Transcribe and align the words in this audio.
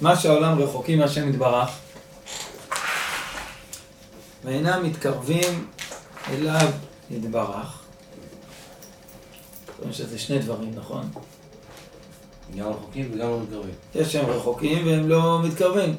מה 0.00 0.16
שהעולם 0.16 0.58
רחוקים 0.58 0.98
מהשם 0.98 1.28
יתברך, 1.28 1.70
ואינם 4.44 4.84
מתקרבים 4.84 5.66
אליו 6.30 6.68
יתברך. 7.10 7.78
אומרים 9.78 9.92
שזה 9.92 10.18
שני 10.18 10.38
דברים, 10.38 10.72
נכון? 10.74 11.08
גם 12.56 12.66
רחוקים 12.66 13.08
וגם 13.12 13.18
לא 13.18 13.40
מתקרבים. 13.40 13.74
יש 13.94 14.12
שהם 14.12 14.26
רחוקים 14.26 14.86
והם 14.86 15.08
לא 15.08 15.42
מתקרבים. 15.42 15.96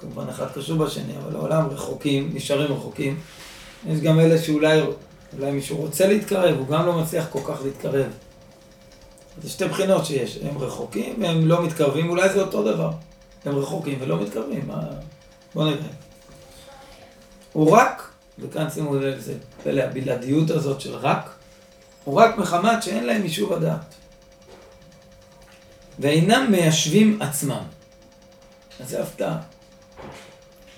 כמובן 0.00 0.28
אחד 0.28 0.46
קשור 0.54 0.76
בשני, 0.78 1.12
אבל 1.24 1.36
העולם 1.36 1.66
רחוקים, 1.66 2.30
נשארים 2.34 2.72
רחוקים. 2.72 3.20
יש 3.88 4.00
גם 4.00 4.20
אלה 4.20 4.38
שאולי 4.42 4.80
אולי 5.38 5.50
מישהו 5.50 5.76
רוצה 5.76 6.06
להתקרב, 6.06 6.58
הוא 6.58 6.66
גם 6.66 6.86
לא 6.86 6.98
מצליח 6.98 7.26
כל 7.30 7.40
כך 7.44 7.62
להתקרב. 7.64 8.06
זה 9.42 9.50
שתי 9.50 9.64
בחינות 9.64 10.06
שיש, 10.06 10.38
הם 10.42 10.58
רחוקים 10.58 11.22
והם 11.22 11.46
לא 11.46 11.66
מתקרבים, 11.66 12.10
אולי 12.10 12.28
זה 12.28 12.40
אותו 12.40 12.62
דבר. 12.62 12.90
הם 13.44 13.58
רחוקים 13.58 13.98
ולא 14.00 14.22
מתקרבים, 14.22 14.66
מה... 14.66 14.80
בוא 15.54 15.64
נראה. 15.64 15.88
הוא 17.52 17.76
רק, 17.76 18.08
וכאן 18.38 18.70
שימו 18.70 18.94
לב 18.94 19.02
לזה, 19.02 19.34
הבלעדיות 19.66 20.50
הזאת 20.50 20.80
של 20.80 20.94
רק, 20.94 21.30
הוא 22.04 22.14
רק 22.20 22.38
מחמת 22.38 22.82
שאין 22.82 23.06
להם 23.06 23.22
יישוב 23.22 23.52
הדעת. 23.52 23.94
ואינם 25.98 26.46
מיישבים 26.50 27.22
עצמם. 27.22 27.62
אז 28.80 28.88
זה 28.88 29.02
הפתעה. 29.02 29.38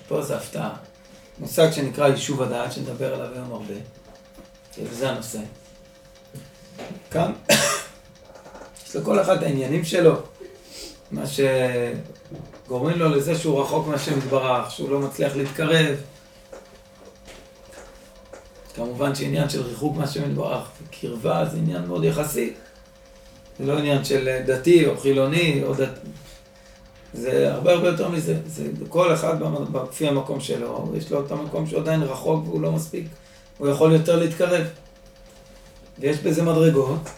פה 0.07 0.21
זה 0.21 0.37
הפתעה. 0.37 0.73
מושג 1.39 1.71
שנקרא 1.71 2.07
יישוב 2.07 2.41
הדעת, 2.41 2.71
שנדבר 2.71 3.13
עליו 3.13 3.33
היום 3.33 3.51
הרבה. 3.51 3.73
וזה 4.83 5.09
הנושא. 5.09 5.39
כאן, 7.11 7.31
יש 8.91 8.95
לכל 8.95 9.21
אחד 9.21 9.43
העניינים 9.43 9.85
שלו, 9.85 10.15
מה 11.11 11.23
שגורמים 11.27 12.99
לו 12.99 13.09
לזה 13.09 13.37
שהוא 13.37 13.61
רחוק 13.61 13.87
מהשם 13.87 14.17
יתברך, 14.17 14.71
שהוא 14.71 14.89
לא 14.89 14.99
מצליח 14.99 15.35
להתקרב. 15.35 15.95
כמובן 18.75 19.15
שעניין 19.15 19.49
של 19.49 19.61
ריחוק 19.61 19.97
מהשם 19.97 20.31
יתברך 20.31 20.69
וקרבה 20.83 21.45
זה 21.51 21.57
עניין 21.57 21.85
מאוד 21.85 22.03
יחסי. 22.03 22.53
זה 23.59 23.65
לא 23.65 23.77
עניין 23.77 24.03
של 24.03 24.41
דתי 24.45 24.87
או 24.87 24.97
חילוני 24.97 25.63
או 25.63 25.73
דת... 25.73 25.89
זה 27.13 27.53
הרבה 27.53 27.73
הרבה 27.73 27.87
יותר 27.87 28.09
מזה. 28.09 28.37
זה 28.47 28.67
כל 28.89 29.13
אחד 29.13 29.35
לפי 29.89 30.07
המקום 30.07 30.39
שלו, 30.39 30.91
יש 30.97 31.11
לו 31.11 31.25
את 31.25 31.31
המקום 31.31 31.67
שהוא 31.67 31.79
עדיין 31.79 32.03
רחוק 32.03 32.47
והוא 32.47 32.61
לא 32.61 32.71
מספיק. 32.71 33.05
הוא 33.57 33.67
יכול 33.67 33.93
יותר 33.93 34.15
להתקרב. 34.15 34.65
ויש 35.99 36.17
בזה 36.17 36.43
מדרגות, 36.43 37.09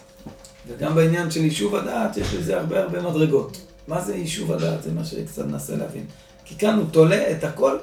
וגם 0.68 0.94
בעניין 0.94 1.30
של 1.30 1.40
יישוב 1.40 1.74
הדעת 1.74 2.16
יש 2.16 2.28
בזה 2.28 2.60
הרבה 2.60 2.80
הרבה 2.80 3.02
מדרגות. 3.02 3.60
מה 3.88 4.00
זה 4.00 4.16
יישוב 4.16 4.52
הדעת? 4.52 4.82
זה 4.82 4.92
מה 4.92 5.04
שקצת 5.04 5.44
ננסה 5.46 5.76
להבין. 5.76 6.06
כי 6.44 6.58
כאן 6.58 6.74
הוא 6.74 6.86
תולה 6.90 7.30
את 7.30 7.44
הכל 7.44 7.78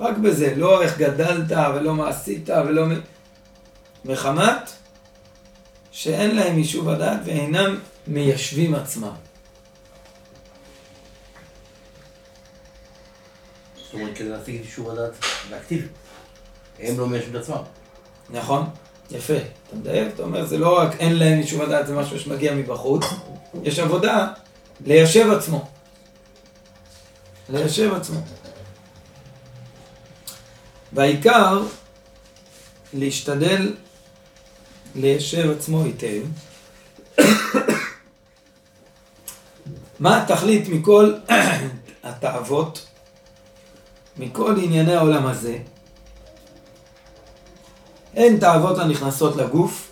רק 0.00 0.18
בזה, 0.18 0.54
לא 0.56 0.82
איך 0.82 0.98
גדלת 0.98 1.52
ולא 1.74 1.94
מה 1.94 2.08
עשית 2.08 2.48
ולא... 2.48 2.86
מחמת 4.04 4.70
שאין 5.92 6.36
להם 6.36 6.58
יישוב 6.58 6.88
הדעת 6.88 7.20
ואינם 7.24 7.78
מיישבים 8.06 8.74
עצמם. 8.74 9.12
זאת 13.76 13.94
אומרת, 13.94 14.16
כדי 14.16 14.28
להשיג 14.28 14.54
את 14.54 14.64
יישוב 14.64 14.90
הדעת, 14.90 15.12
להקטיב. 15.50 15.88
הם 16.78 16.98
לא 16.98 17.08
מיישבים 17.08 17.36
את 17.36 17.40
עצמם. 17.40 17.62
נכון, 18.30 18.70
יפה. 19.10 19.34
אתה 19.34 19.76
מדייק, 19.76 20.08
אתה 20.14 20.22
אומר, 20.22 20.46
זה 20.46 20.58
לא 20.58 20.78
רק 20.78 20.96
אין 21.00 21.18
להם 21.18 21.38
יישוב 21.38 21.62
הדעת, 21.62 21.86
זה 21.86 21.94
משהו 21.94 22.20
שמגיע 22.20 22.54
מבחוץ. 22.54 23.04
יש 23.62 23.78
עבודה 23.78 24.32
ליישב 24.86 25.30
עצמו. 25.30 25.68
ליישב 27.48 27.94
עצמו. 27.94 28.20
והעיקר, 30.92 31.62
להשתדל 32.94 33.74
ליישב 34.94 35.50
עצמו 35.50 35.84
היטב. 35.84 36.22
מה 40.00 40.22
התכלית 40.22 40.68
מכל 40.68 41.14
התאוות, 42.02 42.86
מכל 44.16 44.54
ענייני 44.62 44.94
העולם 44.94 45.26
הזה? 45.26 45.58
אין 48.14 48.40
תאוות 48.40 48.78
הנכנסות 48.78 49.36
לגוף. 49.36 49.90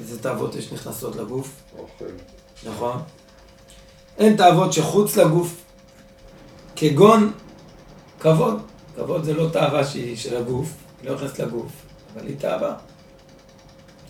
איזה 0.00 0.22
תאוות 0.22 0.54
יש 0.54 0.72
נכנסות 0.72 1.16
לגוף? 1.16 1.50
אוכל. 1.78 2.04
נכון. 2.64 3.02
אין 4.18 4.36
תאוות 4.36 4.72
שחוץ 4.72 5.16
לגוף, 5.16 5.64
כגון 6.76 7.32
כבוד. 8.20 8.62
כבוד 8.96 9.24
זה 9.24 9.34
לא 9.34 9.48
תאווה 9.52 9.84
שהיא 9.84 10.16
של 10.16 10.36
הגוף, 10.36 10.68
היא 11.02 11.10
לא 11.10 11.14
נכנסת 11.16 11.38
לגוף, 11.38 11.72
אבל 12.14 12.26
היא 12.26 12.36
תאווה. 12.38 12.74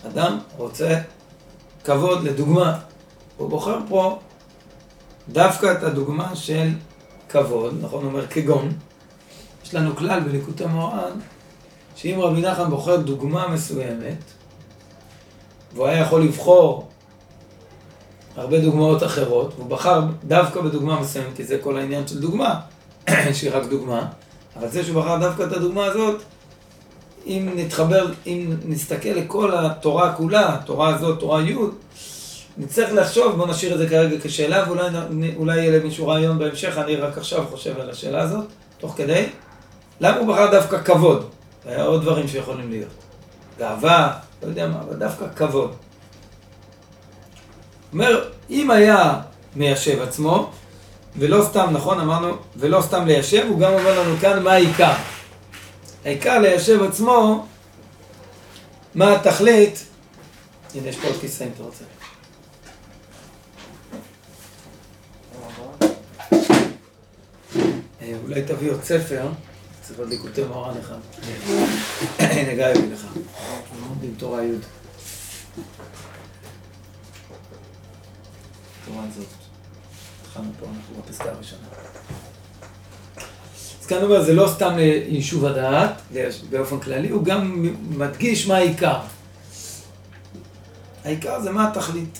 אדם 0.07 0.39
רוצה 0.57 1.01
כבוד, 1.83 2.23
לדוגמה, 2.23 2.79
הוא 3.37 3.49
בוחר 3.49 3.79
פה 3.89 4.19
דווקא 5.29 5.71
את 5.71 5.83
הדוגמה 5.83 6.35
של 6.35 6.69
כבוד, 7.29 7.75
נכון? 7.81 8.03
הוא 8.03 8.11
אומר 8.11 8.27
כגון. 8.27 8.73
יש 9.63 9.73
לנו 9.73 9.95
כלל 9.95 10.19
בליקוטי 10.19 10.65
מורן, 10.65 11.19
שאם 11.95 12.19
רבי 12.19 12.41
נחמן 12.41 12.69
בוחר 12.69 12.97
דוגמה 12.97 13.47
מסוימת, 13.47 14.23
והוא 15.73 15.87
היה 15.87 16.01
יכול 16.01 16.23
לבחור 16.23 16.87
הרבה 18.35 18.59
דוגמאות 18.59 19.03
אחרות, 19.03 19.53
והוא 19.55 19.69
בחר 19.69 20.01
דווקא 20.23 20.61
בדוגמה 20.61 20.99
מסוימת, 20.99 21.35
כי 21.35 21.43
זה 21.43 21.57
כל 21.57 21.77
העניין 21.77 22.07
של 22.07 22.19
דוגמה, 22.19 22.59
שהיא 23.33 23.51
רק 23.53 23.63
דוגמה, 23.69 24.07
אבל 24.55 24.67
זה 24.69 24.83
שהוא 24.83 25.01
בחר 25.01 25.17
דווקא 25.19 25.43
את 25.43 25.51
הדוגמה 25.51 25.85
הזאת, 25.85 26.21
אם 27.27 27.49
נתחבר, 27.55 28.11
אם 28.27 28.53
נסתכל 28.65 29.09
לכל 29.09 29.51
התורה 29.55 30.13
כולה, 30.13 30.53
התורה 30.53 30.95
הזאת, 30.95 31.19
תורה 31.19 31.41
י', 31.41 31.55
נצטרך 32.57 32.93
לחשוב, 32.93 33.35
בואו 33.35 33.47
נשאיר 33.47 33.73
את 33.73 33.77
זה 33.77 33.89
כרגע 33.89 34.15
כשאלה, 34.23 34.65
ואולי 34.69 35.57
יהיה 35.57 35.79
למישהו 35.79 36.07
רעיון 36.07 36.39
בהמשך, 36.39 36.77
אני 36.77 36.95
רק 36.95 37.17
עכשיו 37.17 37.45
חושב 37.51 37.79
על 37.79 37.89
השאלה 37.89 38.21
הזאת, 38.21 38.45
תוך 38.77 38.93
כדי. 38.97 39.25
למה 40.01 40.17
הוא 40.17 40.27
בחר 40.27 40.51
דווקא 40.51 40.83
כבוד? 40.83 41.29
היה 41.65 41.83
עוד 41.83 42.01
דברים 42.01 42.27
שיכולים 42.27 42.69
להיות. 42.69 42.89
גאווה, 43.59 44.19
לא 44.43 44.47
יודע 44.47 44.67
מה, 44.67 44.81
אבל 44.81 44.95
דווקא 44.95 45.25
כבוד. 45.35 45.75
אומר, 47.93 48.29
אם 48.49 48.71
היה 48.71 49.21
מיישב 49.55 50.01
עצמו, 50.01 50.51
ולא 51.17 51.45
סתם, 51.49 51.69
נכון, 51.71 51.99
אמרנו, 51.99 52.35
ולא 52.57 52.81
סתם 52.81 53.05
ליישב, 53.05 53.45
הוא 53.49 53.59
גם 53.59 53.73
אומר 53.73 54.01
לנו 54.01 54.17
כאן 54.17 54.43
מה 54.43 54.51
העיקר. 54.51 54.93
העיקר 56.05 56.39
ליישב 56.39 56.83
עצמו, 56.83 57.45
מה 58.95 59.13
התכלית, 59.13 59.85
הנה 60.75 60.87
יש 60.87 60.97
פה 60.97 61.07
עוד 61.07 61.17
כיסא 61.21 61.43
אם 61.43 61.49
אתה 61.55 61.63
רוצה. 61.63 61.83
אה, 68.01 68.13
אולי 68.23 68.41
תביא 68.41 68.71
עוד 68.71 68.83
ספר. 68.83 69.27
צריך 69.83 69.99
עוד 69.99 70.09
ליקוטי 70.09 70.43
מורן 70.43 70.77
אחד. 70.77 70.97
הנה 72.19 72.53
גיא 72.55 72.67
יביא 72.67 72.93
לך. 72.93 73.05
לומדים 73.81 74.15
תורה 74.17 74.43
י'. 74.43 74.51
תורה 78.85 79.03
הזאת. 79.11 79.25
התחלנו 80.21 80.51
פה, 80.59 80.65
אנחנו 80.65 80.95
בפסקה 81.01 81.31
הראשונה. 81.31 81.67
אז 83.81 83.87
כאן 83.87 84.03
אומר, 84.03 84.23
זה 84.23 84.33
לא 84.33 84.47
סתם 84.55 84.73
יישוב 85.07 85.45
הדעת, 85.45 86.01
באופן 86.49 86.79
כללי, 86.79 87.09
הוא 87.09 87.23
גם 87.23 87.69
מדגיש 87.89 88.47
מה 88.47 88.55
העיקר. 88.55 88.99
העיקר 91.03 91.41
זה 91.41 91.51
מה 91.51 91.67
התכלית. 91.67 92.19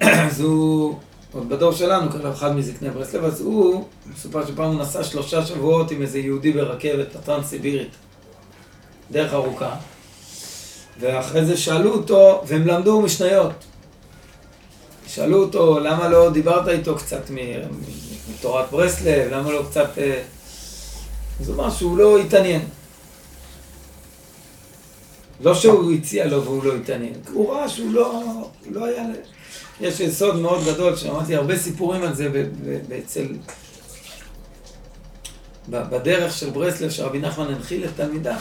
אז 0.01 0.41
הוא, 0.41 0.99
עוד 1.33 1.49
בדור 1.49 1.73
שלנו, 1.73 2.11
כתב 2.11 2.27
אחד 2.27 2.57
מזקני 2.57 2.91
ברסלב, 2.91 3.25
אז 3.25 3.41
הוא, 3.41 3.85
מסופר 4.13 4.47
שפעם 4.47 4.73
הוא 4.73 4.81
נסע 4.81 5.05
שלושה 5.05 5.47
שבועות 5.47 5.91
עם 5.91 6.03
איזה 6.03 6.19
יהודי 6.19 6.53
ברכבת 6.53 7.17
הטרנס-סיבירית, 7.17 7.91
דרך 9.11 9.33
ארוכה. 9.33 9.75
ואחרי 11.01 11.45
זה 11.45 11.57
שאלו 11.57 11.95
אותו, 11.95 12.43
והם 12.47 12.67
למדו 12.67 13.01
משניות. 13.01 13.53
שאלו 15.07 15.43
אותו, 15.43 15.81
למה 15.81 16.09
לא 16.09 16.31
דיברת 16.31 16.69
איתו 16.69 16.97
קצת 16.97 17.31
מתורת 18.31 18.71
ברסלב, 18.71 19.33
למה 19.33 19.53
לא 19.53 19.63
קצת... 19.71 19.99
אה, 19.99 20.23
אז 21.41 21.49
הוא 21.49 21.57
אמר 21.57 21.71
שהוא 21.71 21.99
לא 21.99 22.19
התעניין. 22.19 22.63
לא 25.41 25.55
שהוא 25.55 25.93
הציע 25.93 26.27
לו 26.27 26.45
והוא 26.45 26.65
לא 26.65 26.75
התעניין, 26.75 27.15
הוא 27.33 27.53
ראה 27.53 27.69
שהוא 27.69 27.93
לא, 27.93 28.23
לא 28.71 28.85
היה... 28.85 29.05
יש 29.81 30.01
יסוד 30.01 30.37
מאוד 30.37 30.65
גדול, 30.65 30.97
שמעתי 30.97 31.37
הרבה 31.37 31.59
סיפורים 31.59 32.03
על 32.03 32.15
זה 32.15 32.29
אצל... 32.99 33.27
בדרך 35.69 36.33
של 36.33 36.51
ברסלב, 36.51 36.91
שרבי 36.91 37.19
נחמן 37.19 37.47
הנחיל 37.55 37.85
את 37.85 37.91
תלמידיו, 37.97 38.37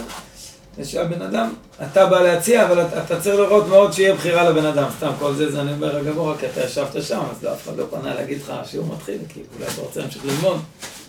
שהבן 0.84 1.22
אדם, 1.22 1.54
אתה 1.84 2.06
בא 2.06 2.22
להציע, 2.22 2.66
אבל 2.66 2.86
אתה, 2.86 3.04
אתה 3.04 3.22
צריך 3.22 3.36
לראות 3.36 3.68
מאוד 3.68 3.94
שיהיה 3.94 4.16
בחירה 4.16 4.50
לבן 4.50 4.66
אדם. 4.66 4.90
סתם 4.98 5.12
כל 5.20 5.34
זה, 5.34 5.52
זה 5.52 5.62
אני 5.62 5.72
אומר, 5.72 6.02
אגב, 6.02 6.20
רק 6.20 6.44
אתה 6.44 6.62
ישבת 6.62 7.04
שם, 7.04 7.22
אז 7.32 7.44
לא, 7.44 7.54
אף 7.54 7.64
אחד 7.64 7.78
לא 7.78 7.86
פנה 7.90 8.16
להגיד 8.16 8.42
לך 8.42 8.54
שהוא 8.66 8.88
מתחיל, 8.96 9.18
כי 9.30 9.40
אולי 9.56 9.72
אתה 9.74 9.82
רוצה 9.82 10.00
להמשיך 10.00 10.26
ללמוד, 10.26 10.62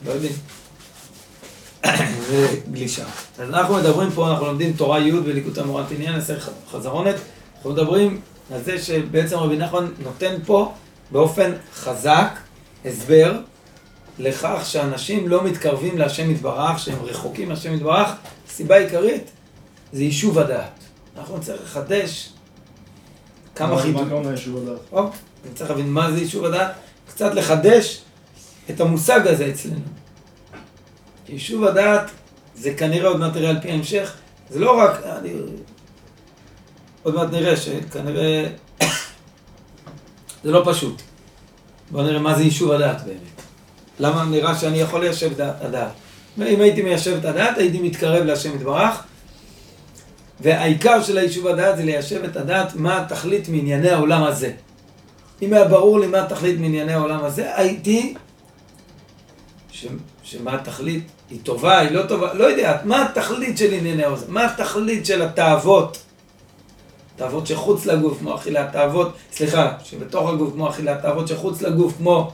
לא 0.06 0.12
יודעים. 0.12 0.32
זה 2.28 2.48
גלישה. 2.72 3.04
אז 3.38 3.48
אנחנו 3.48 3.74
מדברים 3.74 4.10
פה, 4.10 4.30
אנחנו 4.30 4.46
לומדים 4.46 4.72
תורה 4.72 5.00
י' 5.00 5.12
בליקוטי 5.12 5.60
מורת 5.62 5.90
עניין, 5.90 6.12
נעשה 6.12 6.34
חזרונת. 6.70 7.14
אנחנו 7.56 7.70
מדברים 7.70 8.20
על 8.52 8.62
זה 8.62 8.82
שבעצם 8.82 9.36
רבי 9.36 9.56
נחמן 9.56 9.88
נותן 9.98 10.34
פה 10.46 10.72
באופן 11.10 11.52
חזק 11.74 12.38
הסבר 12.84 13.38
לכך 14.18 14.60
שאנשים 14.64 15.28
לא 15.28 15.44
מתקרבים 15.44 15.98
להשם 15.98 16.30
יתברך, 16.30 16.78
שהם 16.78 16.98
רחוקים 17.02 17.48
מהשם 17.48 17.74
יתברך, 17.74 18.08
סיבה 18.48 18.76
עיקרית 18.76 19.30
זה 19.92 20.02
יישוב 20.02 20.38
הדעת. 20.38 20.78
אנחנו 21.18 21.36
נצטרך 21.36 21.62
לחדש 21.62 22.32
כמה 23.54 23.74
מה 23.74 23.82
חידושים. 23.82 24.06
הכוונה 24.06 24.30
יישוב 24.30 24.56
הדעת? 24.56 24.80
טוב, 24.90 25.10
אני 25.44 25.54
צריך 25.54 25.70
להבין 25.70 25.90
מה 25.90 26.10
זה 26.12 26.18
יישוב 26.18 26.44
הדעת, 26.44 26.70
קצת 27.08 27.34
לחדש 27.34 28.02
את 28.70 28.80
המושג 28.80 29.26
הזה 29.26 29.48
אצלנו. 29.50 29.80
יישוב 31.28 31.64
הדעת, 31.64 32.10
זה 32.54 32.74
כנראה, 32.74 33.08
עוד 33.08 33.20
מעט 33.20 33.36
נראה 33.36 33.50
על 33.50 33.60
פי 33.60 33.70
ההמשך, 33.70 34.14
זה 34.50 34.58
לא 34.58 34.78
רק, 34.78 35.02
אני, 35.02 35.32
עוד 37.08 37.16
מעט 37.16 37.32
נראה 37.32 37.56
שכנראה 37.56 38.46
זה 40.44 40.50
לא 40.50 40.62
פשוט. 40.64 41.02
בואו 41.90 42.04
נראה 42.04 42.18
מה 42.18 42.34
זה 42.34 42.42
יישוב 42.42 42.72
הדעת 42.72 43.04
באמת. 43.04 43.42
למה 44.00 44.24
נראה 44.24 44.58
שאני 44.58 44.80
יכול 44.80 45.00
ליישב 45.00 45.40
את 45.40 45.64
הדעת? 45.64 45.92
אם 46.38 46.60
הייתי 46.60 46.82
מיישב 46.82 47.16
את 47.20 47.24
הדעת, 47.24 47.58
הייתי 47.58 47.80
מתקרב 47.80 48.24
להשם 48.24 48.54
יתברך, 48.54 49.02
והעיקר 50.40 51.02
של 51.02 51.18
היישוב 51.18 51.46
הדעת 51.46 51.76
זה 51.76 51.84
ליישב 51.84 52.24
את 52.24 52.36
הדעת 52.36 52.74
מה 52.74 53.02
התכלית 53.02 53.48
מענייני 53.48 53.90
העולם 53.90 54.22
הזה. 54.22 54.52
אם 55.42 55.52
היה 55.52 55.64
ברור 55.64 56.00
לי 56.00 56.06
מה 56.06 56.22
התכלית 56.22 56.60
מענייני 56.60 56.92
העולם 56.92 57.24
הזה, 57.24 57.56
הייתי, 57.56 58.14
ש, 59.70 59.86
שמה 60.22 60.54
התכלית, 60.54 61.04
היא 61.30 61.38
טובה, 61.42 61.78
היא 61.78 61.90
לא 61.90 62.06
טובה, 62.06 62.34
לא 62.34 62.44
יודע, 62.44 62.78
מה 62.84 63.02
התכלית 63.02 63.58
של 63.58 63.72
ענייני 63.72 64.04
העולם, 64.04 64.22
מה 64.28 64.44
התכלית 64.44 65.06
של 65.06 65.22
התאוות, 65.22 65.98
תאוות 67.18 67.46
שחוץ 67.46 67.86
לגוף, 67.86 68.18
כמו 68.18 68.34
אכילת 68.34 68.72
תאוות, 68.72 69.12
סליחה, 69.32 69.72
שבתוך 69.84 70.28
הגוף 70.28 70.52
כמו 70.52 70.70
אכילת 70.70 71.02
תאוות 71.02 71.28
שחוץ 71.28 71.62
לגוף, 71.62 71.92
כמו 71.96 72.32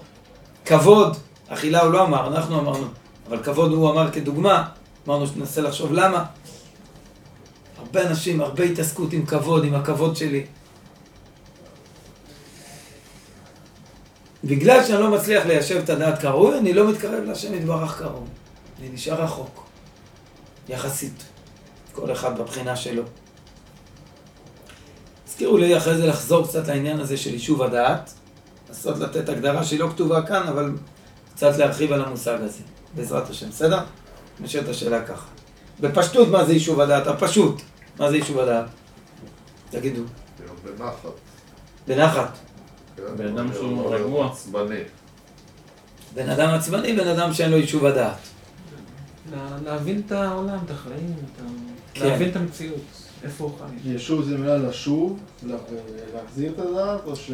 כבוד, 0.65 1.17
אכילה 1.49 1.81
הוא 1.81 1.93
לא 1.93 2.05
אמר, 2.05 2.27
אנחנו 2.27 2.61
אמרנו, 2.61 2.87
אבל 3.29 3.43
כבוד 3.43 3.73
הוא 3.73 3.91
אמר 3.91 4.11
כדוגמה, 4.11 4.69
אמרנו 5.07 5.27
שננסה 5.27 5.61
לחשוב 5.61 5.93
למה. 5.93 6.25
הרבה 7.79 8.07
אנשים, 8.07 8.41
הרבה 8.41 8.65
התעסקות 8.65 9.13
עם 9.13 9.27
כבוד, 9.27 9.65
עם 9.65 9.75
הכבוד 9.75 10.17
שלי. 10.17 10.47
בגלל 14.45 14.85
שאני 14.85 15.03
לא 15.03 15.11
מצליח 15.11 15.47
ליישב 15.47 15.81
את 15.85 15.91
הדעת 15.91 16.21
כראוי, 16.21 16.59
אני 16.59 16.73
לא 16.73 16.91
מתקרב 16.91 17.25
להשם 17.25 17.55
יתברך 17.55 17.91
כראוי. 17.91 18.29
אני 18.81 18.89
נשאר 18.89 19.23
רחוק, 19.23 19.65
יחסית. 20.69 21.25
כל 21.93 22.13
אחד 22.13 22.39
בבחינה 22.39 22.77
שלו. 22.77 23.03
הזכירו 25.35 25.57
לי 25.59 25.77
אחרי 25.79 25.97
זה 25.97 26.07
לחזור 26.07 26.47
קצת 26.47 26.69
לעניין 26.69 27.01
הזה 27.01 27.17
של 27.17 27.33
יישוב 27.33 27.63
הדעת, 27.63 28.13
לנסות 28.69 28.99
לתת 28.99 29.29
הגדרה 29.29 29.65
שהיא 29.65 29.81
לא 29.81 29.89
כתובה 29.89 30.23
כאן, 30.23 30.43
אבל 30.49 30.73
קצת 31.35 31.57
להרחיב 31.57 31.93
על 31.93 32.03
המושג 32.05 32.39
הזה, 32.41 32.59
בעזרת 32.95 33.31
השם, 33.31 33.49
בסדר? 33.49 33.79
נשאר 34.41 34.61
את 34.61 34.69
השאלה 34.69 35.05
ככה. 35.07 35.27
בפשטות 35.81 36.29
מה 36.29 36.45
זה 36.45 36.53
יישוב 36.53 36.81
הדעת? 36.81 37.07
הפשוט. 37.07 37.61
מה 37.99 38.11
זה 38.11 38.17
יישוב 38.17 38.39
הדעת? 38.39 38.65
תגידו. 39.71 40.03
בנחת. 40.65 40.95
בנחת. 41.89 42.39
כן? 42.97 43.03
בן 43.17 43.27
אדם 43.39 43.53
שהוא 43.53 43.95
רגוע. 43.95 44.31
עצבני. 44.33 44.81
בן 46.15 46.29
אדם 46.31 46.49
עצבני, 46.55 46.93
בן 46.97 47.09
אדם 47.09 47.33
שאין 47.33 47.51
לו 47.51 47.57
יישוב 47.57 47.87
הדעת. 47.87 48.17
לה- 49.33 49.39
להבין 49.65 50.03
את 50.07 50.13
העולם, 50.13 50.59
את 50.65 50.71
החיים. 50.71 51.15
כן. 51.95 52.07
להבין 52.07 52.29
את 52.31 52.37
המציאות, 52.37 52.81
איפה 53.25 53.45
הוא 53.45 53.53
חי. 53.59 53.91
יישוב 53.91 54.25
זה 54.25 54.39
מילה 54.39 54.57
לשוב, 54.57 55.19
לה- 55.43 55.57
להחזיר 56.15 56.53
את 56.53 56.59
הדעת, 56.59 57.01
או 57.07 57.17
ש... 57.17 57.31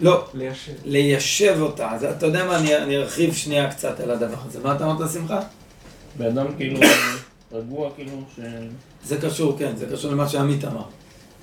לא, 0.00 0.24
ליישב. 0.34 0.72
ליישב 0.84 1.56
אותה. 1.60 1.90
אז 1.92 2.04
אתה 2.04 2.26
יודע 2.26 2.44
מה, 2.44 2.56
אני, 2.58 2.76
אני 2.76 2.96
ארחיב 2.96 3.34
שנייה 3.34 3.70
קצת 3.70 4.00
על 4.00 4.10
הדבר 4.10 4.36
הזה. 4.48 4.58
מה 4.62 4.76
אתה 4.76 4.84
אמרת, 4.90 5.10
שמחה? 5.12 5.40
בן 6.18 6.26
אדם 6.38 6.46
כאילו 6.56 6.80
רגוע, 7.52 7.90
כאילו, 7.96 8.12
ש... 8.36 8.40
זה 9.04 9.16
קשור, 9.20 9.56
כן, 9.58 9.72
זה 9.76 9.86
קשור 9.92 10.10
למה 10.12 10.28
שעמית 10.28 10.64
אמר. 10.64 10.82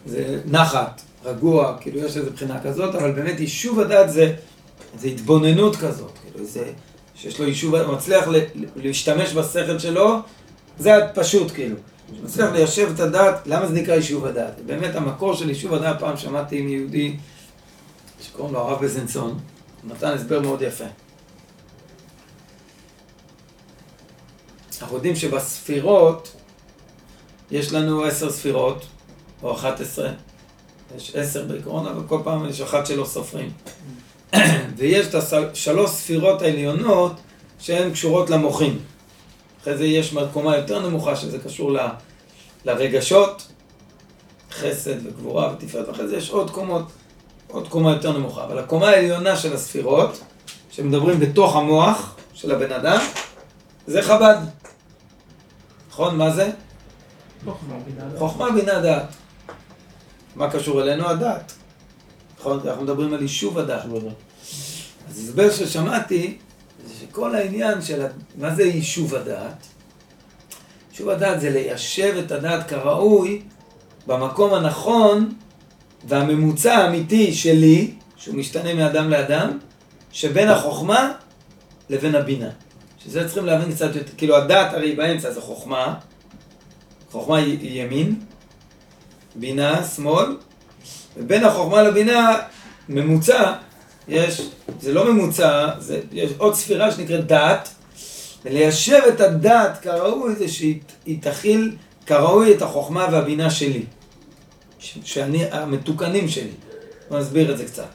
זה 0.06 0.42
נחת, 0.46 1.02
רגוע, 1.26 1.78
כאילו 1.82 2.00
יש 2.00 2.18
איזו 2.18 2.32
בחינה 2.32 2.60
כזאת, 2.64 2.96
אבל 2.96 3.12
באמת 3.12 3.40
יישוב 3.40 3.80
הדעת 3.80 4.12
זה, 4.12 4.34
זה 5.00 5.08
התבוננות 5.08 5.76
כזאת, 5.76 6.12
כאילו 6.24 6.46
זה, 6.46 6.64
שיש 7.16 7.40
לו 7.40 7.48
יישוב, 7.48 7.76
הוא 7.76 7.94
מצליח 7.96 8.28
ל, 8.28 8.36
להשתמש 8.76 9.34
בשכל 9.34 9.80
שלו, 9.80 10.20
זה 10.80 10.92
פשוט 11.14 11.52
כאילו. 11.52 11.76
הוא 12.18 12.26
מצליח 12.26 12.52
ליישב 12.52 12.92
את 12.96 13.00
הדעת, 13.00 13.48
למה 13.48 13.68
זה 13.68 13.74
נקרא 13.74 13.96
יישוב 13.96 14.26
הדעת? 14.26 14.54
באמת 14.66 14.96
המקור 14.96 15.36
של 15.36 15.50
יישוב 15.50 15.74
הדעת, 15.74 16.00
פעם 16.00 16.18
שמעתי 16.18 16.62
מיהודי 16.62 17.16
שקוראים 18.22 18.54
לו 18.54 18.60
הרב 18.60 18.86
בזנסון, 18.86 19.30
הוא 19.30 19.92
נתן 19.92 20.08
הסבר 20.08 20.40
מאוד 20.40 20.62
יפה. 20.62 20.84
אנחנו 24.82 24.96
יודעים 24.96 25.16
שבספירות, 25.16 26.32
יש 27.52 27.74
לנו 27.74 28.04
עשר 28.04 28.32
ספירות, 28.32 28.86
או 29.44 29.54
אחת 29.54 29.80
עשרה. 29.80 30.12
יש 30.96 31.16
עשר 31.16 31.46
בעקרון, 31.46 31.88
אבל 31.88 32.08
כל 32.08 32.22
פעם 32.24 32.50
יש 32.50 32.62
אחת 32.62 32.86
שלא 32.86 33.06
סופרים. 33.06 33.52
ויש 34.78 35.08
את 35.08 35.16
השלוש 35.16 35.90
ספירות 35.92 36.42
העליונות 36.42 37.14
שהן 37.60 37.92
קשורות 37.92 38.30
למוחים. 38.30 38.80
אחרי 39.64 39.78
זה 39.78 39.86
יש 39.86 40.16
קומה 40.34 40.58
יותר 40.58 40.90
נמוכה 40.90 41.16
שזה 41.16 41.40
קשור 41.40 41.72
ל, 41.72 41.80
לרגשות, 42.66 43.48
חסד 44.52 45.06
וגבורה 45.06 45.54
ותפארת, 45.54 45.88
ואחרי 45.88 46.08
זה 46.08 46.18
יש 46.18 46.30
עוד 46.30 46.52
קומות, 46.52 46.84
עוד 47.48 47.68
קומה 47.68 47.92
יותר 47.92 48.18
נמוכה. 48.18 48.44
אבל 48.44 48.60
הקומה 48.60 48.90
העליונה 48.90 49.38
של 49.38 49.54
הספירות, 49.54 50.22
שמדברים 50.72 51.20
בתוך 51.20 51.56
המוח 51.56 52.16
של 52.34 52.52
הבן 52.52 52.72
אדם, 52.72 53.00
זה 53.88 54.02
חב"ד. 54.02 54.38
נכון? 55.90 56.18
מה 56.18 56.32
זה? 56.32 56.52
חוכמה, 58.18 58.52
בינה, 58.52 58.80
דעת. 58.80 59.08
מה 60.36 60.52
קשור 60.52 60.82
אלינו? 60.82 61.10
הדעת. 61.10 61.54
נכון? 62.40 62.60
אנחנו 62.68 62.84
מדברים 62.84 63.14
על 63.14 63.22
יישוב 63.22 63.60
הדעת. 63.60 63.84
שוב 63.84 63.96
הדעת. 63.96 64.14
אז 65.10 65.20
הסבר 65.20 65.52
ששמעתי, 65.52 66.38
זה 66.86 67.06
כל 67.12 67.36
העניין 67.36 67.82
של 67.82 68.06
מה 68.38 68.56
זה 68.56 68.64
יישוב 68.64 69.16
הדעת? 69.16 69.68
יישוב 70.92 71.10
הדעת 71.10 71.42
זה 71.42 71.50
ליישב 71.50 72.16
את 72.26 72.32
הדעת 72.32 72.70
כראוי 72.70 73.42
במקום 74.08 74.54
הנכון 74.54 75.34
והממוצע 76.08 76.74
האמיתי 76.76 77.34
שלי, 77.34 77.94
שהוא 78.16 78.36
משתנה 78.36 78.74
מאדם 78.74 79.10
לאדם, 79.10 79.60
שבין 80.12 80.50
החוכמה 80.50 81.12
לבין 81.90 82.16
הבינה. 82.16 82.50
שזה 83.04 83.26
צריכים 83.26 83.46
להבין 83.46 83.76
קצת 83.76 83.96
יותר, 83.96 84.12
כאילו 84.18 84.38
הדעת 84.38 84.74
הרי 84.74 84.96
באמצע 84.96 85.32
זה 85.32 85.42
חוכמה, 85.42 85.96
חוכמה 87.12 87.38
היא 87.38 87.84
ימין, 87.84 88.16
בינה 89.36 89.84
שמאל, 89.84 90.38
ובין 91.18 91.46
החוכמה 91.46 91.84
לבינה 91.84 92.38
ממוצע, 92.90 93.54
יש, 94.08 94.42
זה 94.80 94.94
לא 94.94 95.14
ממוצע, 95.14 95.70
זה, 95.80 96.02
יש 96.12 96.32
עוד 96.38 96.56
ספירה 96.56 96.92
שנקראת 96.92 97.28
דעת, 97.28 97.70
וליישב 98.46 99.02
את 99.08 99.22
הדעת 99.22 99.82
כראוי 99.82 100.36
זה 100.36 100.48
שהיא 100.48 100.80
היא 101.06 101.22
תכיל 101.22 101.76
כראוי 102.06 102.54
את 102.54 102.62
החוכמה 102.62 103.08
והבינה 103.12 103.50
שלי, 103.50 103.84
ש, 104.80 104.98
שאני, 105.04 105.46
המתוקנים 105.52 106.28
שלי. 106.28 106.52
בוא 107.10 107.20
נסביר 107.20 107.52
את 107.52 107.58
זה 107.58 107.66
קצת. 107.66 107.90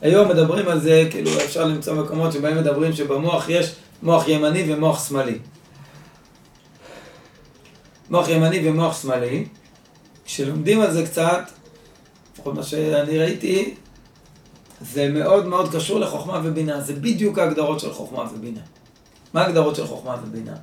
היום 0.00 0.28
מדברים 0.28 0.68
על 0.68 0.80
זה, 0.80 1.08
כאילו 1.10 1.30
אפשר 1.44 1.64
למצוא 1.64 1.94
מקומות 1.94 2.32
שבהם 2.32 2.58
מדברים 2.58 2.92
שבמוח 2.92 3.48
יש 3.48 3.72
מוח 4.02 4.28
ימני 4.28 4.64
ומוח 4.74 5.08
שמאלי. 5.08 5.38
מוח 8.10 8.28
ימני 8.28 8.68
ומוח 8.68 9.02
שמאלי, 9.02 9.46
כשלומדים 10.24 10.80
על 10.80 10.92
זה 10.92 11.06
קצת, 11.06 11.50
לפחות 12.34 12.54
מה 12.54 12.62
שאני 12.62 13.18
ראיתי, 13.18 13.74
זה 14.92 15.08
מאוד 15.08 15.46
מאוד 15.46 15.74
קשור 15.74 16.00
לחוכמה 16.00 16.40
ובינה. 16.44 16.80
זה 16.80 16.94
בדיוק 16.94 17.38
ההגדרות 17.38 17.80
של 17.80 17.92
חוכמה 17.92 18.24
ובינה. 18.34 18.60
מה 19.34 19.42
ההגדרות 19.42 19.76
של 19.76 19.86
חוכמה 19.86 20.16
ובינה? 20.24 20.56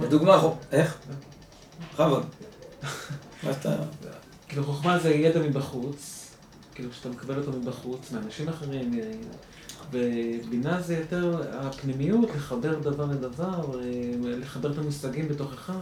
לדוגמה, 0.00 0.42
איך? 0.72 0.98
בכבוד. 1.94 2.22
מה 3.42 3.52
שאתה... 3.52 3.76
כאילו 4.48 4.64
חוכמה 4.64 4.98
זה 4.98 5.10
ידע 5.10 5.40
מבחוץ, 5.40 6.28
כאילו 6.74 6.92
שאתה 6.92 7.08
מקבל 7.08 7.38
אותו 7.38 7.52
מבחוץ, 7.52 8.12
מאנשים 8.12 8.48
אחרים, 8.48 8.94
אה, 8.94 9.12
ובינה 9.90 10.82
זה 10.82 10.96
יותר 10.96 11.42
הפנימיות, 11.52 12.30
לחבר 12.36 12.78
דבר 12.78 13.04
לדבר, 13.04 13.80
אה, 13.80 13.90
לחבר 14.24 14.72
את 14.72 14.78
המושגים 14.78 15.28
בתוכך, 15.28 15.72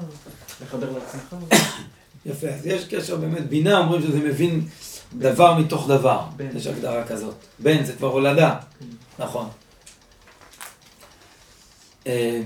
לחבר 0.62 0.90
לעצמך. 0.92 1.36
יפה, 2.26 2.48
אז 2.48 2.66
יש 2.66 2.84
קשר 2.84 3.16
באמת, 3.16 3.48
בינה 3.48 3.78
אומרים 3.78 4.02
שזה 4.02 4.18
מבין 4.18 4.68
דבר 5.18 5.54
מתוך 5.54 5.88
דבר, 5.88 6.20
בן. 6.36 6.56
יש 6.56 6.66
הגדרה 6.66 7.04
כזאת. 7.04 7.34
בן 7.58 7.84
זה 7.84 7.92
כבר 7.92 8.08
הולדה, 8.08 8.56
נכון. 9.18 9.48
אה, 12.06 12.42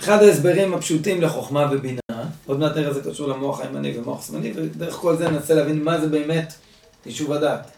אחד 0.00 0.22
ההסברים 0.22 0.74
הפשוטים 0.74 1.22
לחוכמה 1.22 1.68
ובינה, 1.72 2.00
עוד 2.46 2.58
מעט 2.58 2.76
נראה 2.76 2.92
זה 2.92 3.10
קשור 3.10 3.28
למוח 3.28 3.60
הימני 3.60 3.98
ומוח 3.98 4.26
שמאלי, 4.26 4.52
ודרך 4.56 4.94
כל 4.94 5.16
זה 5.16 5.28
ננסה 5.28 5.54
להבין 5.54 5.84
מה 5.84 6.00
זה 6.00 6.08
באמת 6.08 6.54
יישוב 7.06 7.32
הדעת. 7.32 7.70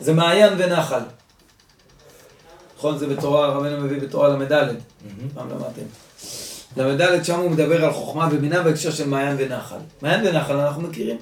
זה 0.00 0.12
מעיין 0.12 0.52
ונחל. 0.58 1.00
נכון, 2.76 2.98
זה 2.98 3.06
בתורה, 3.06 3.48
רבנו 3.48 3.84
מביא 3.84 4.00
בתורה 4.00 4.28
ל"ד, 4.28 4.74
פעם 5.34 5.48
למדתם. 5.50 5.82
ל"ד 6.76 7.24
שם 7.24 7.38
הוא 7.40 7.50
מדבר 7.50 7.84
על 7.84 7.92
חוכמה 7.92 8.28
ובינה 8.32 8.62
בהקשר 8.62 8.90
של 8.90 9.08
מעיין 9.08 9.36
ונחל. 9.38 9.76
מעיין 10.02 10.26
ונחל 10.26 10.56
אנחנו 10.56 10.82
מכירים. 10.82 11.18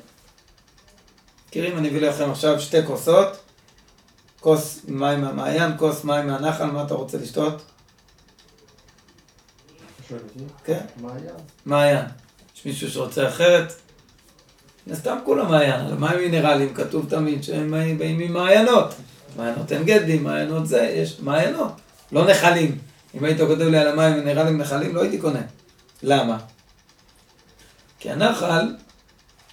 מכירים? 1.51 1.79
אני 1.79 1.89
אביא 1.89 2.01
לכם 2.01 2.31
עכשיו 2.31 2.61
שתי 2.61 2.87
כוסות. 2.87 3.37
כוס 4.41 4.81
מים 4.89 5.21
מהמעיין, 5.21 5.73
כוס 5.77 6.05
מים 6.05 6.27
מהנחל, 6.27 6.65
מה 6.65 6.83
אתה 6.83 6.95
רוצה 6.95 7.19
לשתות? 7.19 7.63
כן, 10.65 10.81
היה? 11.03 11.33
מעיין. 11.67 12.05
יש 12.57 12.67
מישהו 12.67 12.91
שרוצה 12.91 13.29
אחרת? 13.29 13.73
מן 14.87 14.93
הסתם 14.93 15.19
כולם 15.25 15.49
מעיין, 15.51 15.81
על 15.81 15.95
מים 15.95 16.19
מינרליים 16.19 16.75
כתוב 16.75 17.07
תמיד 17.09 17.43
שהם 17.43 17.71
באים 17.99 18.19
ממעיינות. 18.19 18.95
מעיינות 19.37 19.73
אין 19.73 19.85
גדי, 19.85 20.19
מעיינות 20.19 20.67
זה, 20.67 20.83
יש 20.83 21.21
מעיינות, 21.21 21.73
לא 22.13 22.31
נחלים. 22.31 22.79
אם 23.15 23.25
היית 23.25 23.41
כותב 23.41 23.61
לי 23.61 23.79
על 23.79 23.89
המים 23.89 24.15
מינרליים 24.15 24.59
נחלים, 24.59 24.95
לא 24.95 25.03
הייתי 25.03 25.19
קונה. 25.19 25.43
למה? 26.03 26.39
כי 27.99 28.11
הנחל, 28.11 28.75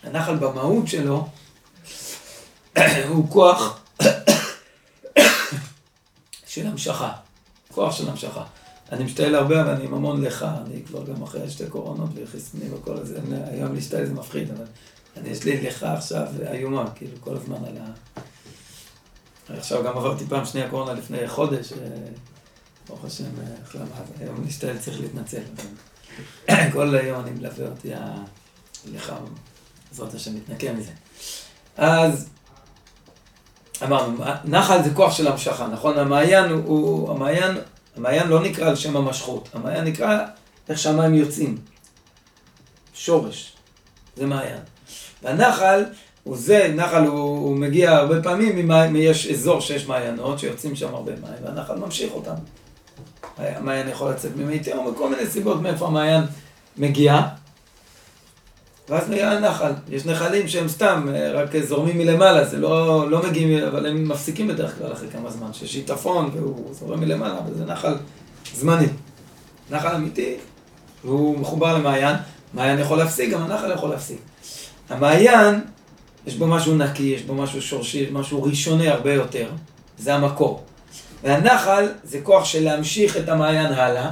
הנחל 0.04 0.36
במהות 0.36 0.88
שלו, 0.88 1.28
הוא 3.10 3.30
כוח 3.30 3.80
של 6.48 6.68
המשכה. 6.68 7.12
כוח 7.72 7.96
של 7.96 8.10
המשכה. 8.10 8.44
אני 8.92 9.04
משתעל 9.04 9.36
הרבה, 9.36 9.62
אבל 9.62 9.70
אני 9.70 9.86
עם 9.86 9.94
המון 9.94 10.22
לך, 10.22 10.46
אני 10.66 10.84
כבר 10.86 11.04
גם 11.06 11.24
אחרי 11.24 11.50
שתי 11.50 11.68
קורונות 11.70 12.10
וחיסונים 12.16 12.74
וכל 12.74 13.04
זה, 13.04 13.20
היום 13.52 13.76
להשתעל 13.76 14.06
זה 14.06 14.14
מפחיד, 14.14 14.52
אבל 14.52 14.66
אני, 15.18 15.30
יש 15.30 15.44
לי 15.44 15.62
לך 15.62 15.84
עכשיו 15.84 16.28
איומה, 16.52 16.92
כאילו, 16.96 17.12
כל 17.20 17.36
הזמן 17.36 17.66
על 17.66 17.78
ה... 17.78 17.92
עכשיו 19.58 19.84
גם 19.84 19.98
עברתי 19.98 20.26
פעם 20.26 20.46
שנייה 20.46 20.70
קורונה 20.70 20.94
לפני 20.94 21.28
חודש, 21.28 21.74
אה, 21.74 21.78
ברוך 22.88 23.06
השם, 23.06 23.24
אה, 23.24 23.54
החלמה, 23.64 23.86
היום 24.20 24.44
להשתעל 24.46 24.78
צריך 24.78 25.00
להתנצל. 25.00 25.42
כל 26.74 26.96
היום 26.96 27.22
אני 27.22 27.32
מלווה 27.32 27.68
אותי 27.68 27.92
הלכה, 27.94 29.18
בעזרת 29.90 30.14
השם 30.14 30.36
מתנקה 30.36 30.74
מזה. 30.74 30.92
אז 31.78 32.30
אמרנו, 33.84 34.18
נחל 34.46 34.84
זה 34.84 34.90
כוח 34.94 35.14
של 35.14 35.28
המשכה, 35.28 35.68
נכון? 35.68 35.98
המעיין 36.00 36.52
הוא, 36.52 36.64
הוא 36.66 37.12
המעיין, 37.12 37.58
המעיין 37.98 38.28
לא 38.28 38.44
נקרא 38.44 38.70
על 38.70 38.76
שם 38.76 38.98
המשכות, 38.98 39.50
המעיין 39.54 39.84
נקרא 39.84 40.20
איך 40.70 40.80
שהמים 40.80 41.14
יוצאים. 41.14 41.58
שורש, 42.94 43.54
זה 44.16 44.26
מעיין. 44.26 44.60
והנחל 45.24 45.86
הוא 46.24 46.38
זה, 46.38 46.74
נחל 46.76 47.06
הוא, 47.06 47.20
הוא 47.20 47.58
מגיע 47.58 47.92
הרבה 47.92 48.24
פעמים, 48.24 48.56
ממים, 48.56 48.96
יש 48.96 49.28
אזור 49.28 49.62
שיש 49.62 49.88
מעיינות 49.88 50.40
שיוצאים 50.40 50.76
שם 50.76 50.96
הרבה 50.96 51.12
מים, 51.12 51.44
והנחל 51.44 51.76
ממשיך 51.76 52.14
אותם. 52.14 52.34
המעיין 53.38 53.90
יכול 53.90 54.12
לצאת 54.12 54.32
ממי 54.36 54.60
תהום, 54.60 54.88
וכל 54.88 55.10
מיני 55.10 55.28
סיבות 55.28 55.62
מאיפה 55.62 55.88
המעיין 55.88 56.24
מגיע. 56.78 57.22
ואז 58.90 59.10
נהיה 59.10 59.32
הנחל. 59.32 59.72
יש 59.90 60.06
נחלים 60.06 60.48
שהם 60.48 60.68
סתם, 60.68 61.08
אה, 61.14 61.32
רק 61.32 61.58
זורמים 61.58 61.98
מלמעלה, 61.98 62.46
זה 62.46 62.58
לא, 62.58 63.10
לא 63.12 63.22
מגיעים, 63.24 63.64
אבל 63.64 63.86
הם 63.86 64.08
מפסיקים 64.10 64.48
בדרך 64.48 64.78
כלל 64.78 64.94
אחרי 64.94 65.08
כמה 65.10 65.32
זמן, 65.32 65.54
שיש 65.54 65.74
שיטפון 65.74 66.30
והוא 66.34 66.74
זורם 66.74 67.00
מלמעלה, 67.00 67.40
אבל 67.40 67.54
זה 67.54 67.66
נחל 67.66 67.96
זמני. 68.54 68.88
נחל 69.70 69.96
אמיתי, 69.96 70.36
והוא 71.04 71.40
מחובר 71.40 71.78
למעיין, 71.78 72.16
מעיין 72.54 72.80
יכול 72.80 72.98
להפסיק, 72.98 73.30
גם 73.30 73.44
הנחל 73.44 73.72
יכול 73.72 73.90
להפסיק. 73.90 74.18
המעיין, 74.90 75.62
יש 76.28 76.36
בו 76.36 76.48
משהו 76.48 76.76
נקי, 76.76 77.04
יש 77.04 77.24
בו 77.24 77.34
משהו 77.34 77.62
שורשי, 77.62 78.10
משהו 78.12 78.44
ראשוני 78.44 78.90
הרבה 78.90 79.14
יותר, 79.14 79.50
זה 79.98 80.16
המקור. 80.16 80.64
והנחל 81.24 81.88
זה 82.04 82.20
כוח 82.24 82.46
של 82.46 82.64
להמשיך 82.64 83.18
את 83.18 83.30
המעיין 83.30 83.74
הלאה, 83.74 84.12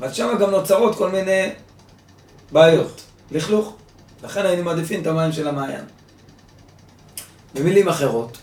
אבל 0.00 0.12
שם 0.12 0.28
גם 0.40 0.50
נוצרות 0.50 0.94
כל 0.94 1.10
מיני 1.10 1.50
בעיות. 2.52 3.07
לכלוך. 3.30 3.76
לכן 4.24 4.46
היינו 4.46 4.64
מעדיפים 4.64 5.02
את 5.02 5.06
המים 5.06 5.32
של 5.32 5.48
המעיין. 5.48 5.84
במילים 7.54 7.88
אחרות, 7.88 8.38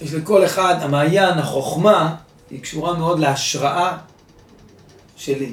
יש 0.00 0.14
לכל 0.14 0.44
אחד, 0.44 0.76
המעיין, 0.80 1.38
החוכמה, 1.38 2.16
היא 2.50 2.62
קשורה 2.62 2.98
מאוד 2.98 3.18
להשראה 3.18 3.98
שלי. 5.16 5.52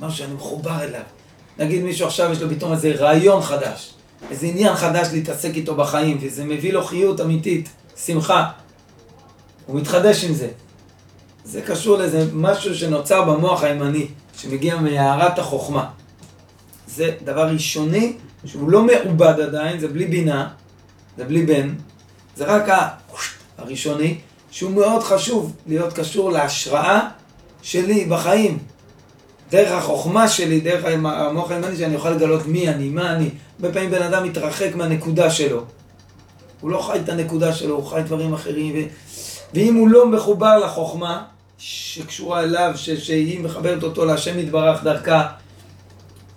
משהו 0.00 0.18
שאני 0.18 0.34
מחובר 0.34 0.82
אליו. 0.82 1.02
נגיד 1.58 1.82
מישהו 1.82 2.06
עכשיו 2.06 2.32
יש 2.32 2.42
לו 2.42 2.50
פתאום 2.50 2.72
איזה 2.72 2.92
רעיון 2.92 3.42
חדש, 3.42 3.94
איזה 4.30 4.46
עניין 4.46 4.74
חדש 4.74 5.08
להתעסק 5.12 5.50
איתו 5.54 5.74
בחיים, 5.74 6.18
וזה 6.20 6.44
מביא 6.44 6.72
לו 6.72 6.84
חיות 6.84 7.20
אמיתית, 7.20 7.68
שמחה. 7.96 8.50
הוא 9.66 9.80
מתחדש 9.80 10.24
עם 10.24 10.34
זה. 10.34 10.48
זה 11.44 11.62
קשור 11.62 11.98
לאיזה 11.98 12.28
משהו 12.32 12.74
שנוצר 12.74 13.22
במוח 13.22 13.62
הימני, 13.62 14.06
שמגיע 14.38 14.76
מהערת 14.76 15.38
החוכמה. 15.38 15.88
זה 16.86 17.10
דבר 17.24 17.48
ראשוני, 17.48 18.12
שהוא 18.44 18.70
לא 18.70 18.84
מעובד 18.84 19.40
עדיין, 19.40 19.80
זה 19.80 19.88
בלי 19.88 20.06
בינה, 20.06 20.48
זה 21.16 21.24
בלי 21.24 21.46
בן, 21.46 21.74
זה 22.36 22.44
רק 22.44 22.68
הראשוני, 23.58 24.18
שהוא 24.50 24.70
מאוד 24.70 25.02
חשוב 25.02 25.52
להיות 25.66 25.92
קשור 25.92 26.30
להשראה 26.30 27.08
שלי 27.62 28.04
בחיים. 28.04 28.58
דרך 29.50 29.72
החוכמה 29.72 30.28
שלי, 30.28 30.60
דרך 30.60 30.84
המוח 30.84 31.50
הימני, 31.50 31.76
שאני 31.76 31.94
אוכל 31.94 32.10
לגלות 32.10 32.46
מי 32.46 32.68
אני, 32.68 32.88
מה 32.88 33.12
אני. 33.12 33.30
הרבה 33.56 33.72
פעמים 33.72 33.90
בן 33.90 34.02
אדם 34.02 34.24
מתרחק 34.24 34.74
מהנקודה 34.74 35.30
שלו. 35.30 35.64
הוא 36.60 36.70
לא 36.70 36.82
חי 36.82 36.98
את 37.04 37.08
הנקודה 37.08 37.54
שלו, 37.54 37.74
הוא 37.74 37.86
חי 37.86 38.00
דברים 38.04 38.34
אחרים. 38.34 38.74
ו... 38.74 38.78
ואם 39.54 39.74
הוא 39.74 39.88
לא 39.88 40.08
מחובר 40.08 40.58
לחוכמה 40.58 41.24
שקשורה 41.58 42.42
אליו, 42.42 42.72
ש... 42.76 42.90
שהיא 42.90 43.40
מחברת 43.40 43.82
אותו 43.82 44.04
להשם 44.04 44.38
יתברך 44.38 44.82
דרכה, 44.82 45.28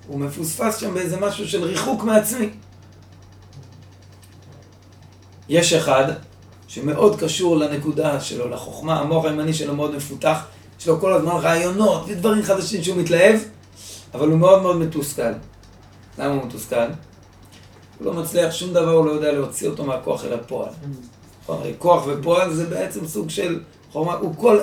הוא 0.07 0.19
מפוספס 0.19 0.77
שם 0.77 0.93
באיזה 0.93 1.19
משהו 1.19 1.47
של 1.47 1.63
ריחוק 1.63 2.03
מעצמי. 2.03 2.49
יש 5.49 5.73
אחד 5.73 6.13
שמאוד 6.67 7.19
קשור 7.19 7.57
לנקודה 7.57 8.19
שלו, 8.19 8.49
לחוכמה, 8.49 8.99
המוח 8.99 9.25
הימני 9.25 9.53
שלו 9.53 9.75
מאוד 9.75 9.95
מפותח, 9.95 10.45
יש 10.79 10.87
לו 10.87 10.99
כל 10.99 11.13
הזמן 11.13 11.31
רעיונות 11.31 12.03
ודברים 12.07 12.43
חדשים 12.43 12.83
שהוא 12.83 12.97
מתלהב, 12.97 13.39
אבל 14.13 14.27
הוא 14.27 14.37
מאוד 14.37 14.61
מאוד 14.61 14.75
מתוסכל. 14.75 15.31
למה 16.17 16.33
הוא 16.33 16.45
מתוסכל? 16.45 16.75
הוא 17.99 18.05
לא 18.05 18.13
מצליח, 18.13 18.53
שום 18.53 18.73
דבר 18.73 18.91
הוא 18.91 19.05
לא 19.05 19.11
יודע 19.11 19.31
להוציא 19.31 19.69
אותו 19.69 19.83
מהכוח 19.83 20.25
אל 20.25 20.33
הפועל. 20.33 20.69
נכון, 21.43 21.57
הרי 21.57 21.73
כוח 21.77 22.03
ופועל 22.07 22.53
זה 22.53 22.65
בעצם 22.65 23.07
סוג 23.07 23.29
של 23.29 23.59
חוכמה, 23.91 24.13
הוא 24.13 24.33
כל 24.37 24.59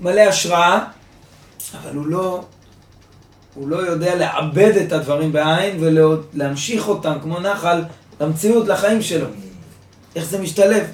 מלא 0.00 0.20
השראה, 0.20 0.84
אבל 1.82 1.96
הוא 1.96 2.06
לא, 2.06 2.44
הוא 3.54 3.68
לא 3.68 3.76
יודע 3.76 4.14
לעבד 4.14 4.72
את 4.76 4.92
הדברים 4.92 5.32
בעין 5.32 5.76
ולהמשיך 5.80 6.88
אותם 6.88 7.14
כמו 7.22 7.40
נחל 7.40 7.82
למציאות, 8.20 8.68
לחיים 8.68 9.02
שלו. 9.02 9.26
איך 10.16 10.24
זה 10.24 10.38
משתלב? 10.38 10.86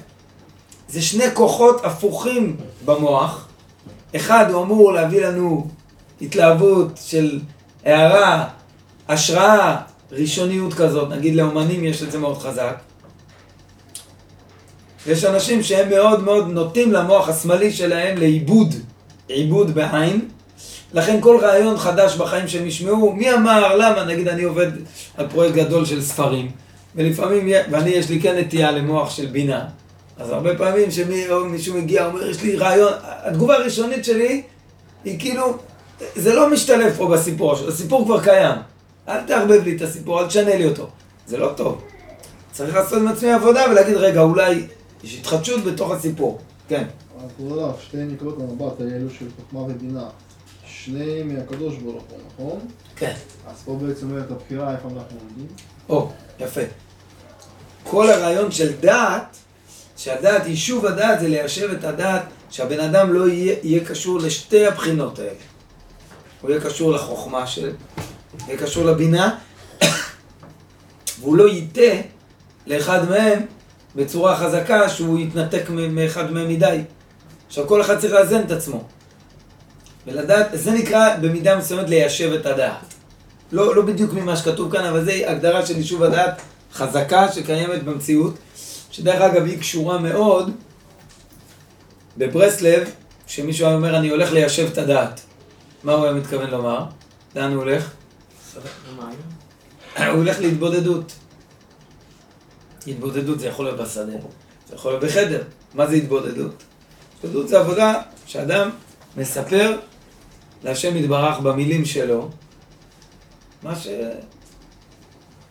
זה 0.89 1.01
שני 1.01 1.25
כוחות 1.33 1.85
הפוכים 1.85 2.55
במוח. 2.85 3.47
אחד 4.15 4.51
הוא 4.51 4.63
אמור 4.63 4.93
להביא 4.93 5.25
לנו 5.25 5.67
התלהבות 6.21 6.99
של 7.05 7.39
הערה, 7.85 8.47
השראה, 9.07 9.77
ראשוניות 10.11 10.73
כזאת, 10.73 11.09
נגיד 11.09 11.35
לאומנים 11.35 11.83
יש 11.83 12.03
את 12.03 12.11
זה 12.11 12.19
מאוד 12.19 12.37
חזק. 12.37 12.75
יש 15.07 15.25
אנשים 15.25 15.63
שהם 15.63 15.89
מאוד 15.89 16.23
מאוד 16.23 16.47
נוטים 16.47 16.91
למוח 16.91 17.29
השמאלי 17.29 17.73
שלהם 17.73 18.17
לעיבוד, 18.17 18.75
עיבוד 19.27 19.75
בעין. 19.75 20.21
לכן 20.93 21.17
כל 21.21 21.37
רעיון 21.41 21.77
חדש 21.77 22.15
בחיים 22.15 22.47
שהם 22.47 22.67
ישמעו, 22.67 23.13
מי 23.13 23.33
אמר, 23.33 23.77
למה, 23.77 24.03
נגיד 24.03 24.27
אני 24.27 24.43
עובד 24.43 24.67
על 25.17 25.27
פרויקט 25.27 25.55
גדול 25.55 25.85
של 25.85 26.01
ספרים, 26.01 26.51
ולפעמים, 26.95 27.49
ואני 27.71 27.89
יש 27.89 28.09
לי 28.09 28.21
כן 28.21 28.37
נטייה 28.37 28.71
למוח 28.71 29.09
של 29.09 29.25
בינה, 29.25 29.65
אז 30.17 30.29
הרבה 30.29 30.55
פעמים 30.55 30.91
שמישהו 30.91 31.77
מגיע, 31.77 32.05
אומר, 32.05 32.29
יש 32.29 32.41
לי 32.41 32.55
רעיון, 32.55 32.93
התגובה 33.01 33.55
הראשונית 33.55 34.05
שלי 34.05 34.41
היא 35.03 35.19
כאילו, 35.19 35.57
זה 36.15 36.33
לא 36.33 36.49
משתלב 36.49 36.93
פה 36.97 37.07
בסיפור, 37.07 37.55
הסיפור 37.67 38.05
כבר 38.05 38.23
קיים. 38.23 38.55
אל 39.09 39.21
תערבב 39.21 39.63
לי 39.63 39.75
את 39.75 39.81
הסיפור, 39.81 40.21
אל 40.21 40.27
תשנה 40.27 40.55
לי 40.55 40.65
אותו. 40.65 40.89
זה 41.27 41.37
לא 41.37 41.51
טוב. 41.55 41.81
צריך 42.51 42.75
לעשות 42.75 43.01
עם 43.01 43.07
עצמי 43.07 43.31
עבודה 43.31 43.65
ולהגיד, 43.71 43.95
רגע, 43.95 44.21
אולי 44.21 44.63
יש 45.03 45.17
התחדשות 45.19 45.63
בתוך 45.63 45.91
הסיפור. 45.91 46.39
כן. 46.69 46.83
הרב, 47.39 47.75
שתי 47.81 47.97
נקודות 47.97 48.37
המבט 48.39 48.81
האלו 48.81 49.09
של 49.09 49.25
חוכמה 49.35 49.59
ובינה, 49.59 50.09
שני 50.65 51.23
מהקדוש 51.23 51.75
ברוך 51.75 52.03
הוא, 52.09 52.19
נכון? 52.33 52.59
כן. 52.95 53.13
אז 53.47 53.61
פה 53.65 53.79
בעצם 53.81 54.11
אומרת 54.11 54.31
הבחירה 54.31 54.75
איפה 54.75 54.87
אנחנו 54.87 55.17
עומדים. 55.19 55.47
או, 55.89 56.09
יפה. 56.39 56.61
כל 57.83 58.09
הרעיון 58.09 58.51
של 58.51 58.71
דעת, 58.79 59.37
שהדעת, 59.97 60.45
יישוב 60.45 60.85
הדעת 60.85 61.19
זה 61.19 61.27
ליישב 61.27 61.71
את 61.71 61.83
הדעת, 61.83 62.23
שהבן 62.49 62.79
אדם 62.79 63.13
לא 63.13 63.29
יהיה, 63.29 63.55
יהיה 63.63 63.85
קשור 63.85 64.19
לשתי 64.19 64.65
הבחינות 64.65 65.19
האלה. 65.19 65.31
הוא 66.41 66.51
יהיה 66.51 66.61
קשור 66.61 66.91
לחוכמה 66.91 67.47
של, 67.47 67.73
יהיה 68.47 68.57
קשור 68.57 68.85
לבינה, 68.85 69.37
והוא 71.19 71.37
לא 71.37 71.49
ייטה 71.49 72.07
לאחד 72.67 73.09
מהם 73.09 73.45
בצורה 73.95 74.35
חזקה 74.35 74.89
שהוא 74.89 75.19
יתנתק 75.19 75.63
מאחד 75.69 76.31
מהם 76.31 76.49
מדי. 76.49 76.81
עכשיו 77.47 77.67
כל 77.67 77.81
אחד 77.81 77.99
צריך 77.99 78.13
לאזן 78.13 78.41
את 78.41 78.51
עצמו. 78.51 78.83
ולדעת, 80.07 80.47
זה 80.53 80.71
נקרא 80.71 81.15
במידה 81.21 81.57
מסוימת 81.57 81.89
ליישב 81.89 82.33
את 82.33 82.45
הדעת. 82.45 82.93
לא, 83.51 83.75
לא 83.75 83.81
בדיוק 83.81 84.13
ממה 84.13 84.37
שכתוב 84.37 84.71
כאן, 84.71 84.85
אבל 84.85 85.05
זה 85.05 85.29
הגדרה 85.29 85.65
של 85.65 85.77
יישוב 85.77 86.03
הדעת 86.03 86.41
חזקה 86.73 87.31
שקיימת 87.31 87.83
במציאות, 87.83 88.33
שדרך 88.91 89.21
אגב 89.21 89.45
היא 89.45 89.59
קשורה 89.59 89.97
מאוד 89.97 90.51
בברסלב, 92.17 92.89
כשמישהו 93.27 93.67
היה 93.67 93.75
אומר 93.75 93.97
אני 93.97 94.09
הולך 94.09 94.31
ליישב 94.31 94.67
את 94.71 94.77
הדעת. 94.77 95.21
מה 95.83 95.93
הוא 95.93 96.03
היה 96.03 96.13
מתכוון 96.13 96.49
לומר? 96.49 96.85
לאן 97.35 97.51
הוא 97.51 97.63
הולך? 97.63 97.91
הוא 99.97 100.05
הולך 100.05 100.39
להתבודדות. 100.39 101.13
התבודדות 102.87 103.39
זה 103.39 103.47
יכול 103.47 103.65
להיות 103.65 103.79
בשדה, 103.79 104.17
זה 104.69 104.75
יכול 104.75 104.91
להיות 104.91 105.03
בחדר. 105.03 105.43
מה 105.73 105.87
זה 105.87 105.95
התבודדות? 105.95 106.63
התבודדות 107.17 107.47
זה 107.47 107.59
עבודה 107.59 108.01
שאדם 108.25 108.69
מספר 109.17 109.77
להשם 110.63 110.97
יתברך 110.97 111.39
במילים 111.39 111.85
שלו, 111.85 112.29
מה 113.63 113.75
ש... 113.75 113.87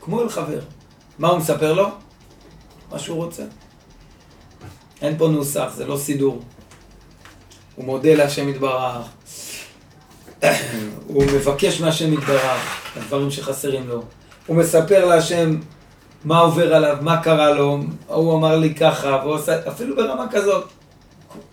כמו 0.01 0.23
אל 0.23 0.29
חבר. 0.29 0.61
מה 1.19 1.29
הוא 1.29 1.39
מספר 1.39 1.73
לו? 1.73 1.89
מה 2.91 2.99
שהוא 2.99 3.25
רוצה. 3.25 3.43
אין 5.03 5.19
פה 5.19 5.29
נוסח, 5.29 5.73
זה 5.75 5.87
לא 5.87 5.97
סידור. 5.97 6.43
הוא 7.75 7.85
מודה 7.85 8.15
להשם 8.15 8.49
יתברך, 8.49 9.07
הוא 11.07 11.25
מבקש 11.25 11.81
מהשם 11.81 12.13
יתברך, 12.13 12.81
הדברים 12.97 13.31
שחסרים 13.31 13.89
לו. 13.89 14.03
הוא 14.47 14.57
מספר 14.57 15.05
להשם 15.05 15.57
מה 16.25 16.39
עובר 16.39 16.75
עליו, 16.75 16.97
מה 17.01 17.23
קרה 17.23 17.51
לו, 17.51 17.79
הוא 18.07 18.39
אמר 18.39 18.57
לי 18.57 18.75
ככה, 18.75 19.23
עושה, 19.23 19.69
אפילו 19.69 19.97
ברמה 19.97 20.27
כזאת. 20.31 20.69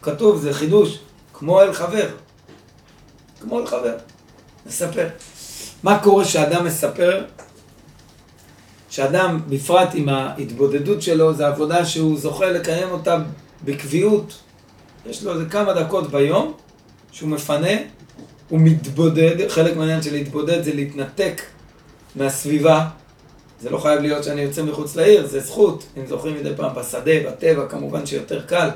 כתוב, 0.02 0.42
זה 0.42 0.54
חידוש, 0.54 1.00
כמו 1.34 1.62
אל 1.62 1.74
חבר. 1.74 2.10
כמו 3.42 3.60
אל 3.60 3.68
חבר. 3.68 3.96
מספר. 4.66 5.08
מה 5.84 6.00
קורה 6.00 6.26
כשאדם 6.26 6.66
מספר? 6.66 7.26
שאדם, 8.90 9.40
בפרט 9.50 9.90
עם 9.94 10.10
ההתבודדות 10.10 11.02
שלו, 11.02 11.34
זו 11.34 11.46
עבודה 11.46 11.86
שהוא 11.86 12.18
זוכה 12.18 12.46
לקיים 12.46 12.90
אותה 12.90 13.18
בקביעות. 13.66 14.34
יש 15.06 15.24
לו 15.24 15.34
איזה 15.34 15.46
כמה 15.46 15.74
דקות 15.74 16.12
ביום 16.12 16.54
שהוא 17.12 17.30
מפנה, 17.30 17.78
הוא 18.50 18.60
מתבודד, 18.60 19.50
חלק 19.50 19.78
מהעניין 19.78 20.02
של 20.02 20.14
להתבודד 20.14 20.64
זה 20.64 20.74
להתנתק 20.74 21.42
מהסביבה. 22.16 22.88
זה 23.62 23.70
לא 23.70 23.78
חייב 23.78 24.02
להיות 24.02 24.24
שאני 24.24 24.42
יוצא 24.42 24.64
מחוץ 24.64 24.96
לעיר, 24.96 25.28
זה 25.28 25.40
זכות, 25.40 25.84
אם 25.98 26.06
זוכרים 26.08 26.36
מדי 26.36 26.56
פעם 26.56 26.76
בשדה, 26.76 27.12
בטבע, 27.28 27.68
כמובן 27.68 28.06
שיותר 28.06 28.42
קל. 28.42 28.70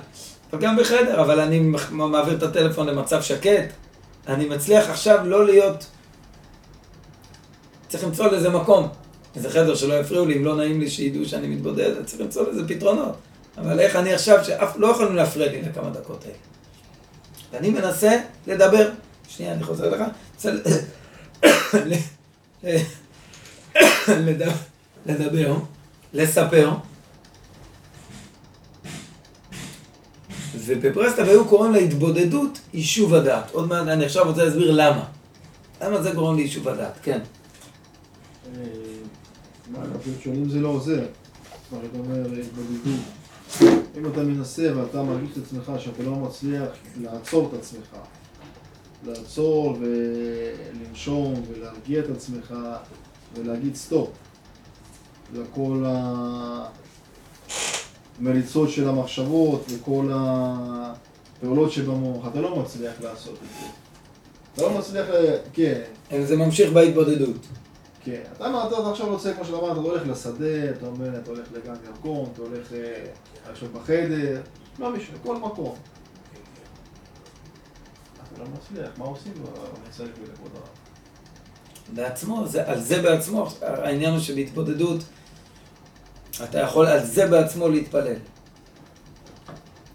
וגם 0.53 0.77
בחדר, 0.77 1.21
אבל 1.21 1.39
אני 1.39 1.59
מעביר 1.91 2.37
את 2.37 2.43
הטלפון 2.43 2.87
למצב 2.87 3.21
שקט. 3.21 3.65
אני 4.27 4.45
מצליח 4.45 4.89
עכשיו 4.89 5.25
לא 5.25 5.45
להיות... 5.45 5.85
צריך 7.89 8.03
למצוא 8.03 8.27
לזה 8.27 8.49
מקום. 8.49 8.87
איזה 9.35 9.49
חדר 9.49 9.75
שלא 9.75 9.93
יפריעו 9.93 10.25
לי, 10.25 10.37
אם 10.37 10.45
לא 10.45 10.55
נעים 10.55 10.79
לי 10.79 10.89
שידעו 10.89 11.25
שאני 11.25 11.47
מתבודד, 11.47 11.95
אני 11.97 12.05
צריך 12.05 12.21
למצוא 12.21 12.49
לזה 12.51 12.67
פתרונות. 12.67 13.15
אבל 13.57 13.79
איך 13.79 13.95
אני 13.95 14.13
עכשיו, 14.13 14.45
שאף 14.45 14.77
לא 14.77 14.87
יכולים 14.87 15.15
להפריע 15.15 15.51
לי 15.51 15.61
לכמה 15.61 15.89
דקות 15.89 16.23
האלה. 16.25 16.37
ואני 17.51 17.69
מנסה 17.69 18.19
לדבר. 18.47 18.89
שנייה, 19.27 19.53
אני 19.53 19.63
חוזר 19.63 19.89
לך. 19.89 20.03
לדבר, 25.05 25.55
לספר. 26.13 26.71
ובברסלב 30.67 31.27
היו 31.27 31.45
קוראים 31.45 31.73
להתבודדות 31.73 32.59
יישוב 32.73 33.13
הדעת. 33.13 33.51
עוד 33.51 33.67
מעט, 33.67 33.87
אני 33.87 34.05
עכשיו 34.05 34.25
רוצה 34.25 34.43
להסביר 34.43 34.71
למה. 34.71 35.03
למה 35.81 36.01
זה 36.01 36.11
גורם 36.11 36.35
ליישוב 36.35 36.67
הדעת? 36.67 36.93
כן. 37.03 37.19
מה, 39.71 39.79
שונים 40.23 40.49
זה 40.49 40.59
לא 40.59 40.67
עוזר. 40.67 41.05
כבר 41.69 41.79
אתה 41.79 41.97
אומר, 41.97 42.39
התבודדות. 42.39 43.01
אם 43.97 44.05
אתה 44.05 44.23
מנסה 44.23 44.77
ואתה 44.77 45.03
מרגיש 45.03 45.29
את 45.31 45.43
עצמך 45.43 45.71
שאתה 45.79 46.03
לא 46.03 46.15
מצליח 46.15 46.69
לעצור 47.01 47.49
את 47.49 47.59
עצמך, 47.59 47.95
לעצור 49.05 49.77
ולנשום 49.79 51.33
ולהרגיע 51.49 51.99
את 51.99 52.09
עצמך 52.09 52.53
ולהגיד 53.35 53.75
סטופ 53.75 54.09
לכל 55.33 55.83
המריצות 58.19 58.69
של 58.69 58.89
המחשבות 58.89 59.65
וכל 59.69 60.09
הפעולות 60.13 61.71
שבמוח, 61.71 62.27
אתה 62.27 62.41
לא 62.41 62.55
מצליח 62.55 62.93
לעשות 63.01 63.33
את 63.33 63.39
זה. 63.61 63.67
אתה 64.53 64.61
לא 64.61 64.79
מצליח, 64.79 65.05
כן. 65.53 65.81
זה 66.23 66.37
ממשיך 66.37 66.71
בהתבודדות. 66.73 67.47
כן. 68.03 68.21
אתה, 68.35 68.67
אתה, 68.67 68.79
אתה 68.79 68.91
עכשיו 68.91 69.07
רוצה, 69.07 69.33
כמו 69.33 69.45
שאתה 69.45 69.57
אמרת, 69.57 69.71
אתה 69.71 69.79
הולך 69.79 70.07
לשדה, 70.07 70.69
אתה 70.69 70.87
אומר, 70.87 71.19
אתה 71.19 71.29
הולך 71.29 71.47
לגן 71.53 71.75
ירקון, 71.85 72.29
אתה 72.33 72.41
הולך 72.41 72.71
עכשיו 73.51 73.69
בחדר, 73.73 74.41
לא 74.79 74.91
משנה, 74.91 75.17
כל 75.23 75.37
מקום. 75.37 75.75
אתה 78.33 78.41
לא 78.43 78.45
מצליח, 78.57 78.89
מה 78.97 79.05
עושים 79.05 79.33
במצב 79.33 80.03
ולכבוד 80.03 80.51
הרב? 80.55 80.67
בעצמו, 81.93 82.47
זה, 82.47 82.67
על 82.67 82.81
זה 82.81 83.01
בעצמו, 83.01 83.47
העניין 83.61 84.11
הוא 84.13 84.19
שבהתבודדות 84.19 85.03
אתה 86.43 86.59
יכול 86.59 86.85
על 86.85 87.05
זה 87.05 87.27
בעצמו 87.27 87.69
להתפלל. 87.69 88.13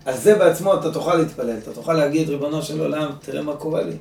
על 0.05 0.17
זה 0.17 0.35
בעצמו 0.35 0.75
אתה 0.75 0.93
תוכל 0.93 1.15
להתפלל, 1.15 1.59
אתה 1.59 1.73
תוכל 1.73 1.93
להגיד, 1.93 2.29
ריבונו 2.29 2.63
של 2.63 2.81
עולם, 2.81 3.11
תראה 3.21 3.43
מה 3.43 3.57
קורה 3.57 3.83
לי. 3.83 3.97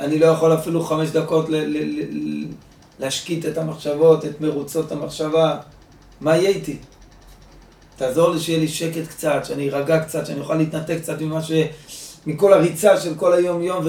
אני 0.00 0.18
לא 0.18 0.26
יכול 0.26 0.54
אפילו 0.54 0.82
חמש 0.82 1.10
דקות 1.10 1.48
ל- 1.48 1.56
ל- 1.56 2.08
ל- 2.12 2.46
להשקיט 2.98 3.46
את 3.46 3.58
המחשבות, 3.58 4.24
את 4.24 4.40
מרוצות 4.40 4.92
המחשבה, 4.92 5.58
מה 6.20 6.36
יהיה 6.36 6.48
איתי? 6.48 6.76
תעזור 7.96 8.30
לי 8.30 8.40
שיהיה 8.40 8.58
לי 8.58 8.68
שקט 8.68 9.06
קצת, 9.08 9.40
שאני 9.44 9.70
ארגע 9.70 10.00
קצת, 10.04 10.26
שאני 10.26 10.40
אוכל 10.40 10.54
להתנתק 10.54 10.98
קצת 11.02 11.20
ממה 11.20 11.42
ש... 11.42 11.52
מכל 12.26 12.52
הריצה 12.52 13.00
של 13.00 13.14
כל 13.14 13.32
היום-יום, 13.32 13.84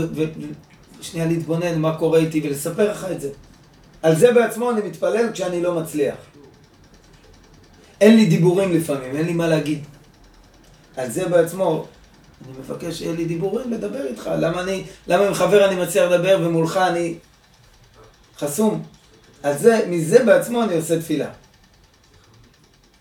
ושנייה 0.99 1.27
להתבונן 1.27 1.79
מה 1.79 1.97
קורה 1.97 2.19
איתי 2.19 2.41
ולספר 2.43 2.91
לך 2.91 3.07
את 3.11 3.21
זה. 3.21 3.29
על 4.01 4.15
זה 4.15 4.31
בעצמו 4.31 4.71
אני 4.71 4.81
מתפלל 4.81 5.29
כשאני 5.33 5.61
לא 5.61 5.75
מצליח. 5.75 6.15
אין 8.01 8.15
לי 8.15 8.25
דיבורים 8.25 8.73
לפעמים, 8.73 9.15
אין 9.15 9.25
לי 9.25 9.34
מה 9.34 9.47
להגיד. 9.47 9.84
על 10.97 11.10
זה 11.10 11.29
בעצמו, 11.29 11.86
אני 12.45 12.58
מבקש 12.60 12.97
שיהיה 12.97 13.15
לי 13.15 13.25
דיבורים 13.25 13.71
לדבר 13.71 14.06
איתך. 14.08 14.29
למה 14.39 14.62
אני, 14.62 14.84
למה 15.08 15.27
עם 15.27 15.34
חבר 15.34 15.65
אני 15.69 15.75
מצליח 15.75 16.12
לדבר 16.12 16.39
ומולך 16.41 16.77
אני 16.77 17.15
חסום? 18.38 18.84
על 19.43 19.58
זה, 19.58 19.86
מזה 19.89 20.23
בעצמו 20.25 20.63
אני 20.63 20.75
עושה 20.75 20.99
תפילה. 20.99 21.29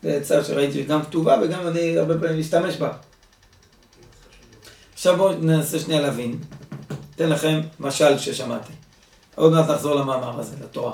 זה 0.02 0.16
עצה 0.16 0.44
שראיתי 0.44 0.82
גם 0.82 1.02
כתובה 1.02 1.36
וגם 1.42 1.66
אני 1.66 1.98
הרבה 1.98 2.18
פעמים 2.18 2.40
משתמש 2.40 2.76
בה. 2.76 2.92
עכשיו 4.94 5.16
בואו 5.16 5.32
ננסה 5.32 5.78
שנייה 5.78 6.00
להבין. 6.00 6.38
אתן 7.14 7.28
לכם 7.28 7.60
משל 7.80 8.18
ששמעתי. 8.18 8.72
עוד 9.34 9.52
מעט 9.52 9.70
נחזור 9.70 9.94
למאמר 9.94 10.40
הזה, 10.40 10.56
לתורה. 10.64 10.92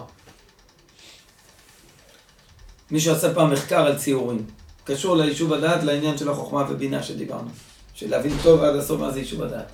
מישהו 2.90 3.12
עשה 3.12 3.34
פעם 3.34 3.52
מחקר 3.52 3.86
על 3.86 3.98
ציורים. 3.98 4.46
קשור 4.84 5.16
ליישוב 5.16 5.52
הדעת, 5.52 5.84
לעניין 5.84 6.18
של 6.18 6.28
החוכמה 6.28 6.64
ובינה 6.68 7.02
שדיברנו. 7.02 7.48
של 7.94 8.10
להבין 8.10 8.32
טוב 8.42 8.62
עד 8.62 8.76
הסוף 8.76 9.00
מה 9.00 9.10
זה 9.10 9.18
יישוב 9.18 9.42
הדעת. 9.42 9.66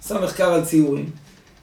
עשה 0.00 0.20
מחקר 0.20 0.52
על 0.52 0.64
ציורים. 0.64 1.10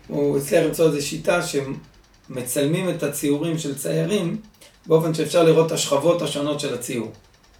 הוא 0.07 0.37
הצליח 0.37 0.65
למצוא 0.65 0.87
איזו 0.87 1.07
שיטה 1.07 1.39
שמצלמים 1.41 2.89
את 2.89 3.03
הציורים 3.03 3.57
של 3.57 3.75
ציירים 3.75 4.37
באופן 4.85 5.13
שאפשר 5.13 5.43
לראות 5.43 5.67
את 5.67 5.71
השכבות 5.71 6.21
השונות 6.21 6.59
של 6.59 6.73
הציור. 6.73 7.11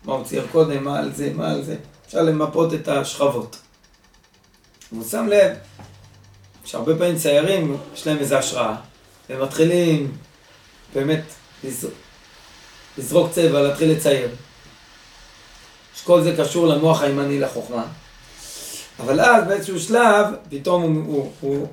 מה 0.06 0.13
הוא 0.13 0.25
צייר 0.25 0.47
קודם, 0.51 0.84
מה 0.84 0.99
על 0.99 1.13
זה, 1.13 1.32
מה 1.36 1.51
על 1.51 1.63
זה. 1.63 1.75
אפשר 2.08 2.21
למפות 2.21 2.73
את 2.73 2.88
השכבות. 2.88 3.58
והוא 4.91 5.03
שם 5.03 5.27
לב 5.27 5.51
שהרבה 6.65 6.97
פעמים 6.97 7.15
ציירים, 7.15 7.77
יש 7.93 8.08
להם 8.08 8.17
איזו 8.17 8.36
השראה, 8.36 8.75
והם 9.29 9.43
מתחילים 9.43 10.12
באמת 10.95 11.23
לזרוק 12.97 13.32
צבע, 13.32 13.62
להתחיל 13.62 13.91
לצייר. 13.91 14.29
שכל 15.95 16.21
זה 16.21 16.36
קשור 16.38 16.67
למוח 16.67 17.01
הימני 17.01 17.39
לחוכמה. 17.39 17.84
אבל 18.99 19.21
אז 19.21 19.43
באיזשהו 19.47 19.79
שלב, 19.79 20.25
פתאום 20.49 20.84
הוא, 20.84 21.32
הוא, 21.39 21.51
הוא 21.51 21.67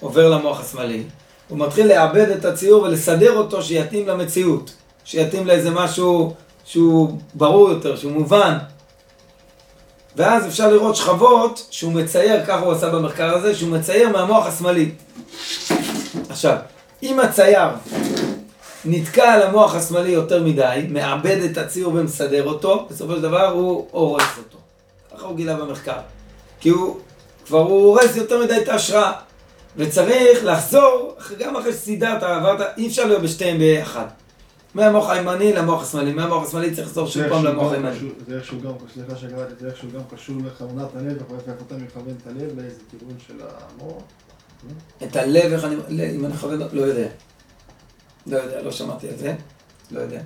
עובר 0.00 0.28
למוח 0.28 0.60
השמאלי. 0.60 1.02
הוא 1.48 1.58
מתחיל 1.58 1.86
לעבד 1.86 2.30
את 2.30 2.44
הציור 2.44 2.82
ולסדר 2.82 3.36
אותו 3.36 3.62
שיתאים 3.62 4.08
למציאות. 4.08 4.72
שיתאים 5.04 5.46
לאיזה 5.46 5.70
משהו 5.70 6.34
שהוא 6.64 7.18
ברור 7.34 7.70
יותר, 7.70 7.96
שהוא 7.96 8.12
מובן. 8.12 8.58
ואז 10.16 10.46
אפשר 10.46 10.70
לראות 10.70 10.96
שכבות 10.96 11.66
שהוא 11.70 11.92
מצייר, 11.92 12.46
ככה 12.46 12.58
הוא 12.58 12.72
עשה 12.72 12.90
במחקר 12.90 13.34
הזה, 13.34 13.54
שהוא 13.54 13.70
מצייר 13.70 14.08
מהמוח 14.08 14.46
השמאלי. 14.46 14.90
עכשיו, 16.30 16.56
אם 17.02 17.20
הצייר 17.20 17.68
נתקע 18.84 19.32
על 19.32 19.42
המוח 19.42 19.74
השמאלי 19.74 20.10
יותר 20.10 20.42
מדי, 20.44 20.86
מאבד 20.90 21.40
את 21.50 21.58
הציור 21.58 21.94
ומסדר 21.94 22.44
אותו, 22.44 22.86
בסופו 22.90 23.16
של 23.16 23.22
דבר 23.22 23.48
הוא 23.48 23.86
הורס 23.90 24.38
אותו. 24.38 24.58
ככה 25.14 25.26
הוא 25.26 25.36
גילה 25.36 25.56
במחקר. 25.56 25.98
כי 26.60 26.68
הוא, 26.68 26.96
כבר 27.46 27.58
הוא 27.58 27.86
הורס 27.86 28.16
יותר 28.16 28.44
מדי 28.44 28.56
את 28.62 28.68
ההשראה. 28.68 29.12
וצריך 29.76 30.44
לחזור, 30.44 31.16
גם 31.38 31.56
אחרי 31.56 31.72
שסידרת, 31.72 32.22
עברת, 32.22 32.78
אי 32.78 32.88
אפשר 32.88 33.04
להיות 33.04 33.22
בשתיהם 33.22 33.58
ביחד. 33.58 34.06
מהמוח 34.74 35.10
הימני 35.10 35.52
למוח 35.52 35.82
השמאלי, 35.82 36.12
מהמוח 36.12 36.48
השמאלי 36.48 36.74
צריך 36.74 36.88
לחזור 36.88 37.06
שוב 37.06 37.28
פעם 37.28 37.44
למוח 37.44 37.72
הימני. 37.72 37.98
זה 38.26 38.36
איכשהו 38.36 38.60
גם, 38.60 38.72
סליחה 38.94 39.16
שקראתי, 39.16 39.52
זה 39.60 39.66
איכשהו 39.66 39.88
גם 39.94 40.00
קשור 40.14 40.36
לכוונת 40.46 40.96
הלב, 40.96 41.16
איך 41.48 41.56
אתה 41.66 41.74
מכוון 41.74 42.14
את 42.22 42.26
הלב, 42.26 42.58
לאיזה 42.58 42.80
כיוון 42.90 43.16
של 43.26 43.34
המוח. 43.40 44.02
את 45.02 45.16
הלב, 45.16 45.52
איך 45.52 45.64
אני, 45.64 45.74
אם 46.16 46.24
אני 46.24 46.34
מכוון, 46.34 46.60
לא 46.72 46.82
יודע. 46.82 47.08
לא 48.26 48.36
יודע, 48.36 48.62
לא 48.62 48.72
שמעתי 48.72 49.08
על 49.08 49.16
זה, 49.16 49.34
לא 49.90 50.00
יודע. 50.00 50.20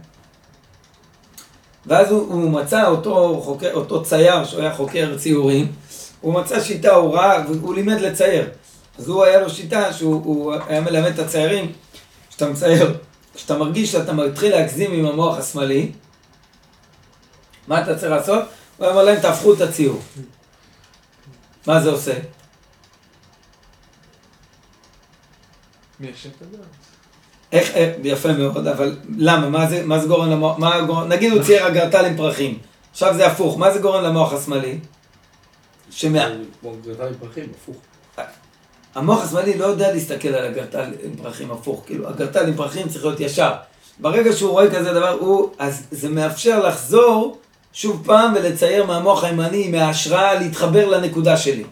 ואז 1.86 2.10
הוא, 2.10 2.32
הוא 2.32 2.50
מצא 2.50 2.86
אותו, 2.86 3.40
חוקר, 3.44 3.72
אותו 3.74 4.02
צייר 4.02 4.44
שהוא 4.44 4.60
היה 4.60 4.74
חוקר 4.74 5.18
ציורים, 5.18 5.72
הוא 6.20 6.34
מצא 6.34 6.60
שיטה, 6.60 6.94
הוא 6.94 7.14
ראה, 7.14 7.44
והוא 7.48 7.74
לימד 7.74 8.00
לצייר. 8.00 8.50
אז 8.98 9.08
הוא 9.08 9.24
היה 9.24 9.40
לו 9.40 9.50
שיטה 9.50 9.92
שהוא 9.92 10.54
היה 10.66 10.80
מלמד 10.80 11.12
את 11.12 11.18
הציירים, 11.18 11.72
כשאתה 12.28 12.48
מצייר, 12.48 12.98
כשאתה 13.34 13.58
מרגיש 13.58 13.92
שאתה 13.92 14.12
מתחיל 14.12 14.50
להגזים 14.50 14.92
עם 14.92 15.06
המוח 15.06 15.38
השמאלי, 15.38 15.92
מה 17.68 17.82
אתה 17.82 17.98
צריך 17.98 18.12
לעשות? 18.12 18.42
הוא 18.76 18.86
אומר 18.86 19.04
להם, 19.04 19.20
תהפכו 19.20 19.54
את 19.54 19.60
הציור. 19.60 20.00
מה 21.66 21.80
זה 21.80 21.90
עושה? 21.90 22.12
מיישב 26.00 26.30
את 26.36 26.42
הדעת. 26.42 26.81
איך, 27.52 27.70
איך, 27.74 27.90
יפה 28.04 28.32
מאוד, 28.32 28.66
אבל 28.66 28.96
למה? 29.18 29.48
מה 29.48 29.68
זה, 29.68 29.82
מה 29.84 29.98
זה 29.98 30.06
גורם 30.06 30.30
למוח, 30.30 30.58
מה 30.58 30.80
גורם, 30.80 31.08
נגיד 31.08 31.32
הוא 31.32 31.42
צייר 31.42 31.68
אגרטל 31.68 32.04
עם 32.04 32.16
פרחים, 32.16 32.58
עכשיו 32.92 33.14
זה 33.14 33.26
הפוך, 33.26 33.58
מה 33.58 33.72
זה 33.72 33.78
גורם 33.78 34.04
למוח 34.04 34.32
השמאלי? 34.32 34.78
שמה... 35.90 36.28
כמו 36.60 36.72
גרטל 36.84 37.06
עם 37.06 37.14
פרחים, 37.20 37.44
הפוך. 37.62 37.76
המוח 38.94 39.24
השמאלי 39.24 39.58
לא 39.58 39.66
יודע 39.66 39.92
להסתכל 39.92 40.28
על 40.28 40.44
אגרטל 40.44 40.92
עם 41.02 41.16
פרחים 41.22 41.50
הפוך, 41.50 41.82
כאילו 41.86 42.10
אגרטל 42.10 42.46
עם 42.46 42.54
פרחים 42.54 42.88
צריך 42.88 43.04
להיות 43.04 43.20
ישר. 43.20 43.52
ברגע 43.98 44.32
שהוא 44.32 44.50
רואה 44.50 44.70
כזה 44.70 44.92
דבר, 44.92 45.10
הוא, 45.20 45.50
אז 45.58 45.82
זה 45.90 46.08
מאפשר 46.08 46.66
לחזור 46.66 47.38
שוב 47.72 48.02
פעם 48.04 48.32
ולצייר 48.36 48.84
מהמוח 48.86 49.24
הימני, 49.24 49.68
מההשראה, 49.68 50.34
להתחבר 50.34 50.88
לנקודה 50.88 51.36
שלי. 51.36 51.64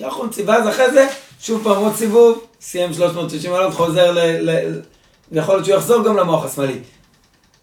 ככה 0.00 0.16
הוא 0.16 0.28
ציווה, 0.28 0.56
אז 0.56 0.68
אחרי 0.68 0.90
זה, 0.90 1.08
שוב 1.42 1.64
פעם 1.64 1.76
עוד 1.76 1.94
סיבוב, 1.94 2.44
סיים 2.60 2.92
360 2.92 3.50
מעלות, 3.50 3.74
חוזר 3.74 4.10
ל... 4.10 4.50
ל... 4.50 4.80
יכול 5.32 5.54
להיות 5.54 5.66
שהוא 5.66 5.76
יחזור 5.76 6.04
גם 6.04 6.16
למוח 6.16 6.44
השמאלי. 6.44 6.78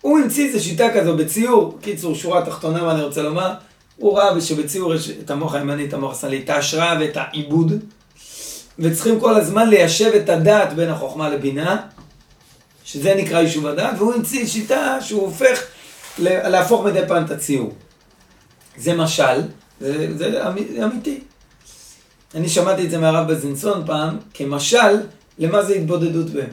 הוא 0.01 0.19
המציא 0.19 0.47
איזו 0.47 0.63
שיטה 0.63 0.87
כזו 0.93 1.17
בציור, 1.17 1.77
קיצור, 1.81 2.15
שורה 2.15 2.45
תחתונה, 2.45 2.83
מה 2.83 2.91
אני 2.91 3.03
רוצה 3.03 3.21
לומר, 3.21 3.53
הוא 3.97 4.17
ראה 4.17 4.41
שבציור 4.41 4.95
יש 4.95 5.09
את 5.09 5.31
המוח 5.31 5.53
הימני, 5.53 5.85
את 5.85 5.93
המוח 5.93 6.17
השמאלי, 6.17 6.41
את 6.43 6.49
ההשראה 6.49 6.97
ואת 6.99 7.17
העיבוד, 7.17 7.73
וצריכים 8.79 9.19
כל 9.19 9.35
הזמן 9.35 9.69
ליישב 9.69 10.11
את 10.15 10.29
הדעת 10.29 10.73
בין 10.73 10.89
החוכמה 10.89 11.29
לבינה, 11.29 11.77
שזה 12.83 13.15
נקרא 13.15 13.39
יישוב 13.39 13.67
הדעת, 13.67 13.95
והוא 13.97 14.13
המציא 14.13 14.47
שיטה 14.47 14.97
שהוא 15.01 15.21
הופך 15.21 15.63
להפוך 16.19 16.85
מדי 16.85 17.01
פעם 17.07 17.25
את 17.25 17.31
הציור. 17.31 17.73
זה 18.77 18.93
משל, 18.93 19.41
זה, 19.79 20.17
זה 20.17 20.47
אמיתי. 20.85 21.19
אני 22.35 22.49
שמעתי 22.49 22.85
את 22.85 22.89
זה 22.91 22.97
מהרב 22.97 23.31
בזנסון 23.31 23.85
פעם, 23.85 24.17
כמשל 24.33 25.01
למה 25.39 25.63
זה 25.63 25.73
התבודדות 25.73 26.29
באמת. 26.29 26.49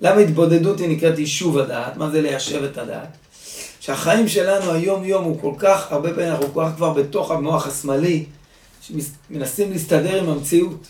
למה 0.00 0.20
התבודדות 0.20 0.80
היא 0.80 0.88
נקראת 0.88 1.18
יישוב 1.18 1.58
הדעת? 1.58 1.96
מה 1.96 2.10
זה 2.10 2.20
ליישב 2.20 2.64
את 2.64 2.78
הדעת? 2.78 3.16
שהחיים 3.80 4.28
שלנו 4.28 4.72
היום-יום 4.72 5.24
הוא 5.24 5.40
כל 5.40 5.52
כך, 5.58 5.92
הרבה 5.92 6.14
פעמים 6.14 6.28
אנחנו 6.32 6.54
כל 6.54 6.64
כך 6.66 6.76
כבר 6.76 6.92
בתוך 6.92 7.30
המוח 7.30 7.66
השמאלי, 7.66 8.24
שמנסים 8.80 9.72
להסתדר 9.72 10.22
עם 10.22 10.28
המציאות. 10.28 10.86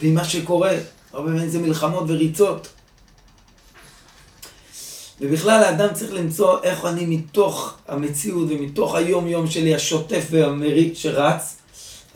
ועם 0.00 0.14
מה 0.14 0.24
שקורה, 0.24 0.72
הרבה 1.12 1.30
פעמים 1.30 1.48
זה 1.48 1.58
מלחמות 1.58 2.04
וריצות. 2.08 2.68
ובכלל 5.20 5.62
האדם 5.62 5.88
צריך 5.94 6.12
למצוא 6.12 6.62
איך 6.62 6.84
אני 6.84 7.06
מתוך 7.06 7.74
המציאות 7.88 8.48
ומתוך 8.50 8.94
היום-יום 8.94 9.46
שלי 9.50 9.74
השוטף 9.74 10.26
והמריץ 10.30 10.98
שרץ, 10.98 11.55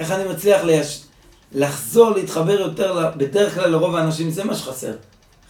איך 0.00 0.10
אני 0.10 0.28
מצליח 0.28 0.62
ליש... 0.64 1.04
לחזור, 1.52 2.10
להתחבר 2.10 2.60
יותר, 2.60 3.10
בדרך 3.16 3.54
כלל 3.54 3.70
לרוב 3.70 3.96
האנשים 3.96 4.30
זה 4.30 4.44
מה 4.44 4.54
שחסר. 4.54 4.92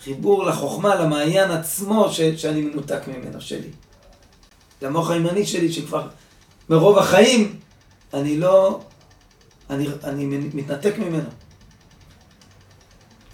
חיבור 0.04 0.46
לחוכמה, 0.46 0.94
למעיין 0.94 1.50
עצמו 1.50 2.08
ש... 2.12 2.20
שאני 2.20 2.60
מנותק 2.60 3.00
ממנו 3.06 3.40
שלי. 3.40 3.68
למוח 4.82 5.10
הימני 5.10 5.46
שלי 5.46 5.72
שכבר 5.72 6.08
מרוב 6.68 6.98
החיים 6.98 7.58
אני 8.14 8.36
לא, 8.36 8.80
אני, 9.70 9.86
אני 10.04 10.24
מתנתק 10.54 10.94
ממנו. 10.98 11.28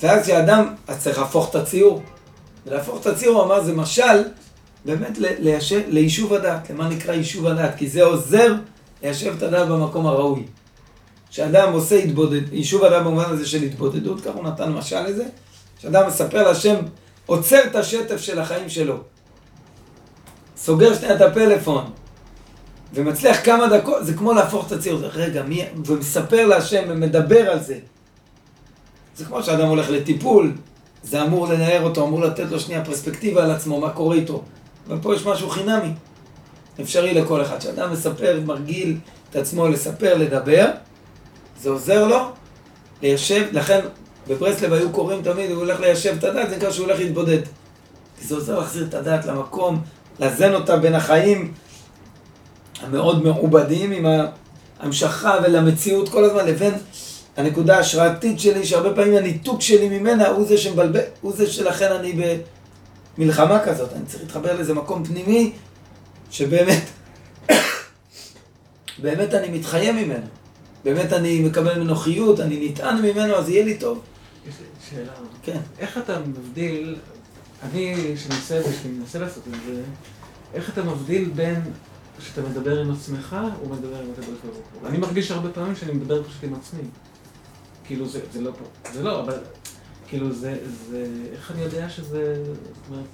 ואז 0.03 0.23
כשאדם, 0.23 0.75
אז 0.87 1.03
צריך 1.03 1.19
להפוך 1.19 1.51
את 1.51 1.55
הציור. 1.55 2.03
ולהפוך 2.67 3.01
את 3.01 3.07
הציור, 3.07 3.37
הוא 3.37 3.45
אמר, 3.45 3.65
זה 3.65 3.73
משל 3.73 4.23
באמת 4.85 5.19
ליישב, 5.19 5.83
ליישוב 5.89 6.35
הדעת. 6.35 6.71
למה 6.71 6.89
נקרא 6.89 7.15
יישוב 7.15 7.47
הדעת? 7.47 7.77
כי 7.77 7.89
זה 7.89 8.05
עוזר 8.05 8.55
ליישב 9.03 9.35
את 9.37 9.43
הדעת 9.43 9.69
במקום 9.69 10.07
הראוי. 10.07 10.47
כשאדם 11.31 11.73
עושה 11.73 11.97
התבודד, 11.97 12.53
יישוב 12.53 12.85
הדעת 12.85 13.05
במובן 13.05 13.25
הזה 13.25 13.47
של 13.47 13.63
התבודדות, 13.63 14.21
ככה 14.21 14.33
הוא 14.33 14.45
נתן 14.45 14.73
משל 14.73 15.03
לזה, 15.07 15.25
כשאדם 15.79 16.07
מספר 16.07 16.43
להשם, 16.43 16.77
עוצר 17.27 17.61
את 17.67 17.77
השטף 17.77 18.21
של 18.21 18.39
החיים 18.39 18.69
שלו, 18.69 18.97
סוגר 20.57 20.95
שנייה 20.95 21.15
את 21.15 21.21
הפלאפון, 21.21 21.85
ומצליח 22.95 23.45
כמה 23.45 23.67
דקות, 23.67 24.07
זה 24.07 24.15
כמו 24.15 24.33
להפוך 24.33 24.67
את 24.67 24.73
הציור, 24.73 25.01
רגע, 25.01 25.43
מי, 25.43 25.65
ומספר 25.87 26.47
להשם 26.47 26.83
ומדבר 26.89 27.51
על 27.51 27.63
זה. 27.63 27.79
זה 29.17 29.25
כמו 29.25 29.43
שאדם 29.43 29.69
הולך 29.69 29.91
לטיפול, 29.91 30.53
זה 31.03 31.23
אמור 31.23 31.49
לנער 31.49 31.83
אותו, 31.83 32.07
אמור 32.07 32.21
לתת 32.21 32.51
לו 32.51 32.61
שנייה 32.61 32.85
פרספקטיבה 32.85 33.45
על 33.45 33.51
עצמו, 33.51 33.81
מה 33.81 33.91
קורה 33.91 34.17
איתו. 34.17 34.43
אבל 34.89 34.99
פה 35.03 35.15
יש 35.15 35.27
משהו 35.27 35.51
חינמי. 35.51 35.93
אפשרי 36.81 37.15
לכל 37.15 37.43
אחד. 37.43 37.59
כשאדם 37.59 37.93
מספר, 37.93 38.41
מרגיל 38.47 38.97
את 39.31 39.37
עצמו 39.37 39.69
לספר, 39.69 40.17
לדבר, 40.19 40.71
זה 41.61 41.71
עוזר 41.71 42.07
לו 42.07 42.19
ליישב, 43.03 43.47
לכן 43.53 43.81
בברסלב 44.29 44.73
היו 44.73 44.91
קוראים 44.91 45.23
תמיד, 45.23 45.51
הוא 45.51 45.59
הולך 45.59 45.81
ליישב 45.81 46.15
את 46.19 46.25
הדעת, 46.25 46.51
זה 46.51 46.57
נקרא 46.57 46.71
שהוא 46.71 46.87
הולך 46.87 46.99
להתבודד. 46.99 47.41
כי 48.19 48.27
זה 48.27 48.35
עוזר 48.35 48.59
להחזיר 48.59 48.87
את 48.89 48.95
הדעת 48.95 49.25
למקום, 49.25 49.83
לאזן 50.21 50.55
אותה 50.55 50.77
בין 50.77 50.95
החיים 50.95 51.53
המאוד 52.83 53.25
מעובדים 53.25 53.93
עם 53.93 54.07
ההמשכה 54.81 55.39
ולמציאות 55.43 56.09
כל 56.09 56.25
הזמן, 56.25 56.47
לבין 56.47 56.75
הנקודה 57.37 57.77
ההשראתית 57.77 58.41
שלי, 58.41 58.67
שהרבה 58.67 58.95
פעמים 58.95 59.17
הניתוק 59.17 59.61
שלי 59.61 59.99
ממנה 59.99 60.29
הוא 60.29 60.47
זה 60.47 60.59
שמבלבל, 60.59 61.01
הוא 61.21 61.33
זה 61.33 61.47
שלכן 61.47 61.93
אני 61.93 62.37
במלחמה 63.19 63.61
כזאת. 63.65 63.93
אני 63.93 64.07
צריך 64.07 64.23
להתחבר 64.23 64.57
לאיזה 64.57 64.75
מקום 64.75 65.05
פנימי, 65.05 65.53
שבאמת, 66.31 66.83
באמת 69.03 69.35
אני 69.35 69.59
מתחיה 69.59 69.93
ממנו. 69.93 70.27
באמת 70.87 71.13
אני 71.13 71.41
מקבל 71.41 71.79
ממנו 71.79 71.97
חיות, 71.97 72.41
אני 72.41 72.69
נטען 72.69 73.03
ממנו, 73.03 73.35
אז 73.35 73.49
יהיה 73.49 73.65
לי 73.65 73.79
טוב. 73.79 74.01
יש 74.49 74.55
לי 74.61 74.67
שאלה. 74.91 75.13
כן. 75.43 75.61
איך 75.79 75.99
אתה 75.99 76.21
מבדיל, 76.21 76.97
אני, 77.63 77.95
שאני 78.17 78.99
מנסה 78.99 79.19
לעשות 79.19 79.43
את 79.49 79.53
זה, 79.67 79.83
איך 80.55 80.71
אתה 80.71 80.83
מבדיל 80.83 81.31
בין 81.35 81.61
שאתה 82.21 82.43
מדבר 82.43 82.81
עם 82.81 82.91
עצמך 82.91 83.37
ומדבר 83.65 83.97
עם 83.97 84.11
הקדוש 84.13 84.39
ברוך 84.45 84.57
הוא? 84.81 84.89
אני 84.89 84.99
מרגיש 84.99 85.31
הרבה 85.31 85.51
פעמים 85.51 85.77
שאני 85.77 85.93
מדבר 85.93 86.23
פשוט 86.23 86.45
עם 86.45 86.55
עצמי. 86.55 86.83
כאילו 87.85 88.09
זה, 88.09 88.21
זה 88.33 88.41
לא 88.41 88.51
פה, 88.51 88.91
זה 88.93 89.03
לא, 89.03 89.21
אבל 89.21 89.39
כאילו 90.09 90.33
זה, 90.33 90.59
זה, 90.91 91.07
איך 91.33 91.51
אני 91.51 91.63
יודע 91.63 91.89
שזה, 91.89 92.45
זאת 92.45 92.91
אומרת, 92.91 93.05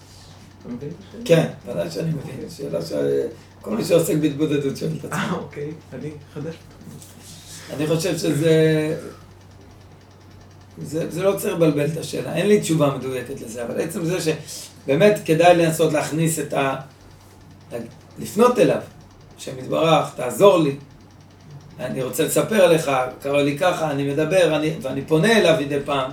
אתה 0.60 0.68
מבין 0.68 0.88
את 0.88 0.94
השאלה? 1.08 1.22
כן, 1.24 1.52
ודאי 1.66 1.90
שאני 1.90 2.10
מבין. 2.10 2.50
שאלה 2.50 2.78
שכל 2.82 3.76
מי 3.76 3.84
שעוסק 3.84 4.14
בהתבודדות 4.16 4.76
שואל 4.76 4.90
את 4.98 5.04
עצמו. 5.04 5.16
אה, 5.16 5.32
אוקיי, 5.32 5.72
אני 5.92 6.10
אחדש. 6.32 6.54
אני 7.70 7.86
חושב 7.86 8.18
שזה... 8.18 8.96
זה, 10.82 11.10
זה 11.10 11.22
לא 11.22 11.36
צריך 11.36 11.54
לבלבל 11.54 11.86
את 11.86 11.96
השאלה, 11.96 12.34
אין 12.34 12.46
לי 12.46 12.60
תשובה 12.60 12.94
מדויקת 12.98 13.40
לזה, 13.40 13.64
אבל 13.64 13.80
עצם 13.80 14.04
זה 14.04 14.18
שבאמת 14.20 15.20
כדאי 15.24 15.56
לנסות 15.56 15.92
להכניס 15.92 16.38
את 16.38 16.52
ה... 16.52 16.76
לפנות 18.18 18.58
אליו, 18.58 18.80
השם 19.38 19.58
יתברך, 19.58 20.14
תעזור 20.14 20.58
לי, 20.58 20.76
אני 21.80 22.02
רוצה 22.02 22.24
לספר 22.24 22.72
לך, 22.72 22.90
קרה 23.22 23.42
לי 23.42 23.58
ככה, 23.58 23.90
אני 23.90 24.12
מדבר, 24.12 24.56
אני, 24.56 24.74
ואני 24.82 25.04
פונה 25.04 25.38
אליו 25.38 25.56
מדי 25.60 25.78
פעם, 25.84 26.10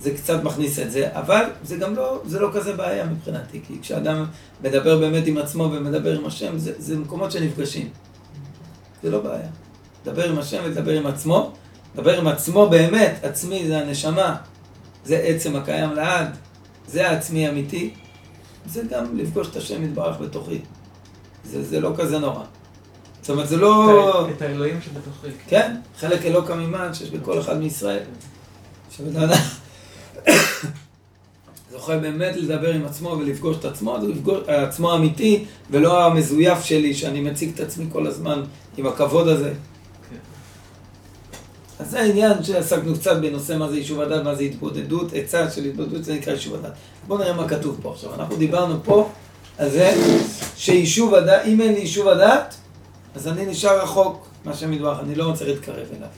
זה 0.00 0.10
קצת 0.14 0.42
מכניס 0.42 0.78
את 0.78 0.90
זה, 0.90 1.08
אבל 1.12 1.44
זה 1.62 1.76
גם 1.76 1.96
לא, 1.96 2.20
זה 2.24 2.40
לא 2.40 2.50
כזה 2.54 2.72
בעיה 2.72 3.04
מבחינתי, 3.04 3.60
כי 3.66 3.74
כשאדם 3.82 4.24
מדבר 4.62 4.98
באמת 4.98 5.26
עם 5.26 5.38
עצמו 5.38 5.62
ומדבר 5.62 6.18
עם 6.18 6.26
השם, 6.26 6.58
זה, 6.58 6.72
זה 6.78 6.96
מקומות 6.96 7.32
שנפגשים. 7.32 7.88
זה 9.02 9.10
לא 9.10 9.20
בעיה. 9.20 9.48
לדבר 10.06 10.30
עם 10.30 10.38
השם 10.38 10.60
ולדבר 10.64 10.92
עם 10.92 11.06
עצמו, 11.06 11.52
לדבר 11.94 12.18
עם 12.20 12.26
עצמו 12.26 12.68
באמת, 12.68 13.18
עצמי 13.22 13.66
זה 13.66 13.78
הנשמה, 13.78 14.36
זה 15.04 15.16
עצם 15.16 15.56
הקיים 15.56 15.92
לעד, 15.92 16.36
זה 16.88 17.10
העצמי 17.10 17.46
האמיתי, 17.46 17.94
זה 18.66 18.82
גם 18.90 19.18
לפגוש 19.18 19.48
את 19.48 19.56
השם 19.56 19.84
יתברך 19.84 20.20
בתוכי. 20.20 20.58
זה, 21.44 21.64
זה 21.64 21.80
לא 21.80 21.92
כזה 21.96 22.18
נורא. 22.18 22.44
זאת 23.20 23.30
אומרת, 23.30 23.48
זה 23.48 23.56
לא... 23.56 24.28
את 24.36 24.42
האלוהים 24.42 24.80
שבתוכי. 24.80 25.28
כן, 25.48 25.76
חלק 25.98 26.24
אלוקא 26.24 26.52
ממען 26.52 26.94
שיש 26.94 27.10
בכל 27.10 27.40
אחד 27.40 27.58
מישראל. 27.58 28.02
שבן 28.90 29.16
אדם 29.22 29.38
זוכה 31.72 31.98
באמת 31.98 32.36
לדבר 32.36 32.74
עם 32.74 32.84
עצמו 32.84 33.08
ולפגוש 33.08 33.56
את 33.56 33.64
עצמו, 33.64 33.96
זה 34.00 34.08
לפגוש 34.08 34.38
את 34.44 34.48
עצמו 34.48 34.92
האמיתי, 34.92 35.44
ולא 35.70 36.06
המזויף 36.06 36.64
שלי, 36.64 36.94
שאני 36.94 37.20
מציג 37.20 37.50
את 37.54 37.60
עצמי 37.60 37.84
כל 37.92 38.06
הזמן 38.06 38.42
עם 38.76 38.86
הכבוד 38.86 39.28
הזה. 39.28 39.52
אז 41.80 41.90
זה 41.90 42.00
העניין 42.00 42.44
שעסקנו 42.44 42.94
קצת 42.94 43.16
בנושא 43.16 43.56
מה 43.56 43.68
זה 43.68 43.76
יישוב 43.76 44.00
הדת, 44.00 44.24
מה 44.24 44.34
זה 44.34 44.42
התבודדות, 44.42 45.12
עצה 45.12 45.50
של 45.50 45.64
התבודדות, 45.64 46.04
זה 46.04 46.14
נקרא 46.14 46.32
יישוב 46.32 46.54
הדת. 46.54 46.72
בואו 47.06 47.18
נראה 47.18 47.32
מה 47.32 47.48
כתוב 47.48 47.78
פה 47.82 47.92
עכשיו. 47.92 48.14
אנחנו 48.14 48.36
דיברנו 48.36 48.76
פה 48.84 49.10
על 49.58 49.70
זה 49.70 49.94
שיישוב 50.56 51.14
הדת, 51.14 51.42
אם 51.44 51.60
אין 51.60 51.72
לי 51.72 51.80
יישוב 51.80 52.08
הדת, 52.08 52.54
אז 53.14 53.28
אני 53.28 53.46
נשאר 53.46 53.82
רחוק 53.82 54.26
מהשם 54.44 54.72
יתברך, 54.72 54.98
אני 55.00 55.14
לא 55.14 55.32
מצליח 55.32 55.48
להתקרב 55.48 55.86
אליו. 55.96 56.08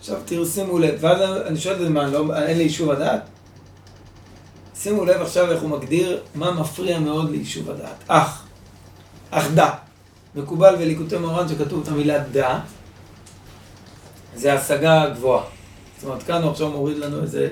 עכשיו 0.00 0.16
תראו, 0.24 0.46
שימו 0.46 0.78
לב, 0.78 0.94
ואז 1.00 1.46
אני 1.46 1.58
שואל 1.60 1.74
את 1.74 1.80
זה, 1.80 1.88
מה, 1.88 2.06
לא, 2.06 2.36
אין 2.36 2.58
לי 2.58 2.62
יישוב 2.62 2.90
הדעת? 2.90 3.20
שימו 4.82 5.04
לב 5.04 5.22
עכשיו 5.22 5.50
איך 5.52 5.62
הוא 5.62 5.70
מגדיר 5.70 6.20
מה 6.34 6.50
מפריע 6.50 6.98
מאוד 6.98 7.30
ליישוב 7.30 7.70
הדעת. 7.70 8.04
אח, 8.08 8.44
אך 9.30 9.46
דה. 9.54 9.70
מקובל 10.34 10.76
בליקוטי 10.76 11.16
מורן 11.16 11.48
שכתוב 11.48 11.82
את 11.82 11.88
המילה 11.88 12.18
דה, 12.18 12.60
זה 14.38 14.52
השגה 14.54 15.10
גבוהה. 15.14 15.42
זאת 15.96 16.04
אומרת, 16.04 16.22
כאן 16.22 16.42
הוא 16.42 16.50
עכשיו 16.50 16.70
מוריד 16.70 16.98
לנו 16.98 17.22
איזה 17.22 17.48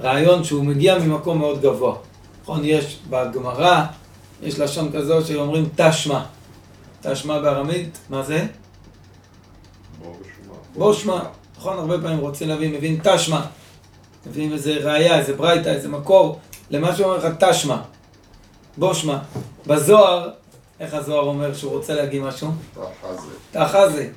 רעיון 0.00 0.44
שהוא 0.44 0.64
מגיע 0.64 0.98
ממקום 0.98 1.38
מאוד 1.38 1.62
גבוה. 1.62 1.96
נכון, 2.42 2.60
יש 2.64 2.98
בגמרא, 3.10 3.84
יש 4.42 4.58
לשון 4.58 4.92
כזו 4.92 5.26
שאומרים 5.26 5.68
תשמע. 5.76 6.22
תשמע 7.00 7.40
בארמית, 7.40 7.98
מה 8.10 8.22
זה? 8.22 8.46
בוא 10.74 10.92
שמע. 10.92 11.18
נכון, 11.58 11.78
הרבה 11.78 12.00
פעמים 12.02 12.18
רוצים 12.18 12.48
להביא, 12.48 12.76
מבין 12.76 13.00
תשמע. 13.02 13.40
מביאים 14.26 14.52
איזה 14.52 14.72
ראייה, 14.82 15.18
איזה 15.18 15.32
ברייתא, 15.32 15.68
איזה 15.68 15.88
מקור, 15.88 16.38
למה 16.70 16.96
שאומר 16.96 17.16
לך 17.16 17.26
תשמע. 17.38 17.78
בוא 18.76 18.94
שמע. 18.94 19.18
בזוהר, 19.66 20.30
איך 20.80 20.94
הזוהר 20.94 21.24
אומר 21.24 21.54
שהוא 21.54 21.72
רוצה 21.72 21.94
להגיד 21.94 22.22
משהו? 22.22 22.48
תחזה. 22.74 23.28
תחזה. 23.50 24.08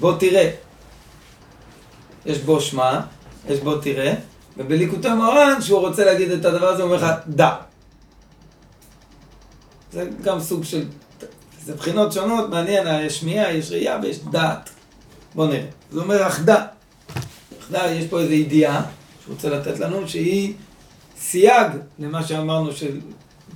בוא 0.00 0.18
תראה. 0.18 0.50
יש 2.26 2.38
בו 2.38 2.60
שמע, 2.60 3.00
יש 3.48 3.60
בו 3.60 3.78
תראה, 3.78 4.14
ובליקוטי 4.56 5.08
מורן, 5.08 5.62
שהוא 5.62 5.80
רוצה 5.80 6.04
להגיד 6.04 6.30
את 6.30 6.44
הדבר 6.44 6.68
הזה, 6.68 6.82
הוא 6.82 6.92
אומר 6.92 7.04
לך 7.04 7.14
דע. 7.28 7.54
זה 9.92 10.08
גם 10.22 10.40
סוג 10.40 10.64
של, 10.64 10.84
זה 11.64 11.74
בחינות 11.74 12.12
שונות, 12.12 12.50
מעניין, 12.50 12.86
יש 13.00 13.20
שמיעה, 13.20 13.52
יש 13.52 13.70
ראייה 13.70 13.98
ויש 14.02 14.18
דעת. 14.30 14.70
בוא 15.34 15.46
נראה. 15.46 15.66
זה 15.92 16.00
אומר 16.00 16.26
אחדה. 16.26 16.66
אחדה, 17.60 17.90
יש 17.90 18.06
פה 18.06 18.20
איזו 18.20 18.32
ידיעה 18.32 18.82
שהוא 19.24 19.34
רוצה 19.34 19.48
לתת 19.48 19.78
לנו, 19.78 20.08
שהיא 20.08 20.54
סייג 21.18 21.66
למה 21.98 22.22
שאמרנו, 22.22 22.72
של... 22.72 23.00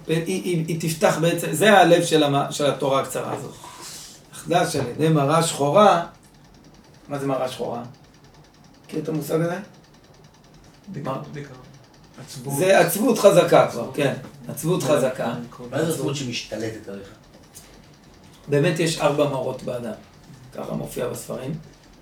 היא, 0.07 0.23
היא, 0.27 0.65
היא 0.69 0.81
תפתח 0.81 1.19
בעצם, 1.21 1.53
זה 1.53 1.79
הלב 1.79 2.05
של, 2.05 2.23
המ... 2.23 2.35
של 2.51 2.67
התורה 2.67 3.01
הקצרה 3.01 3.33
הזאת. 3.33 3.55
אחדה 4.33 4.71
שעל 4.71 4.87
ידי 4.89 5.09
מראה 5.09 5.43
שחורה, 5.43 6.07
מה 7.09 7.19
זה 7.19 7.27
מראה 7.27 7.49
שחורה? 7.49 7.83
מכיר 8.89 9.01
את 9.03 9.09
המושג 9.09 9.41
הזה? 9.41 9.57
עצבות. 12.21 12.55
זה 12.59 12.79
עצבות 12.79 13.19
חזקה 13.19 13.69
כבר, 13.71 13.91
כן. 13.95 14.15
עצבות 14.49 14.83
חזקה. 14.83 15.35
מה 15.71 15.85
זה 15.85 15.93
עצבות 15.93 16.17
שמשתלטת 16.17 16.89
עליך? 16.89 17.09
באמת 18.49 18.81
יש 18.81 18.99
ארבע 18.99 19.29
מראות 19.29 19.63
באדם, 19.63 19.93
ככה 20.55 20.75
מופיע 20.75 21.09
בספרים, 21.09 21.55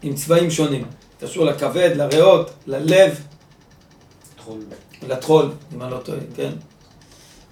עם 0.03 0.15
צבעים 0.15 0.51
שונים. 0.51 0.85
קשור 1.21 1.45
לכבד, 1.45 1.91
לריאות, 1.97 2.51
ללב, 2.67 3.21
טחול. 4.37 4.59
לטחול, 5.09 5.53
אם 5.75 5.83
אני 5.83 5.91
לא 5.91 5.99
טועה, 5.99 6.19
כן? 6.37 6.51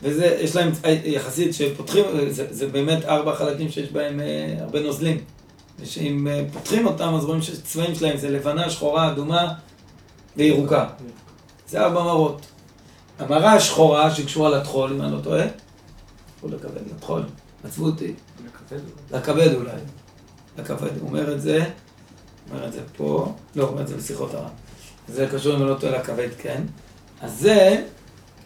וזה, 0.03 0.39
יש 0.41 0.57
להם 0.57 0.73
יחסית, 1.05 1.55
שפותחים, 1.55 2.05
זה, 2.29 2.47
זה 2.51 2.67
באמת 2.67 3.05
ארבע 3.05 3.35
חלקים 3.35 3.71
שיש 3.71 3.93
בהם 3.93 4.21
אה, 4.21 4.55
הרבה 4.61 4.81
נוזלים. 4.81 5.25
ושאם 5.81 6.29
אה, 6.29 6.45
פותחים 6.53 6.87
אותם, 6.87 7.15
אז 7.15 7.25
רואים 7.25 7.43
שהצבעים 7.43 7.95
שלהם 7.95 8.17
זה 8.17 8.31
לבנה, 8.31 8.71
שחורה, 8.71 9.13
אדומה 9.13 9.55
וירוקה. 10.37 10.89
זה 11.69 11.81
ארבע 11.81 12.03
מראות. 12.03 12.47
המראה 13.19 13.53
השחורה 13.53 14.15
שקשורה 14.15 14.51
לטחול, 14.51 14.93
אם 14.93 15.03
אני 15.03 15.13
לא 15.13 15.21
טועה, 15.21 15.47
הוא 16.41 16.51
לכבד, 16.51 16.81
לטחול, 16.97 17.23
עצבות 17.65 18.01
היא. 18.01 18.15
לכבד 19.13 19.55
אולי. 19.55 19.73
לכבד. 20.59 20.99
הוא 21.01 21.09
אומר 21.09 21.35
את 21.35 21.41
זה, 21.43 21.65
אומר 22.51 22.67
את 22.67 22.73
זה 22.73 22.81
פה, 22.97 23.35
לא, 23.57 23.63
הוא 23.63 23.71
אומר 23.71 23.83
את 23.83 23.89
זה 23.89 23.97
בשיחות 23.97 24.35
הרב. 24.35 24.51
זה 25.09 25.29
קשור 25.33 25.57
אם 25.57 25.63
אני 25.63 25.71
לא 25.71 25.75
טועה 25.75 25.99
לכבד, 25.99 26.29
כן. 26.39 26.63
אז 27.21 27.39
זה 27.41 27.85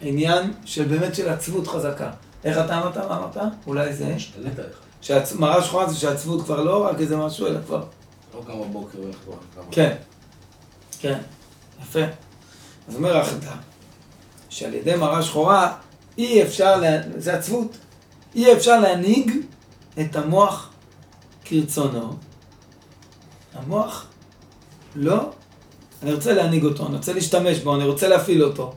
עניין 0.01 0.53
של 0.65 0.83
באמת 0.83 1.15
של 1.15 1.29
עצבות 1.29 1.67
חזקה. 1.67 2.11
איך 2.43 2.57
אתה 2.57 2.79
אמרת? 2.79 2.97
מה 2.97 3.17
אמרת? 3.17 3.37
אולי 3.67 3.93
זה? 3.93 4.15
משתלט 4.15 4.59
עליך. 4.59 4.88
שמראה 5.01 5.63
שחורה 5.63 5.89
זה 5.89 5.95
שעצבות 5.95 6.45
כבר 6.45 6.63
לא 6.63 6.85
רק 6.85 6.99
איזה 6.99 7.17
משהו, 7.17 7.47
אלא 7.47 7.59
כבר... 7.65 7.83
לא 8.35 8.41
קם 8.47 8.59
בבוקר 8.59 8.97
ואיך 9.05 9.17
כבר. 9.25 9.63
כן. 9.71 9.95
כן. 10.99 11.19
יפה. 11.81 12.03
אז 12.87 12.95
אומר 12.95 13.21
אחדה, 13.21 13.55
שעל 14.49 14.73
ידי 14.73 14.95
מראה 14.95 15.21
שחורה 15.21 15.75
אי 16.17 16.43
אפשר, 16.43 16.75
לה... 16.75 16.97
זה 17.17 17.33
עצבות, 17.33 17.77
אי 18.35 18.53
אפשר 18.53 18.79
להנהיג 18.79 19.31
את 19.99 20.15
המוח 20.15 20.69
כרצונו. 21.45 22.13
המוח 23.53 24.05
לא, 24.95 25.29
אני 26.03 26.13
רוצה 26.13 26.33
להנהיג 26.33 26.63
אותו, 26.63 26.87
אני 26.87 26.95
רוצה 26.95 27.13
להשתמש 27.13 27.59
בו, 27.59 27.75
אני 27.75 27.83
רוצה 27.83 28.07
להפעיל 28.07 28.43
אותו. 28.43 28.73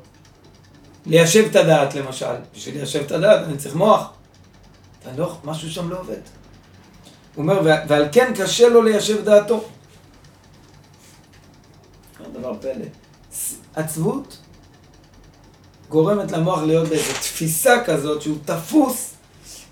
ליישב 1.06 1.44
את 1.50 1.56
הדעת 1.56 1.94
למשל, 1.94 2.34
בשביל 2.54 2.74
ליישב 2.74 3.00
את 3.00 3.12
הדעת 3.12 3.46
אני 3.46 3.56
צריך 3.56 3.74
מוח. 3.74 4.10
ואני 5.04 5.18
לא, 5.18 5.36
משהו 5.44 5.70
שם 5.70 5.90
לא 5.90 6.00
עובד. 6.00 6.14
הוא 7.34 7.42
אומר, 7.42 7.60
"ו- 7.64 7.88
ועל 7.88 8.04
כן 8.12 8.32
קשה 8.36 8.68
לו 8.68 8.82
ליישב 8.82 9.24
דעתו. 9.24 9.64
דבר 12.32 12.54
פלא. 12.60 12.84
עצבות 13.74 14.38
גורמת 15.88 16.32
למוח 16.32 16.62
להיות 16.62 16.88
באיזו 16.88 17.12
תפיסה 17.12 17.84
כזאת 17.84 18.22
שהוא 18.22 18.36
תפוס 18.44 19.10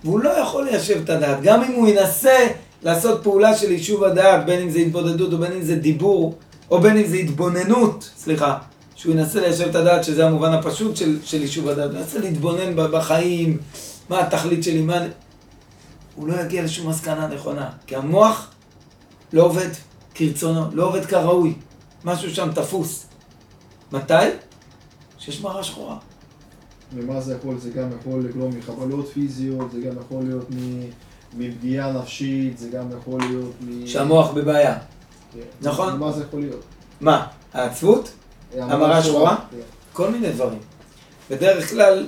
והוא 0.05 0.21
לא 0.21 0.31
יכול 0.31 0.65
ליישב 0.65 1.01
את 1.05 1.11
הדעת. 1.11 1.43
גם 1.43 1.63
אם 1.63 1.73
הוא 1.73 1.89
ינסה 1.89 2.47
לעשות 2.83 3.23
פעולה 3.23 3.57
של 3.57 3.71
יישוב 3.73 4.05
הדעת, 4.05 4.47
בין 4.47 4.61
אם 4.63 4.71
זה 4.71 4.79
התבודדות 4.79 5.33
או 5.33 5.39
בין 5.39 5.53
אם 5.53 5.63
זה 5.63 5.77
דיבור, 5.77 6.39
או 6.71 6.81
בין 6.81 6.97
אם 6.97 7.07
זה 7.07 7.17
התבוננות, 7.17 8.11
סליחה, 8.17 8.59
שהוא 8.95 9.15
ינסה 9.15 9.41
ליישב 9.41 9.69
את 9.69 9.75
הדעת, 9.75 10.05
שזה 10.05 10.27
המובן 10.27 10.53
הפשוט 10.53 10.97
של, 10.97 11.19
של 11.25 11.43
יישוב 11.43 11.69
הדעת, 11.69 11.91
הוא 11.91 11.99
ינסה 11.99 12.19
להתבונן 12.19 12.73
בחיים, 12.77 13.59
מה 14.11 14.21
התכלית 14.21 14.65
שלי, 14.65 14.83
מה... 14.83 14.99
הוא 16.15 16.29
לא 16.29 16.41
יגיע 16.41 16.63
לשום 16.63 16.89
מסקנה 16.91 17.27
נכונה, 17.27 17.71
כי 17.87 17.97
המוח 17.97 18.51
לא 19.33 19.43
עובד 19.43 19.69
כרצונו, 20.15 20.65
לא 20.73 20.89
עובד 20.89 21.05
כראוי, 21.07 21.55
משהו 22.05 22.31
שם 22.31 22.53
תפוס. 22.55 23.07
מתי? 23.93 24.15
שיש 25.19 25.41
מראה 25.41 25.63
שחורה. 25.63 25.97
ומה 26.95 27.21
זה 27.21 27.35
יכול? 27.35 27.59
זה 27.59 27.71
גם 27.71 27.89
יכול 28.01 28.25
לגרום 28.25 28.51
מחבלות 28.59 29.09
פיזיות, 29.09 29.73
זה 29.73 29.81
גם 29.81 29.93
יכול 30.01 30.25
להיות 30.25 30.47
מפגיעה 31.37 31.93
נפשית, 31.93 32.59
זה 32.59 32.69
גם 32.69 32.85
יכול 32.99 33.21
להיות 33.21 33.55
מ... 33.61 33.87
שהמוח 33.87 34.31
בבעיה. 34.31 34.79
כן. 35.33 35.41
נכון. 35.69 35.99
מה 35.99 36.13
זה 36.13 36.23
יכול 36.23 36.41
להיות? 36.41 36.65
מה? 37.01 37.27
העצבות? 37.53 38.11
המראה 38.59 39.03
שחורה? 39.03 39.37
כן. 39.51 39.57
כל 39.93 40.11
מיני 40.11 40.33
דברים. 40.33 40.59
בדרך 41.31 41.71
כלל, 41.71 42.07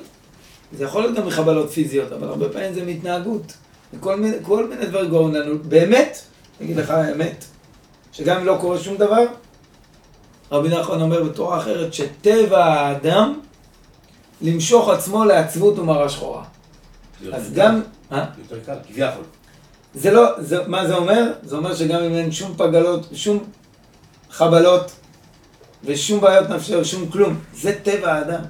זה 0.77 0.85
יכול 0.85 1.03
להיות 1.03 1.17
גם 1.17 1.27
מחבלות 1.27 1.71
פיזיות, 1.71 2.13
אבל 2.13 2.29
הרבה 2.29 2.49
פעמים 2.49 2.75
זה 2.75 2.85
מהתנהגות. 2.85 3.53
וכל 3.95 4.17
מיני, 4.17 4.37
כל 4.43 4.69
מיני 4.69 4.87
דברים 4.87 5.11
גורמים 5.11 5.35
לנו. 5.35 5.59
באמת, 5.59 6.19
אני 6.61 6.67
אגיד 6.67 6.77
לך 6.77 6.91
האמת, 6.91 7.45
שגם 8.13 8.41
אם 8.41 8.47
לא 8.47 8.57
קורה 8.61 8.79
שום 8.79 8.97
דבר, 8.97 9.25
רבי 10.53 10.69
נחמן 10.69 11.01
אומר 11.01 11.23
בתורה 11.25 11.59
אחרת, 11.59 11.95
שטבע 11.95 12.65
האדם 12.65 13.41
למשוך 14.41 14.89
עצמו 14.89 15.25
לעצבות 15.25 15.79
ומראה 15.79 16.09
שחורה. 16.09 16.45
אז 17.33 17.53
גם... 17.55 17.81
אה? 18.13 18.25
יותר 18.39 18.65
קל, 18.67 18.77
כביכול. 18.89 19.25
זה 19.95 20.11
לא, 20.11 20.43
זה, 20.43 20.59
מה 20.67 20.87
זה 20.87 20.95
אומר? 20.95 21.33
זה 21.43 21.57
אומר 21.57 21.75
שגם 21.75 22.03
אם 22.03 22.15
אין 22.15 22.33
שום 22.33 22.55
פגלות, 22.57 23.07
שום 23.13 23.45
חבלות 24.31 24.93
ושום 25.85 26.21
בעיות 26.21 26.51
נפשיות, 26.51 26.85
שום 26.85 27.11
כלום, 27.11 27.39
זה 27.55 27.79
טבע 27.83 28.13
האדם. 28.13 28.41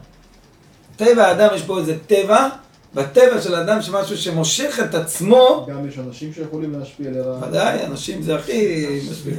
טבע 1.04 1.26
האדם 1.26 1.48
יש 1.54 1.62
בו 1.62 1.78
איזה 1.78 1.96
טבע, 2.06 2.48
בטבע 2.94 3.40
של 3.40 3.54
האדם 3.54 3.82
שמשהו 3.82 4.16
שמושך 4.16 4.78
את 4.84 4.94
עצמו, 4.94 5.66
גם 5.70 5.88
יש 5.88 5.98
אנשים 5.98 6.32
שיכולים 6.32 6.78
להשפיע 6.78 7.10
לרעה. 7.10 7.48
ודאי, 7.48 7.84
אנשים 7.86 8.22
זה 8.22 8.36
הכי 8.36 8.86
משפיע. 9.10 9.34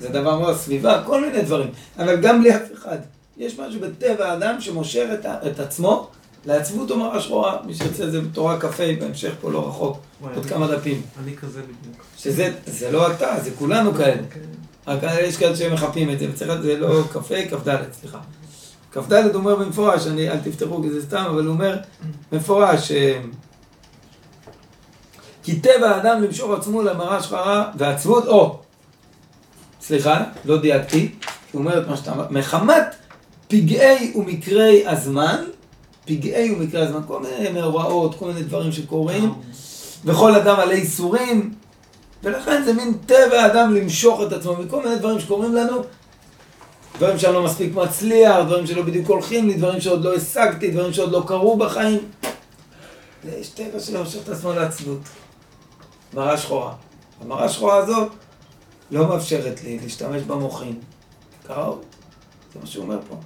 זה 0.00 0.08
דבר 0.08 0.38
מאוד 0.38 0.56
סביבה, 0.56 1.02
כל 1.06 1.20
מיני 1.20 1.42
דברים, 1.42 1.70
אבל 1.98 2.16
גם 2.20 2.40
בלי 2.40 2.56
אף 2.56 2.62
אחד. 2.74 2.98
יש 3.38 3.58
משהו 3.58 3.80
בטבע 3.80 4.30
האדם 4.32 4.60
שמושך 4.60 5.06
את, 5.14 5.26
את 5.46 5.60
עצמו 5.60 6.08
לעצבות 6.46 6.90
ומראה 6.90 7.20
שחורה. 7.20 7.56
מי 7.66 7.74
שיוצא 7.74 8.06
זה 8.10 8.20
בתורה 8.20 8.60
כ"ה, 8.60 8.68
בהמשך 9.00 9.32
פה 9.40 9.50
לא 9.50 9.68
רחוק, 9.68 9.96
וואי, 10.22 10.34
עוד 10.34 10.42
אני- 10.44 10.52
כמה 10.54 10.66
דפים. 10.76 11.02
אני 11.24 11.36
כזה 11.36 11.60
בדיוק. 11.62 11.96
שזה 12.18 12.52
זה 12.66 12.90
לא 12.90 13.12
אתה, 13.12 13.34
זה 13.44 13.50
כולנו 13.58 13.94
כאלה. 13.94 14.22
כן. 14.30 14.40
רק 14.86 14.98
יש 15.22 15.36
כאלה 15.36 15.56
שמחפים 15.56 16.10
את 16.10 16.18
זה, 16.18 16.26
וצריך, 16.32 16.52
זה 16.62 16.76
לא 16.78 17.02
כ"ה, 17.12 17.18
כ"ד, 17.50 17.76
סליחה. 18.00 18.18
כ"ד 18.92 19.34
אומר 19.34 19.56
במפורש, 19.56 20.06
אני, 20.06 20.30
אל 20.30 20.38
תפתחו 20.38 20.82
כי 20.82 20.90
זה 20.90 21.02
סתם, 21.02 21.24
אבל 21.30 21.44
הוא 21.44 21.52
אומר 21.52 21.76
במפורש, 22.32 22.92
אה, 22.92 23.20
כי 25.42 25.60
טבע 25.60 25.90
האדם 25.90 26.22
למשוך 26.22 26.50
עצמו 26.50 26.82
למראה 26.82 27.22
שחרה 27.22 27.70
ועצבות, 27.76 28.26
או, 28.26 28.58
סליחה, 29.80 30.24
לא 30.44 30.60
דייקתי, 30.60 31.14
הוא 31.52 31.60
אומר 31.60 31.82
את 31.82 31.88
מה 31.88 31.96
שאתה 31.96 32.12
אמר, 32.12 32.26
מחמת 32.30 32.94
פגעי 33.48 34.12
ומקרי 34.16 34.86
הזמן, 34.86 35.44
פגעי 36.06 36.52
ומקרי 36.52 36.82
הזמן, 36.82 37.00
כל 37.06 37.20
מיני 37.20 37.50
מאורעות, 37.50 38.14
כל 38.18 38.26
מיני 38.26 38.42
דברים 38.42 38.72
שקורים, 38.72 39.34
וכל 40.04 40.34
אדם 40.34 40.56
מלא 40.56 40.72
ייסורים, 40.72 41.54
ולכן 42.22 42.62
זה 42.64 42.72
מין 42.72 42.94
טבע 43.06 43.42
האדם 43.42 43.74
למשוך 43.74 44.20
את 44.26 44.32
עצמו 44.32 44.56
מכל 44.56 44.82
מיני 44.84 44.96
דברים 44.96 45.20
שקורים 45.20 45.54
לנו, 45.54 45.82
דברים 46.96 47.18
שאני 47.18 47.34
לא 47.34 47.42
מספיק 47.42 47.74
מצליח, 47.74 48.36
דברים 48.46 48.66
שלא 48.66 48.82
בדיוק 48.82 49.08
הולכים 49.08 49.48
לי, 49.48 49.54
דברים 49.54 49.80
שעוד 49.80 50.04
לא 50.04 50.14
השגתי, 50.14 50.70
דברים 50.70 50.92
שעוד 50.92 51.12
לא 51.12 51.24
קרו 51.26 51.56
בחיים. 51.56 51.98
יש 53.28 53.48
טבע 53.48 53.80
של 53.80 53.98
למשוך 53.98 54.22
את 54.24 54.28
עצמו 54.28 54.52
לעצבות. 54.52 55.00
מראה 56.14 56.38
שחורה. 56.38 56.74
המראה 57.20 57.44
השחורה 57.44 57.76
הזאת 57.76 58.12
לא 58.90 59.08
מאפשרת 59.08 59.64
לי 59.64 59.78
להשתמש 59.82 60.22
במוחים. 60.22 60.80
כראוי. 61.46 61.78
זה 62.52 62.60
מה 62.60 62.66
שהוא 62.66 62.84
אומר 62.84 62.98
פה. 63.08 63.16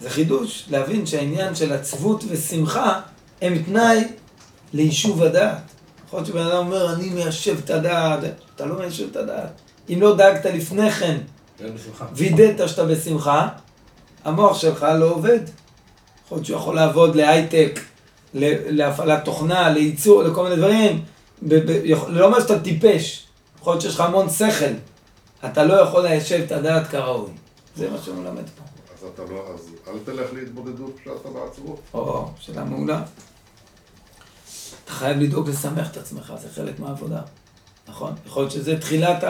זה 0.00 0.10
חידוש, 0.10 0.66
להבין 0.70 1.06
שהעניין 1.06 1.54
של 1.54 1.72
עצבות 1.72 2.24
ושמחה 2.28 3.00
הם 3.42 3.62
תנאי 3.62 4.04
ליישוב 4.72 5.22
הדעת. 5.22 5.62
יכול 6.06 6.18
להיות 6.18 6.26
שבן 6.26 6.46
אדם 6.46 6.56
אומר, 6.56 6.94
אני 6.94 7.08
מיישב 7.08 7.58
את 7.64 7.70
הדעת, 7.70 8.20
אתה 8.54 8.66
לא 8.66 8.78
מיישב 8.78 9.08
את 9.10 9.16
הדעת. 9.16 9.60
אם 9.90 10.00
לא 10.00 10.16
דאגת 10.16 10.46
לפני 10.46 10.90
כן. 10.90 11.18
וידאת 12.12 12.68
שאתה 12.68 12.84
בשמחה, 12.84 13.48
המוח 14.24 14.58
שלך 14.58 14.86
לא 14.98 15.04
עובד. 15.10 15.40
יכול 16.24 16.38
להיות 16.38 16.46
שהוא 16.46 16.56
יכול 16.56 16.74
לעבוד 16.76 17.16
להייטק, 17.16 17.80
להפעלת 18.34 19.24
תוכנה, 19.24 19.70
לייצור, 19.70 20.22
לכל 20.22 20.44
מיני 20.44 20.56
דברים. 20.56 21.04
לא 22.08 22.26
אומר 22.26 22.40
שאתה 22.40 22.60
טיפש, 22.60 23.26
יכול 23.60 23.72
להיות 23.72 23.82
שיש 23.82 23.94
לך 23.94 24.00
המון 24.00 24.30
שכל. 24.30 24.64
אתה 25.44 25.64
לא 25.64 25.74
יכול 25.74 26.02
ליישב 26.02 26.42
את 26.46 26.52
הדעת 26.52 26.86
כראוי. 26.86 27.30
זה 27.76 27.90
מה 27.90 27.98
שהוא 28.04 28.16
מלמד 28.16 28.42
פה. 28.56 28.62
אז 28.94 29.08
אתה 29.14 29.22
לא, 29.32 29.44
אז 29.54 29.68
אל 29.88 29.98
תלך 30.04 30.32
להתבודדות 30.32 30.96
כשאתה 31.02 31.28
בעצבות. 31.28 31.80
או, 31.94 32.28
שאלה 32.38 32.64
מעולה. 32.64 33.02
אתה 34.84 34.92
חייב 34.92 35.18
לדאוג 35.18 35.48
לשמח 35.48 35.90
את 35.90 35.96
עצמך, 35.96 36.32
זה 36.42 36.48
חלק 36.54 36.80
מהעבודה. 36.80 37.20
נכון? 37.88 38.14
יכול 38.26 38.42
להיות 38.42 38.52
שזה 38.52 38.80
תחילת 38.80 39.24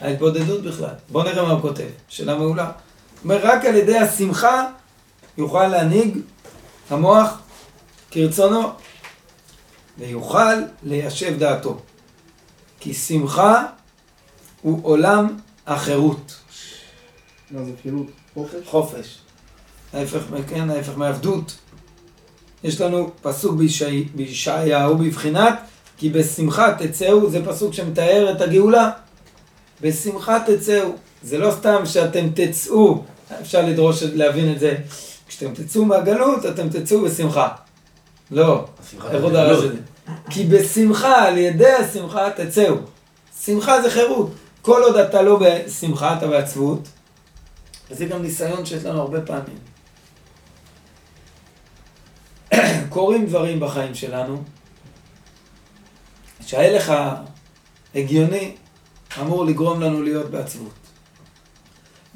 ההתבודדות 0.00 0.62
בכלל. 0.62 0.94
בוא 1.08 1.24
נראה 1.24 1.42
מה 1.42 1.50
הוא 1.52 1.60
כותב. 1.60 1.86
שאלה 2.08 2.34
מעולה. 2.34 2.70
אומר, 3.24 3.38
רק 3.42 3.64
על 3.64 3.74
ידי 3.76 3.98
השמחה 3.98 4.66
יוכל 5.38 5.66
להנהיג 5.66 6.18
המוח 6.90 7.38
כרצונו, 8.10 8.62
ויוכל 9.98 10.54
ליישב 10.82 11.38
דעתו. 11.38 11.78
כי 12.80 12.94
שמחה 12.94 13.64
הוא 14.62 14.80
עולם 14.82 15.36
החירות. 15.66 16.36
מה 17.50 17.64
זה 17.64 17.70
חירות? 17.82 18.06
חופש? 18.34 18.54
חופש. 18.66 19.18
ההפך, 19.92 20.18
כן, 20.48 20.70
ההפך 20.70 20.92
מעבדות. 20.96 21.56
יש 22.64 22.80
לנו 22.80 23.10
פסוק 23.22 23.56
בישעי- 23.56 24.08
בישעיהו 24.14 24.98
בבחינת 24.98 25.54
כי 26.00 26.08
בשמחה 26.08 26.74
תצאו, 26.78 27.30
זה 27.30 27.44
פסוק 27.46 27.74
שמתאר 27.74 28.32
את 28.32 28.40
הגאולה. 28.40 28.90
בשמחה 29.80 30.38
תצאו. 30.46 30.90
זה 31.22 31.38
לא 31.38 31.50
סתם 31.50 31.86
שאתם 31.86 32.26
תצאו, 32.34 33.02
אפשר 33.40 33.66
לדרוש 33.66 34.02
להבין 34.02 34.52
את 34.52 34.60
זה. 34.60 34.76
כשאתם 35.28 35.54
תצאו 35.54 35.84
מהגלות, 35.84 36.46
אתם 36.46 36.68
תצאו 36.68 37.00
בשמחה. 37.02 37.48
לא, 38.30 38.64
איך 39.10 39.22
גלות. 39.22 39.34
הרש 39.34 39.64
את 39.64 39.72
זה? 39.72 39.78
כי 40.30 40.44
בשמחה, 40.44 41.24
על 41.24 41.38
ידי 41.38 41.72
השמחה 41.72 42.28
תצאו. 42.30 42.74
שמחה 43.44 43.82
זה 43.82 43.90
חירות. 43.90 44.30
כל 44.62 44.82
עוד 44.82 44.96
אתה 44.96 45.22
לא 45.22 45.38
בשמחה, 45.40 46.18
אתה 46.18 46.26
בעצבות. 46.26 46.88
וזה 47.90 48.04
גם 48.04 48.22
ניסיון 48.22 48.66
שיש 48.66 48.84
לנו 48.84 49.00
הרבה 49.00 49.20
פעמים. 49.20 49.58
קורים 52.94 53.26
דברים 53.26 53.60
בחיים 53.60 53.94
שלנו, 53.94 54.42
שההלך 56.46 56.92
ההגיוני 57.94 58.54
אמור 59.20 59.44
לגרום 59.44 59.80
לנו 59.80 60.02
להיות 60.02 60.30
בעצבות. 60.30 60.72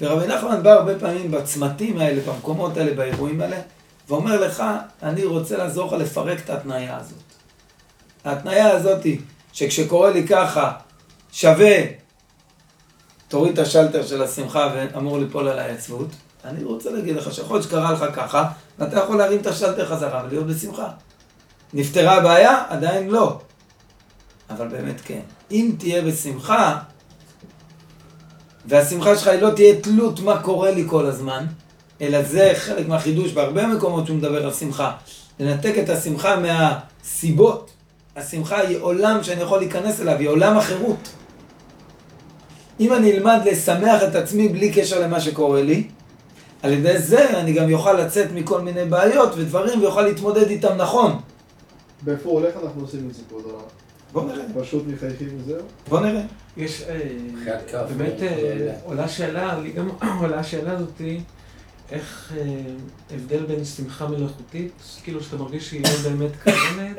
ורבי 0.00 0.26
נחמן 0.26 0.62
בא 0.62 0.70
הרבה 0.70 0.98
פעמים 0.98 1.30
בצמתים 1.30 1.98
האלה, 1.98 2.22
במקומות 2.26 2.76
האלה, 2.76 2.94
באירועים 2.94 3.40
האלה, 3.40 3.60
ואומר 4.08 4.40
לך, 4.40 4.62
אני 5.02 5.24
רוצה 5.24 5.56
לעזור 5.56 5.86
לך 5.86 6.02
לפרק 6.02 6.38
את 6.44 6.50
ההתניה 6.50 6.96
הזאת. 6.96 7.18
ההתניה 8.24 8.70
הזאת 8.70 9.04
היא 9.04 9.20
שכשקורה 9.52 10.10
לי 10.10 10.28
ככה, 10.28 10.72
שווה, 11.32 11.76
תוריד 13.28 13.52
את 13.52 13.66
השלטר 13.66 14.06
של 14.06 14.22
השמחה 14.22 14.72
ואמור 14.74 15.18
ליפול 15.18 15.48
עליי 15.48 15.70
עצבות. 15.70 16.08
אני 16.44 16.64
רוצה 16.64 16.90
להגיד 16.90 17.16
לך 17.16 17.34
שיכול 17.34 17.56
להיות 17.56 17.68
שקרה 17.68 17.92
לך 17.92 18.04
ככה, 18.14 18.48
ואתה 18.78 18.98
יכול 18.98 19.18
להרים 19.18 19.40
את 19.40 19.46
השלטר 19.46 19.86
חזרה 19.86 20.22
ולהיות 20.24 20.46
בשמחה. 20.46 20.88
נפתרה 21.72 22.14
הבעיה? 22.14 22.62
עדיין 22.68 23.10
לא. 23.10 23.40
אבל 24.50 24.68
באמת 24.68 25.00
כן. 25.04 25.20
אם 25.50 25.70
תהיה 25.78 26.02
בשמחה, 26.02 26.78
והשמחה 28.66 29.16
שלך 29.16 29.28
היא 29.28 29.40
לא 29.40 29.50
תהיה 29.50 29.80
תלות 29.80 30.20
מה 30.20 30.42
קורה 30.42 30.70
לי 30.70 30.84
כל 30.86 31.06
הזמן, 31.06 31.46
אלא 32.00 32.22
זה 32.22 32.52
חלק 32.54 32.88
מהחידוש 32.88 33.32
בהרבה 33.32 33.66
מקומות 33.66 34.06
שהוא 34.06 34.16
מדבר 34.16 34.46
על 34.46 34.52
שמחה. 34.52 34.92
לנתק 35.40 35.74
את 35.82 35.88
השמחה 35.88 36.36
מהסיבות. 36.40 37.70
השמחה 38.16 38.60
היא 38.60 38.78
עולם 38.80 39.22
שאני 39.22 39.40
יכול 39.40 39.58
להיכנס 39.58 40.00
אליו, 40.00 40.18
היא 40.18 40.28
עולם 40.28 40.56
החירות. 40.56 41.08
אם 42.80 42.92
אני 42.92 43.12
אלמד 43.12 43.40
לשמח 43.44 44.02
את 44.02 44.14
עצמי 44.14 44.48
בלי 44.48 44.72
קשר 44.72 45.00
למה 45.00 45.20
שקורה 45.20 45.62
לי, 45.62 45.88
על 46.62 46.72
ידי 46.72 46.98
זה 46.98 47.40
אני 47.40 47.52
גם 47.52 47.70
יוכל 47.70 47.92
לצאת 47.92 48.32
מכל 48.34 48.60
מיני 48.60 48.84
בעיות 48.84 49.32
ודברים 49.36 49.80
ויוכל 49.80 50.02
להתמודד 50.02 50.50
איתם 50.50 50.76
נכון. 50.76 51.20
באיפה 52.02 52.28
הולך 52.28 52.54
אנחנו 52.64 52.80
עושים 52.82 53.08
את 53.10 53.14
זה 53.14 53.22
הרב? 53.30 53.62
בוא 54.14 54.24
נראה, 54.24 54.44
פשוט 54.60 54.84
מחייכים 54.86 55.28
וזהו? 55.38 55.58
בוא 55.88 56.00
נראה. 56.00 56.22
יש, 56.56 56.82
אה, 56.82 57.86
באמת 57.88 58.20
לא 58.20 58.26
אה, 58.26 58.54
יודע. 58.54 58.74
עולה 58.84 59.08
שאלה, 59.08 59.58
לי 59.58 59.72
גם 59.72 59.88
עולה 60.20 60.38
השאלה 60.38 60.72
הזאתי, 60.72 61.20
איך 61.90 62.32
אה, 62.36 62.42
הבדל 63.14 63.44
בין 63.44 63.64
שמחה 63.64 64.06
מלאכותית, 64.06 64.72
כאילו 65.04 65.22
שאתה 65.22 65.36
מרגיש 65.36 65.68
שהיא 65.68 65.82
לא 65.82 66.10
באמת 66.10 66.30
קיימת, 66.44 66.96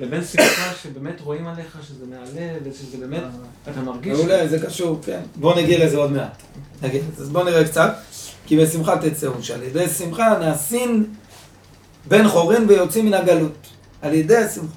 לבין 0.00 0.24
שמחה 0.24 0.72
שבאמת 0.82 1.20
רואים 1.20 1.46
עליך 1.46 1.78
שזה 1.88 2.04
מהלב, 2.06 2.62
ושזה 2.64 2.98
באמת, 2.98 3.22
אתה 3.70 3.80
מרגיש... 3.80 4.18
מעולה, 4.18 4.48
זה 4.48 4.66
קשור, 4.66 4.98
כן. 5.02 5.20
בוא 5.36 5.60
נגיע 5.60 5.86
לזה 5.86 5.96
עוד 5.96 6.12
מעט. 6.12 6.42
לזה. 6.82 7.00
אז 7.18 7.28
בוא 7.28 7.44
נראה 7.44 7.64
קצת. 7.64 7.94
כי 8.46 8.56
בשמחה 8.56 8.98
תצאו, 8.98 9.42
שעל 9.42 9.62
ידי 9.62 9.88
שמחה 9.88 10.38
נעשין 10.38 11.04
בן 12.08 12.28
חורין 12.28 12.64
ויוצאים 12.68 13.06
מן 13.06 13.14
הגלות. 13.14 13.66
על 14.02 14.14
ידי 14.14 14.36
השמחה. 14.36 14.74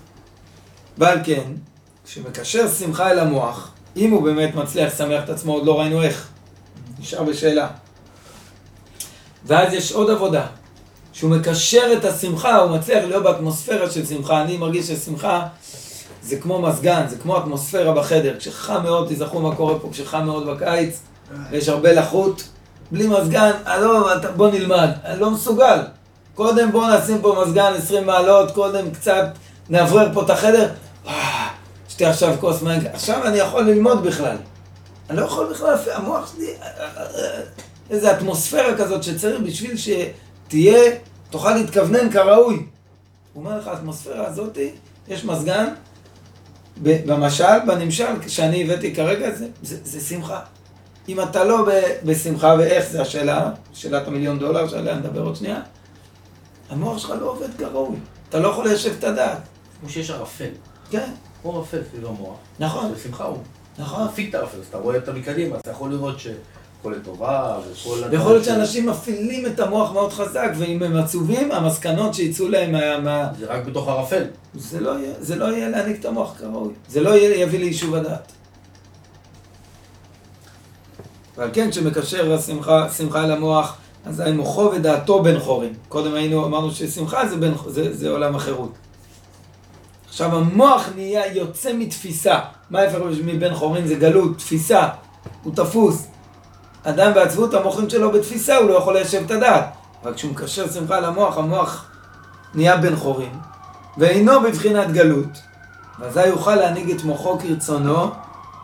ועל 0.98 1.20
כן, 1.24 1.52
כשמקשר 2.06 2.72
שמחה 2.72 3.12
אל 3.12 3.20
המוח, 3.20 3.72
אם 3.98 4.12
הוא 4.12 4.24
באמת 4.24 4.56
מצליח 4.56 4.94
לשמח 4.94 5.24
את 5.24 5.30
עצמו, 5.30 5.54
עוד 5.54 5.66
לא 5.66 5.80
ראינו 5.80 6.04
איך. 6.04 6.28
נשאר 7.00 7.24
בשאלה. 7.24 7.68
ואז 9.46 9.74
יש 9.74 9.92
עוד 9.92 10.10
עבודה. 10.10 10.46
שהוא 11.14 11.32
מקשר 11.32 11.94
את 11.98 12.06
השמחה, 12.06 12.58
הוא 12.58 12.78
מצליח 12.78 13.04
להיות 13.04 13.24
באטמוספירה 13.24 13.92
של 13.92 14.06
שמחה. 14.06 14.42
אני 14.42 14.58
מרגיש 14.58 14.88
ששמחה 14.88 15.48
זה 16.24 16.38
כמו 16.38 16.62
מזגן, 16.62 17.06
זה 17.08 17.16
כמו 17.18 17.38
אטמוספירה 17.38 17.94
בחדר. 17.94 18.36
כשחם 18.40 18.84
מאוד, 18.84 19.08
תזכרו 19.10 19.42
מה 19.42 19.56
קורה 19.56 19.80
פה, 19.80 19.90
כשחם 19.92 20.26
מאוד 20.26 20.48
בקיץ, 20.48 21.00
ויש 21.52 21.70
הרבה 21.70 21.94
לחות, 21.94 22.44
בלי 22.92 23.08
מזגן, 23.08 23.52
לא, 23.82 24.08
בוא 24.36 24.52
נלמד, 24.52 24.90
אני 25.06 25.20
לא 25.20 25.32
מסוגל. 25.32 25.80
קודם 26.36 26.72
בוא 26.72 26.88
נשים 26.88 27.22
פה 27.22 27.44
מזגן 27.46 27.74
20 27.78 28.06
מעלות, 28.06 28.52
קודם 28.52 28.92
קצת 28.92 29.26
נאוורר 29.70 30.10
פה 30.14 30.22
את 30.22 30.30
החדר, 30.30 30.70
אה, 31.08 31.43
שתי 31.94 32.06
עכשיו 32.06 32.36
כוס 32.40 32.62
מים, 32.62 32.82
עכשיו 32.94 33.28
אני 33.28 33.38
יכול 33.38 33.64
ללמוד 33.64 34.04
בכלל. 34.04 34.36
אני 35.10 35.18
לא 35.18 35.26
יכול 35.26 35.54
בכלל, 35.54 35.76
המוח 35.94 36.34
שלי, 36.36 36.48
אה, 36.48 36.68
אה, 36.80 36.88
אה, 36.98 37.42
איזה 37.90 38.18
אטמוספירה 38.18 38.78
כזאת 38.78 39.04
שצריך 39.04 39.42
בשביל 39.42 39.76
שתהיה, 39.78 40.92
תוכל 41.30 41.54
להתכוונן 41.54 42.12
כראוי. 42.12 42.56
הוא 42.56 42.66
אומר 43.36 43.58
לך, 43.58 43.68
האטמוספירה 43.68 44.28
הזאת, 44.28 44.58
יש 45.08 45.26
מזגן, 45.26 45.74
במשל, 46.82 47.60
בנמשל, 47.68 48.28
שאני 48.28 48.64
הבאתי 48.64 48.96
כרגע, 48.96 49.32
זה, 49.32 49.48
זה, 49.64 49.78
זה 49.84 50.00
שמחה. 50.00 50.40
אם 51.10 51.22
אתה 51.22 51.44
לא 51.44 51.66
ב- 51.68 51.92
בשמחה, 52.04 52.56
ואיך 52.60 52.90
זה 52.90 53.02
השאלה, 53.02 53.52
שאלת 53.74 54.08
המיליון 54.08 54.40
דולר 54.40 54.68
שעליה 54.68 54.96
נדבר 54.96 55.22
עוד 55.22 55.36
שנייה, 55.36 55.62
המוח 56.70 56.98
שלך 56.98 57.14
לא 57.22 57.26
עובד 57.26 57.50
כראוי. 57.58 57.98
אתה 58.30 58.40
לא 58.40 58.48
יכול 58.48 58.68
ליישב 58.68 58.94
את 59.00 59.04
הדעת. 59.04 59.40
כמו 59.80 59.90
שיש 59.90 60.10
ערפל. 60.10 60.50
כן, 60.92 61.10
כמו 61.44 61.58
ערפל 61.58 61.80
סביב 61.92 62.06
המוח. 62.06 62.36
נכון, 62.60 62.94
בשמחה 62.94 63.24
הוא. 63.24 63.38
נכון. 63.80 64.08
מפיק 64.08 64.30
את 64.30 64.36
הערפל, 64.36 64.58
אז 64.58 64.66
אתה 64.70 64.78
רואה 64.78 64.96
אותה 64.96 65.14
מקדימה, 65.14 65.56
אז 65.56 65.62
אתה 65.62 65.72
יכול 65.72 65.92
לראות 65.92 66.20
שהכל 66.20 66.94
לטובה, 66.98 67.60
וכל... 67.72 67.98
ויכול 68.12 68.32
להיות 68.32 68.46
שאנשים 68.46 68.90
מפעילים 68.90 69.46
את 69.46 69.60
המוח 69.60 69.92
מאוד 69.92 70.14
חזק, 70.14 70.52
ואם 70.58 70.84
הם 70.84 70.96
עצובים, 70.96 71.52
המסקנות 71.52 72.14
שיצאו 72.14 72.48
להם 72.48 73.04
מה... 73.04 73.30
זה 73.40 73.46
רק 73.46 73.66
בתוך 73.66 73.88
ערפל. 73.88 74.24
זה, 74.56 74.80
לא 74.80 75.00
יהיה, 75.00 75.14
זה 75.20 75.36
לא 75.36 75.46
יהיה 75.46 75.70
להעניק 75.70 76.00
את 76.00 76.06
המוח 76.06 76.34
כראוי. 76.40 76.74
זה 76.90 77.02
לא 77.02 77.18
יביא 77.18 77.60
ליישוב 77.60 77.96
הדעת. 77.96 78.32
ועל 81.38 81.50
כן, 81.54 81.72
כשמקשר 81.72 82.34
השמחה 82.34 82.90
שמחה 82.90 83.24
אל 83.24 83.32
המוח, 83.32 83.78
אזי 84.06 84.32
מוחו 84.32 84.72
ודעתו 84.76 85.24
בן 85.24 85.40
חורין. 85.40 85.74
קודם 85.90 86.14
היינו, 86.14 86.46
אמרנו 86.46 86.72
ששמחה 86.72 87.28
זה, 87.28 87.38
בן, 87.38 87.52
זה, 87.68 87.94
זה 87.94 88.10
עולם 88.10 88.36
החירות. 88.36 88.72
עכשיו 90.14 90.36
המוח 90.36 90.90
נהיה 90.96 91.34
יוצא 91.34 91.72
מתפיסה. 91.74 92.40
מה 92.70 92.80
ההפך 92.80 92.98
מבן 93.26 93.54
חורין? 93.54 93.88
זה 93.88 93.96
גלות, 93.96 94.38
תפיסה. 94.38 94.88
הוא 95.44 95.56
תפוס. 95.56 96.08
אדם 96.84 97.14
בעצבות 97.14 97.54
המוחים 97.54 97.90
שלו 97.90 98.12
בתפיסה, 98.12 98.58
הוא 98.58 98.70
לא 98.70 98.78
יכול 98.78 98.94
ליישב 98.94 99.24
את 99.26 99.32
הדעת. 99.32 99.66
אבל 100.04 100.14
כשהוא 100.14 100.32
מקשר 100.32 100.72
שמחה 100.72 101.00
למוח, 101.00 101.38
המוח 101.38 101.86
נהיה 102.54 102.78
בן 102.78 102.96
חורין, 102.96 103.32
ואינו 103.98 104.42
בבחינת 104.42 104.92
גלות. 104.92 105.42
ואזי 106.00 106.28
יוכל 106.28 106.56
להנהיג 106.56 106.92
את 106.92 107.04
מוחו 107.04 107.40
כרצונו 107.40 108.12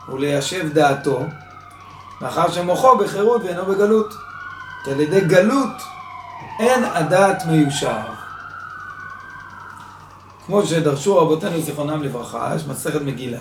וליישב 0.08 0.72
דעתו, 0.72 1.20
מאחר 2.20 2.50
שמוחו 2.50 2.98
בחירות 2.98 3.42
ואינו 3.44 3.66
בגלות. 3.66 4.14
כי 4.84 4.90
על 4.90 5.00
ידי 5.00 5.20
גלות 5.20 5.82
אין 6.60 6.84
הדעת 6.84 7.46
מיושב. 7.46 8.19
כמו 10.50 10.66
שדרשו 10.66 11.18
רבותינו 11.18 11.60
זיכרונם 11.60 12.02
לברכה, 12.02 12.52
יש 12.56 12.62
מסכת 12.66 13.02
מגילה, 13.02 13.40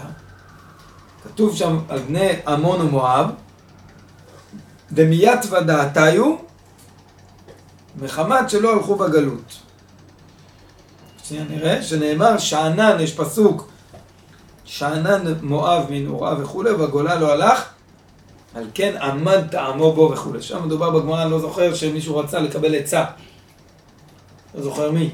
כתוב 1.24 1.55
שם 1.55 1.80
על 1.89 1.99
בני 1.99 2.30
עמון 2.47 2.82
ומואב, 2.82 3.30
דמיית 4.91 5.39
ודעתיו, 5.51 6.36
מחמת 8.01 8.49
שלא 8.49 8.74
הלכו 8.74 8.95
בגלות. 8.95 9.57
שנייה 11.24 11.43
נראה, 11.49 11.84
שנאמר 11.84 12.38
שאנן, 12.38 12.97
יש 12.99 13.16
פסוק, 13.16 13.70
שאנן 14.66 15.34
מואב 15.41 15.86
מנעורה 15.89 16.36
וכולי, 16.39 16.72
והגולה 16.72 17.16
לא 17.16 17.32
הלך, 17.32 17.66
על 18.55 18.68
כן 18.74 18.97
עמד 19.01 19.47
טעמו 19.51 19.93
בו 19.93 20.12
וכולי. 20.14 20.41
שם 20.41 20.66
מדובר 20.66 20.89
בגמרא, 20.89 21.24
אני 21.24 21.32
לא 21.32 21.39
זוכר 21.39 21.74
שמישהו 21.74 22.18
רצה 22.18 22.39
לקבל 22.39 22.76
עצה. 22.76 23.05
לא 24.55 24.62
זוכר 24.62 24.91
מי. 24.91 25.10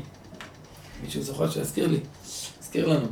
מישהו 1.03 1.21
זוכר 1.21 1.49
שיזכיר 1.49 1.87
לי. 1.87 1.99
יזכיר 2.61 2.87
לנו. 2.87 3.07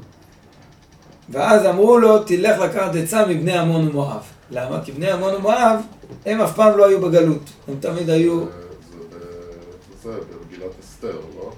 ואז 1.29 1.65
אמרו 1.65 1.97
לו, 1.97 2.23
תלך 2.23 2.59
לקחת 2.59 2.95
עצה 2.95 3.25
מבני 3.25 3.57
עמון 3.57 3.87
ומואב. 3.87 4.21
למה? 4.51 4.81
כי 4.85 4.91
בני 4.91 5.11
עמון 5.11 5.35
ומואב, 5.35 5.79
הם 6.25 6.41
אף 6.41 6.55
פעם 6.55 6.77
לא 6.77 6.85
היו 6.87 7.01
בגלות. 7.01 7.49
הם 7.67 7.75
תמיד 7.79 8.09
היו... 8.09 8.45
זה 10.03 10.11
במגילת 10.11 10.71
אסתר, 10.83 11.19
לא? 11.37 11.51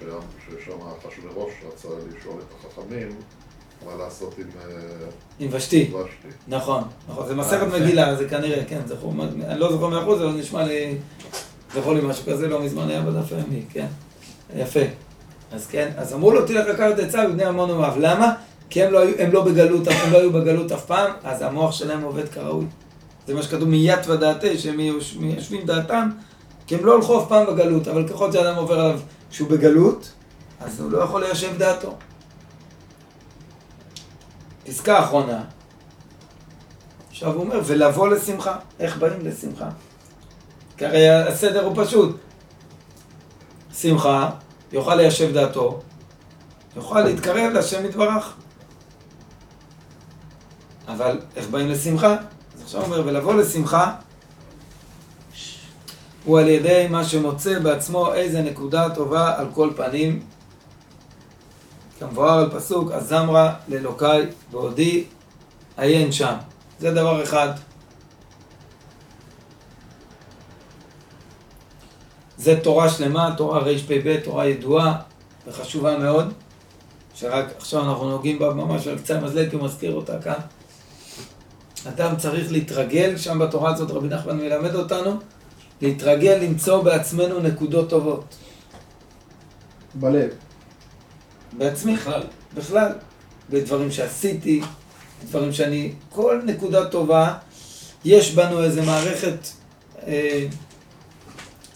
שם- 0.00 0.06
ששם 0.46 0.72
אחשוורוש 1.08 1.52
רצה 1.72 1.88
לשאול 1.88 2.34
את 2.40 2.66
החכמים 2.66 3.08
מה 3.86 4.04
לעשות 4.04 4.34
עם 4.38 4.44
אה, 4.60 4.70
עם 5.40 5.48
ושתי. 5.52 5.90
נכון, 6.48 6.82
נכון, 7.08 7.26
זה 7.26 7.34
מסכת 7.34 7.52
אה, 7.62 7.66
יפה. 7.66 7.78
מגילה, 7.78 8.14
זה 8.16 8.28
כנראה, 8.28 8.64
כן, 8.64 8.80
זכור, 8.86 9.14
אני 9.48 9.60
לא 9.60 9.72
זוכר 9.72 9.88
מאה 9.88 10.02
אחוז, 10.02 10.20
אבל 10.22 10.30
נשמע 10.30 10.64
לי, 10.64 10.94
זכור 11.74 11.94
לי 11.94 12.00
משהו 12.04 12.24
כזה, 12.32 12.48
לא 12.48 12.62
מזמן 12.62 12.88
היה 12.88 13.02
בדף 13.02 13.32
הימי, 13.32 13.62
כן, 13.70 13.86
יפה. 14.56 14.80
אז 15.54 15.66
כן, 15.66 15.90
אז 15.96 16.12
אמרו 16.12 16.32
לו, 16.32 16.46
תלך 16.46 16.66
לקחת 16.68 16.98
עצה 16.98 17.28
בבני 17.28 17.44
עמון 17.44 17.70
ומואב, 17.70 17.94
למה? 17.98 18.34
כי 18.70 18.82
הם 18.82 18.92
לא, 18.92 18.98
היו, 18.98 19.14
הם 19.18 19.32
לא 19.32 19.44
בגלות, 19.44 19.88
הם 19.88 20.12
לא 20.12 20.18
היו 20.18 20.32
בגלות 20.32 20.72
אף 20.72 20.84
פעם, 20.86 21.12
אז 21.24 21.42
המוח 21.42 21.72
שלהם 21.72 22.02
עובד 22.02 22.28
כראוי. 22.28 22.66
זה 23.26 23.34
מה 23.34 23.42
שכתוב 23.42 23.68
מיית 23.68 24.06
ודעתי, 24.06 24.58
שהם 24.58 24.76
מיישבים 25.18 25.66
דעתם, 25.66 26.10
כי 26.66 26.74
הם 26.74 26.84
לא 26.84 26.96
הלכו 26.96 27.20
אף 27.20 27.28
פעם 27.28 27.46
בגלות, 27.46 27.88
אבל 27.88 28.08
ככל 28.08 28.32
שאדם 28.32 28.56
עובר 28.56 28.80
עליו 28.80 29.00
שהוא 29.30 29.48
בגלות, 29.48 30.12
אז 30.60 30.80
הוא 30.80 30.90
לא 30.90 30.98
יכול 30.98 31.24
ליישב 31.24 31.58
דעתו. 31.58 31.96
פסקה 34.66 35.00
אחרונה, 35.00 35.42
עכשיו 37.10 37.32
הוא 37.32 37.40
אומר, 37.40 37.60
ולבוא 37.64 38.08
לשמחה. 38.08 38.56
איך 38.80 38.96
באים 38.96 39.20
לשמחה? 39.22 39.68
כי 40.76 40.86
הרי 40.86 41.08
הסדר 41.08 41.64
הוא 41.64 41.84
פשוט. 41.84 42.16
שמחה, 43.74 44.30
יוכל 44.72 44.94
ליישב 44.94 45.32
דעתו, 45.32 45.80
יוכל 46.76 47.00
להתקרב 47.00 47.52
להשם 47.52 47.86
יתברך. 47.86 48.32
אבל 50.88 51.20
איך 51.36 51.48
באים 51.48 51.68
לשמחה? 51.68 52.16
אז 52.54 52.62
עכשיו 52.62 52.80
הוא 52.80 52.86
אומר, 52.86 53.06
ולבוא 53.06 53.34
לשמחה, 53.34 53.94
הוא 56.24 56.40
על 56.40 56.48
ידי 56.48 56.86
מה 56.90 57.04
שמוצא 57.04 57.58
בעצמו 57.58 58.14
איזה 58.14 58.42
נקודה 58.42 58.94
טובה 58.94 59.38
על 59.38 59.46
כל 59.54 59.70
פנים. 59.76 60.20
כמבואר 61.98 62.38
על 62.38 62.50
פסוק, 62.50 62.92
הזמרה 62.92 63.54
לאלוקיי 63.68 64.26
בעודי 64.50 65.04
עיין 65.76 66.12
שם. 66.12 66.34
זה 66.80 66.94
דבר 66.94 67.22
אחד. 67.22 67.48
זה 72.42 72.60
תורה 72.60 72.90
שלמה, 72.90 73.34
תורה 73.36 73.58
רפ"ב, 73.58 74.16
תורה 74.24 74.46
ידועה 74.46 74.96
וחשובה 75.46 75.98
מאוד, 75.98 76.32
שרק 77.14 77.46
עכשיו 77.56 77.90
אנחנו 77.90 78.10
נוגעים 78.10 78.38
בה 78.38 78.54
ממש 78.54 78.86
על 78.86 78.98
קצה 78.98 79.18
המזלג, 79.18 79.50
כי 79.50 79.56
הוא 79.56 79.64
מזכיר 79.64 79.94
אותה 79.94 80.22
כאן. 80.22 80.40
אדם 81.88 82.16
צריך 82.16 82.52
להתרגל 82.52 83.16
שם 83.16 83.38
בתורה 83.38 83.74
הזאת, 83.74 83.90
רבי 83.90 84.08
נחמן 84.08 84.36
מלמד 84.36 84.74
אותנו, 84.74 85.16
להתרגל 85.82 86.38
למצוא 86.42 86.82
בעצמנו 86.82 87.40
נקודות 87.40 87.90
טובות. 87.90 88.24
בלב. 89.94 90.30
בעצמי, 91.58 91.96
בכלל. 91.96 92.22
בכלל. 92.54 92.92
בדברים 93.50 93.90
שעשיתי, 93.90 94.62
דברים 95.28 95.52
שאני, 95.52 95.92
כל 96.10 96.40
נקודה 96.44 96.84
טובה, 96.84 97.34
יש 98.04 98.34
בנו 98.34 98.62
איזה 98.62 98.82
מערכת 98.82 99.38
אה, 100.06 100.46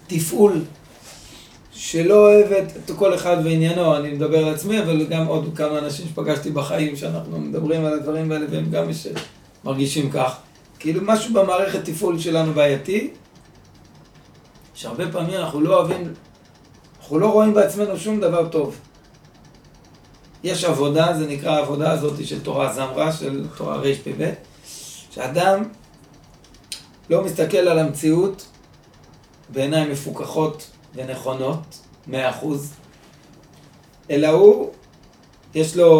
תפעול 0.06 0.64
שלא 1.72 2.14
אוהבת 2.14 2.72
את 2.76 2.90
כל 2.96 3.14
אחד 3.14 3.36
ועניינו, 3.44 3.96
אני 3.96 4.12
מדבר 4.12 4.46
על 4.46 4.54
עצמי, 4.54 4.82
אבל 4.82 5.06
גם 5.06 5.26
עוד 5.26 5.52
כמה 5.54 5.78
אנשים 5.78 6.06
שפגשתי 6.08 6.50
בחיים 6.50 6.96
שאנחנו 6.96 7.40
מדברים 7.40 7.84
על 7.84 7.92
הדברים 7.92 8.32
האלה 8.32 8.46
והם 8.50 8.70
גם 8.70 8.90
יש, 8.90 9.06
מרגישים 9.64 10.10
כך. 10.10 10.36
כאילו 10.78 11.00
משהו 11.04 11.34
במערכת 11.34 11.84
תפעול 11.84 12.18
שלנו 12.18 12.52
בעייתי, 12.52 13.10
שהרבה 14.74 15.12
פעמים 15.12 15.34
אנחנו 15.34 15.60
לא 15.60 15.78
אוהבים, 15.78 16.12
אנחנו 16.98 17.18
לא 17.18 17.26
רואים 17.32 17.54
בעצמנו 17.54 17.96
שום 17.96 18.20
דבר 18.20 18.48
טוב. 18.48 18.76
יש 20.44 20.64
עבודה, 20.64 21.18
זה 21.18 21.26
נקרא 21.26 21.50
העבודה 21.50 21.92
הזאת 21.92 22.26
של 22.26 22.40
תורה 22.40 22.72
זמרה, 22.72 23.12
של 23.12 23.46
תורה 23.56 23.76
רפ"ב, 23.76 24.30
שאדם 25.10 25.62
לא 27.10 27.24
מסתכל 27.24 27.56
על 27.56 27.78
המציאות 27.78 28.46
בעיניים 29.48 29.92
מפוכחות 29.92 30.70
ונכונות, 30.94 31.78
מאה 32.06 32.30
אחוז, 32.30 32.72
אלא 34.10 34.28
הוא, 34.28 34.70
יש 35.54 35.76
לו, 35.76 35.90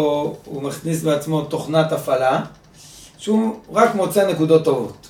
הוא 0.45 0.63
מכניס 0.63 1.03
בעצמו 1.03 1.41
תוכנת 1.41 1.91
הפעלה, 1.91 2.43
שהוא 3.17 3.59
רק 3.71 3.95
מוצא 3.95 4.27
נקודות 4.27 4.63
טובות. 4.63 5.07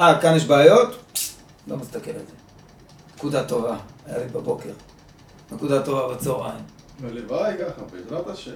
אה, 0.00 0.18
כאן 0.20 0.36
יש 0.36 0.44
בעיות? 0.44 0.96
לא 1.68 1.76
מסתכל 1.76 2.10
על 2.10 2.16
זה. 2.16 2.34
נקודה 3.16 3.44
טובה, 3.44 3.76
היה 4.06 4.18
לי 4.18 4.24
בבוקר. 4.24 4.70
נקודה 5.52 5.82
טובה 5.82 6.14
בצהריים. 6.14 6.64
הלוואי 7.04 7.54
ככה, 7.58 7.82
בעזרת 7.92 8.28
השם. 8.28 8.50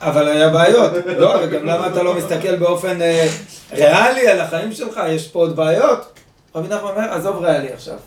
אבל 0.00 0.28
היה 0.28 0.48
בעיות. 0.48 0.92
לא, 1.06 1.34
וגם 1.42 1.64
למה 1.66 1.86
אתה 1.86 2.02
לא 2.02 2.14
מסתכל 2.14 2.56
באופן 2.56 3.02
אה, 3.02 3.28
ריאלי 3.72 4.28
על 4.28 4.40
החיים 4.40 4.72
שלך? 4.72 5.00
יש 5.08 5.28
פה 5.28 5.38
עוד 5.38 5.56
בעיות. 5.56 6.18
רבי 6.54 6.68
נחמן 6.68 6.90
אומר, 6.90 7.12
עזוב 7.12 7.36
ריאלי 7.36 7.72
עכשיו. 7.72 7.98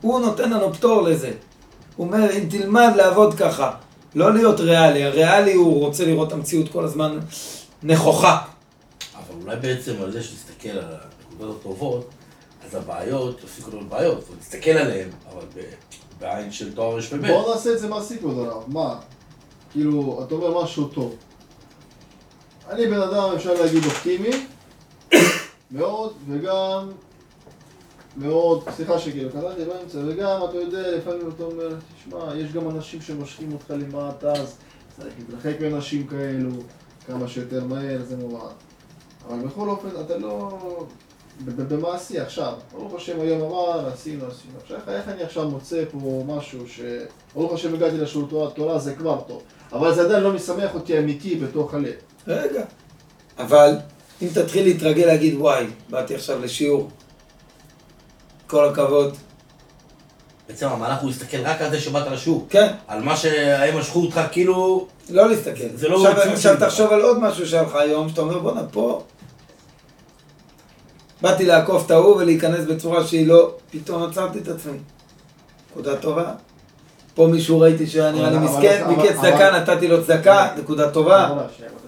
הוא 0.00 0.20
נותן 0.20 0.50
לנו 0.50 0.74
פטור 0.74 1.02
לזה. 1.02 1.32
הוא 1.96 2.06
אומר, 2.06 2.30
אם 2.32 2.46
תלמד 2.50 2.92
לעבוד 2.96 3.34
ככה, 3.34 3.70
לא 4.14 4.34
להיות 4.34 4.60
ריאלי. 4.60 5.04
הריאלי 5.04 5.52
הוא 5.54 5.86
רוצה 5.86 6.04
לראות 6.04 6.28
את 6.28 6.32
המציאות 6.32 6.68
כל 6.72 6.84
הזמן 6.84 7.18
נכוחה. 7.82 8.38
אבל 9.16 9.42
אולי 9.42 9.56
בעצם 9.56 9.94
על 10.02 10.12
זה 10.12 10.22
שתסתכל 10.22 10.68
על 10.68 10.84
הנקודות 11.30 11.60
הטובות, 11.60 12.10
אז 12.66 12.74
הבעיות 12.74 13.44
יפסיקו 13.44 13.70
להיות 13.70 13.88
בעיות. 13.88 14.20
זאת 14.20 14.28
אומרת, 14.28 14.42
תסתכל 14.42 14.70
עליהן, 14.70 15.08
אבל 15.32 15.44
ב- 15.56 15.60
בעין 16.20 16.52
של 16.52 16.74
תואר 16.74 16.96
רפ"ב. 16.96 17.26
בואו 17.26 17.54
נעשה 17.54 17.72
את 17.72 17.78
זה 17.78 17.88
מעשי 17.88 18.18
כבוד 18.18 18.38
הרב, 18.38 18.62
מה? 18.66 18.98
כאילו, 19.72 20.24
אתה 20.26 20.34
אומר 20.34 20.62
משהו 20.62 20.88
טוב. 20.88 21.16
אני 22.70 22.86
בן 22.86 23.00
אדם, 23.00 23.32
אפשר 23.36 23.54
להגיד, 23.54 23.84
אופטימי, 23.84 24.30
מאוד, 25.70 26.12
וגם 26.28 26.88
מאוד, 28.16 28.64
סליחה 28.76 28.98
שכאילו, 28.98 29.30
קראתי 29.30 29.64
באמצע, 29.64 29.98
וגם, 30.06 30.40
אתה 30.50 30.56
יודע, 30.56 30.96
לפעמים 30.96 31.30
אתה 31.34 31.42
אומר, 31.42 31.68
תשמע, 31.98 32.36
יש 32.36 32.52
גם 32.52 32.70
אנשים 32.70 33.02
שמושכים 33.02 33.52
אותך 33.52 33.70
למטה, 33.70 34.32
אז 34.32 34.56
צריך 34.96 35.14
להתרחק 35.18 35.60
מאנשים 35.60 36.06
כאלו, 36.06 36.50
כמה 37.06 37.28
שיותר 37.28 37.64
מהר, 37.64 38.02
זה 38.08 38.16
מובן. 38.16 38.46
אבל 39.28 39.38
בכל 39.38 39.68
אופן, 39.68 39.88
אתה 40.04 40.18
לא... 40.18 40.58
במעשי 41.44 42.18
עכשיו, 42.18 42.52
ברוך 42.72 42.94
השם 42.94 43.20
היום 43.20 43.42
אמר, 43.42 43.88
עשינו, 43.88 44.24
עשינו. 44.26 44.54
עכשיו, 44.62 44.78
איך 44.88 45.08
אני 45.08 45.22
עכשיו 45.22 45.50
מוצא 45.50 45.84
פה 45.92 46.24
משהו 46.26 46.68
ש... 46.68 46.80
ברוך 47.34 47.52
השם 47.52 47.74
הגעתי 47.74 47.96
לשיעור 47.96 48.28
תורה, 48.28 48.50
תורה 48.50 48.78
זה 48.78 48.94
כבר 48.94 49.20
טוב. 49.20 49.42
אבל 49.72 49.94
זה 49.94 50.02
עדיין 50.02 50.22
לא 50.22 50.32
משמח 50.32 50.74
אותי 50.74 50.98
אמיתי 50.98 51.36
בתוך 51.36 51.74
הלב. 51.74 51.94
רגע. 52.26 52.64
אבל 53.38 53.74
אם 54.22 54.28
תתחיל 54.34 54.64
להתרגל 54.64 55.06
להגיד, 55.06 55.34
וואי, 55.34 55.66
באתי 55.90 56.14
עכשיו 56.14 56.40
לשיעור, 56.40 56.88
כל 58.46 58.68
הכבוד. 58.68 59.16
בעצם 60.48 60.68
המהלך 60.68 61.00
הוא 61.00 61.10
הסתכל 61.10 61.36
רק 61.44 61.62
על 61.62 61.70
זה 61.70 61.80
שבאת 61.80 62.06
לשיעור. 62.06 62.46
כן, 62.50 62.72
על 62.88 63.02
מה 63.02 63.16
שהם 63.16 63.78
משכו 63.78 64.02
אותך 64.02 64.20
כאילו... 64.32 64.86
לא 65.10 65.30
להסתכל. 65.30 65.64
זה 65.74 65.88
לא 65.88 66.08
עכשיו, 66.08 66.32
עכשיו. 66.32 66.56
תחשוב 66.60 66.92
על 66.92 67.00
עוד 67.00 67.18
משהו 67.18 67.46
שהיה 67.46 67.62
לך 67.62 67.74
היום, 67.74 68.08
שאתה 68.08 68.20
אומר, 68.20 68.38
בואנה, 68.38 68.60
פה... 68.70 69.02
באתי 71.22 71.46
לעקוף 71.46 71.86
את 71.86 71.90
ההוא 71.90 72.16
ולהיכנס 72.16 72.64
בצורה 72.64 73.06
שהיא 73.06 73.26
לא... 73.26 73.54
פתאום 73.70 74.02
עצרתי 74.02 74.38
את 74.38 74.48
עצמי. 74.48 74.78
נקודה 75.70 75.96
טובה. 75.96 76.32
פה 77.14 77.26
מישהו 77.26 77.60
ראיתי 77.60 77.86
שהיה 77.86 78.12
נראה 78.12 78.30
לי 78.30 78.38
מסכן, 78.38 78.82
אבל- 78.84 78.94
ביקש 78.94 79.16
צדקה, 79.16 79.60
נתתי 79.60 79.88
לו 79.88 80.04
צדקה, 80.04 80.48
נקודה 80.58 80.90
טובה. 80.90 81.30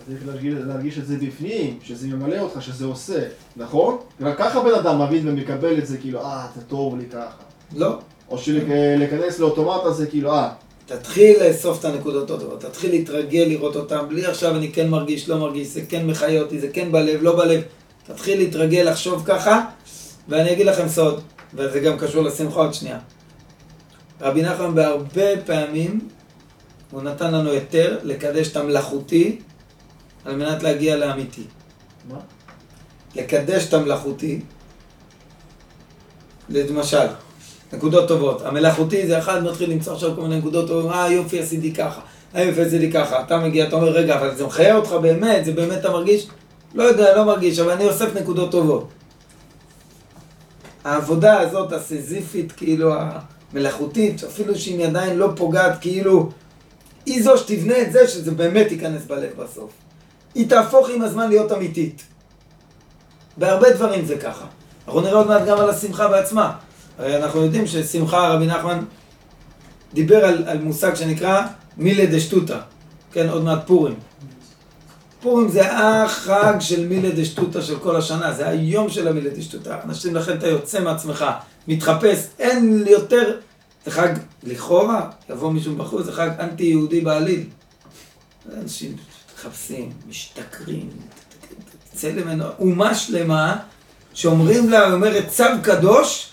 אתה 0.08 0.16
צריך 0.16 0.28
להרגיש, 0.28 0.54
להרגיש 0.66 0.98
את 0.98 1.06
זה 1.06 1.16
בפנים, 1.16 1.78
שזה 1.82 2.08
ממלא 2.08 2.38
אותך, 2.38 2.62
שזה 2.62 2.84
עושה, 2.84 3.20
נכון? 3.56 3.96
רק 4.20 4.38
ככה 4.38 4.60
בן 4.60 4.74
אדם 4.74 5.02
מבין 5.02 5.28
ומקבל 5.28 5.78
את 5.78 5.86
זה, 5.86 5.98
כאילו, 5.98 6.20
אה, 6.20 6.46
זה 6.56 6.62
טוב 6.62 6.98
לי 6.98 7.04
ככה. 7.06 7.42
לא. 7.76 7.98
או 8.28 8.38
שלהיכנס 8.38 9.38
לאוטומט 9.38 9.84
הזה, 9.84 10.06
כאילו, 10.06 10.32
אה, 10.32 10.50
תתחיל 10.86 11.36
לאסוף 11.42 11.80
את 11.80 11.84
הנקודות 11.84 12.30
הטובות, 12.30 12.60
תתחיל 12.60 12.90
להתרגל 12.90 13.44
לראות 13.48 13.76
אותן, 13.76 13.98
בלי 14.08 14.26
עכשיו 14.26 14.56
אני 14.56 14.72
כן 14.72 14.90
מרגיש, 14.90 15.28
לא 15.28 15.38
מרגיש, 15.38 15.68
זה 15.68 15.80
כן 15.88 16.06
מחיה 16.06 16.42
אותי, 16.42 16.60
זה 16.60 16.68
כן 16.68 16.92
בלב, 16.92 17.22
לא 17.22 17.36
בלב. 17.36 17.62
תתחיל 18.06 18.38
להתרגל 18.38 18.90
לחשוב 18.90 19.22
ככה, 19.26 19.64
ואני 20.28 20.52
אגיד 20.52 20.66
לכם 20.66 20.88
סוד, 20.88 21.20
וזה 21.54 21.80
גם 21.80 21.98
קשור 21.98 22.22
לשמחה 22.24 22.60
עוד 22.60 22.74
שנייה. 22.74 22.98
רבי 24.20 24.42
נחמן 24.42 24.74
בהרבה 24.74 25.42
פעמים, 25.46 26.00
הוא 26.90 27.02
נתן 27.02 27.34
לנו 27.34 27.50
היתר 27.50 27.98
לקדש 28.02 28.48
את 28.48 28.56
המלאכותי 28.56 29.38
על 30.28 30.36
מנת 30.36 30.62
להגיע 30.62 30.96
לאמיתי. 30.96 31.42
מה? 32.08 32.18
לקדש 33.14 33.68
את 33.68 33.74
המלאכותי, 33.74 34.40
למשל, 36.48 37.06
נקודות 37.72 38.08
טובות. 38.08 38.42
המלאכותי 38.42 39.06
זה 39.06 39.18
אחד 39.18 39.44
מתחיל 39.44 39.70
למצוא 39.70 39.92
עכשיו 39.92 40.16
כל 40.16 40.22
מיני 40.22 40.38
נקודות 40.38 40.68
טובות, 40.68 40.92
אה 40.92 41.12
יופי 41.12 41.40
עשיתי 41.40 41.74
ככה, 41.74 42.00
אה 42.34 42.42
יופי 42.42 42.62
עשיתי 42.62 42.92
ככה. 42.92 43.22
אתה 43.22 43.38
מגיע, 43.38 43.68
אתה 43.68 43.76
אומר, 43.76 43.88
רגע, 43.88 44.18
אבל 44.18 44.34
זה 44.34 44.46
מחיה 44.46 44.76
אותך 44.76 44.92
באמת, 44.92 45.44
זה 45.44 45.52
באמת 45.52 45.78
אתה 45.78 45.90
מרגיש? 45.90 46.26
לא 46.74 46.82
יודע, 46.82 47.16
לא 47.16 47.24
מרגיש, 47.24 47.58
אבל 47.58 47.70
אני 47.70 47.84
אוסף 47.84 48.14
נקודות 48.14 48.50
טובות. 48.50 48.88
העבודה 50.84 51.40
הזאת 51.40 51.72
הסיזיפית, 51.72 52.52
כאילו 52.52 52.94
המלאכותית, 53.52 54.24
אפילו 54.24 54.54
שהיא 54.54 54.86
עדיין 54.86 55.16
לא 55.16 55.28
פוגעת, 55.36 55.80
כאילו, 55.80 56.30
היא 57.06 57.22
זו 57.22 57.38
שתבנה 57.38 57.82
את 57.82 57.92
זה, 57.92 58.08
שזה 58.08 58.30
באמת 58.30 58.72
ייכנס 58.72 59.04
בלב 59.04 59.30
בסוף. 59.36 59.70
היא 60.34 60.48
תהפוך 60.48 60.88
עם 60.94 61.02
הזמן 61.02 61.28
להיות 61.28 61.52
אמיתית. 61.52 62.02
בהרבה 63.36 63.70
דברים 63.70 64.06
זה 64.06 64.18
ככה. 64.18 64.44
אנחנו 64.86 65.00
נראה 65.00 65.12
עוד 65.12 65.26
מעט 65.26 65.46
גם 65.46 65.58
על 65.58 65.70
השמחה 65.70 66.08
בעצמה. 66.08 66.52
הרי 66.98 67.16
אנחנו 67.16 67.42
יודעים 67.44 67.66
ששמחה, 67.66 68.28
רבי 68.28 68.46
נחמן 68.46 68.84
דיבר 69.94 70.24
על, 70.24 70.44
על 70.46 70.58
מושג 70.58 70.94
שנקרא 70.94 71.42
מילה 71.76 72.06
דשטותא. 72.06 72.58
כן, 73.12 73.28
עוד 73.28 73.44
מעט 73.44 73.66
פורים. 73.66 73.94
פורים 75.20 75.48
זה 75.48 75.78
החג 75.78 76.54
של 76.60 76.86
מילה 76.86 77.10
דשטותא 77.10 77.60
של 77.60 77.78
כל 77.78 77.96
השנה, 77.96 78.32
זה 78.32 78.48
היום 78.48 78.88
של 78.88 79.08
המילה 79.08 79.30
דשטותא. 79.30 79.78
אנשים, 79.84 80.14
לכן 80.14 80.38
אתה 80.38 80.46
יוצא 80.46 80.80
מעצמך, 80.80 81.24
מתחפש, 81.68 82.18
אין 82.38 82.84
יותר, 82.86 83.36
זה 83.84 83.90
חג 83.90 84.08
לכאורה, 84.42 85.10
יבוא 85.30 85.52
מישהו 85.52 85.76
בחוץ, 85.76 86.04
זה 86.04 86.12
חג 86.12 86.30
אנטי-יהודי 86.40 87.00
בעליל. 87.00 87.44
אנשים 88.62 88.96
מתחפשים, 89.38 89.90
משתכרים, 90.08 90.88
צלם 91.94 92.28
אנוש, 92.28 92.46
אומה 92.58 92.94
שלמה 92.94 93.56
שאומרים 94.14 94.70
לה, 94.70 94.84
היא 94.86 94.92
אומרת 94.92 95.28
צו 95.28 95.44
קדוש 95.62 96.28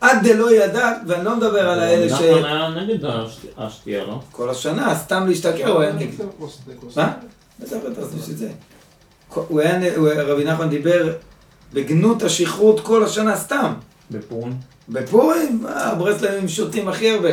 עד 0.00 0.26
דלא 0.28 0.52
ידע, 0.52 0.92
ואני 1.06 1.24
לא 1.24 1.36
מדבר 1.36 1.68
על 1.70 1.80
האלה 1.80 2.08
ש... 2.08 2.12
נחמן 2.22 2.44
היה 2.44 2.68
נגד 2.68 3.04
השת- 3.04 3.48
השתייה, 3.58 4.04
לא? 4.04 4.20
כל 4.32 4.50
השנה, 4.50 4.94
סתם 4.98 5.26
להשתכר, 5.26 5.68
הוא 5.68 5.80
היה 5.82 5.92
נגד. 5.92 6.06
מה? 6.96 7.12
בטח, 7.60 7.76
בטח, 7.90 8.00
זה 8.02 8.16
בשביל 8.22 8.36
זה. 8.36 8.50
הוא 9.34 9.60
היה, 9.60 9.78
רבי 10.26 10.44
נחמן 10.44 10.68
דיבר 10.68 11.12
בגנות 11.72 12.22
השכרות 12.22 12.80
כל 12.80 13.04
השנה 13.04 13.36
סתם. 13.36 13.72
בפורים. 14.10 14.52
בפורים, 14.88 15.58
מה, 15.62 15.84
הברסלבים 15.84 16.48
שותים 16.48 16.88
הכי 16.88 17.10
הרבה. 17.10 17.28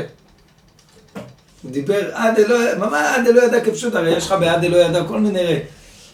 הוא 1.66 1.72
דיבר 1.72 2.10
עד 2.14 2.40
אלוה, 2.40 2.76
ממש 2.78 3.08
עד 3.16 3.28
אלוה 3.28 3.44
ידע 3.44 3.60
כפשוט, 3.60 3.96
הרי 3.96 4.18
יש 4.18 4.26
לך 4.26 4.36
בעד 4.40 4.64
אלוה 4.64 4.80
ידע 4.80 5.04
כל 5.08 5.20
מיני 5.20 5.60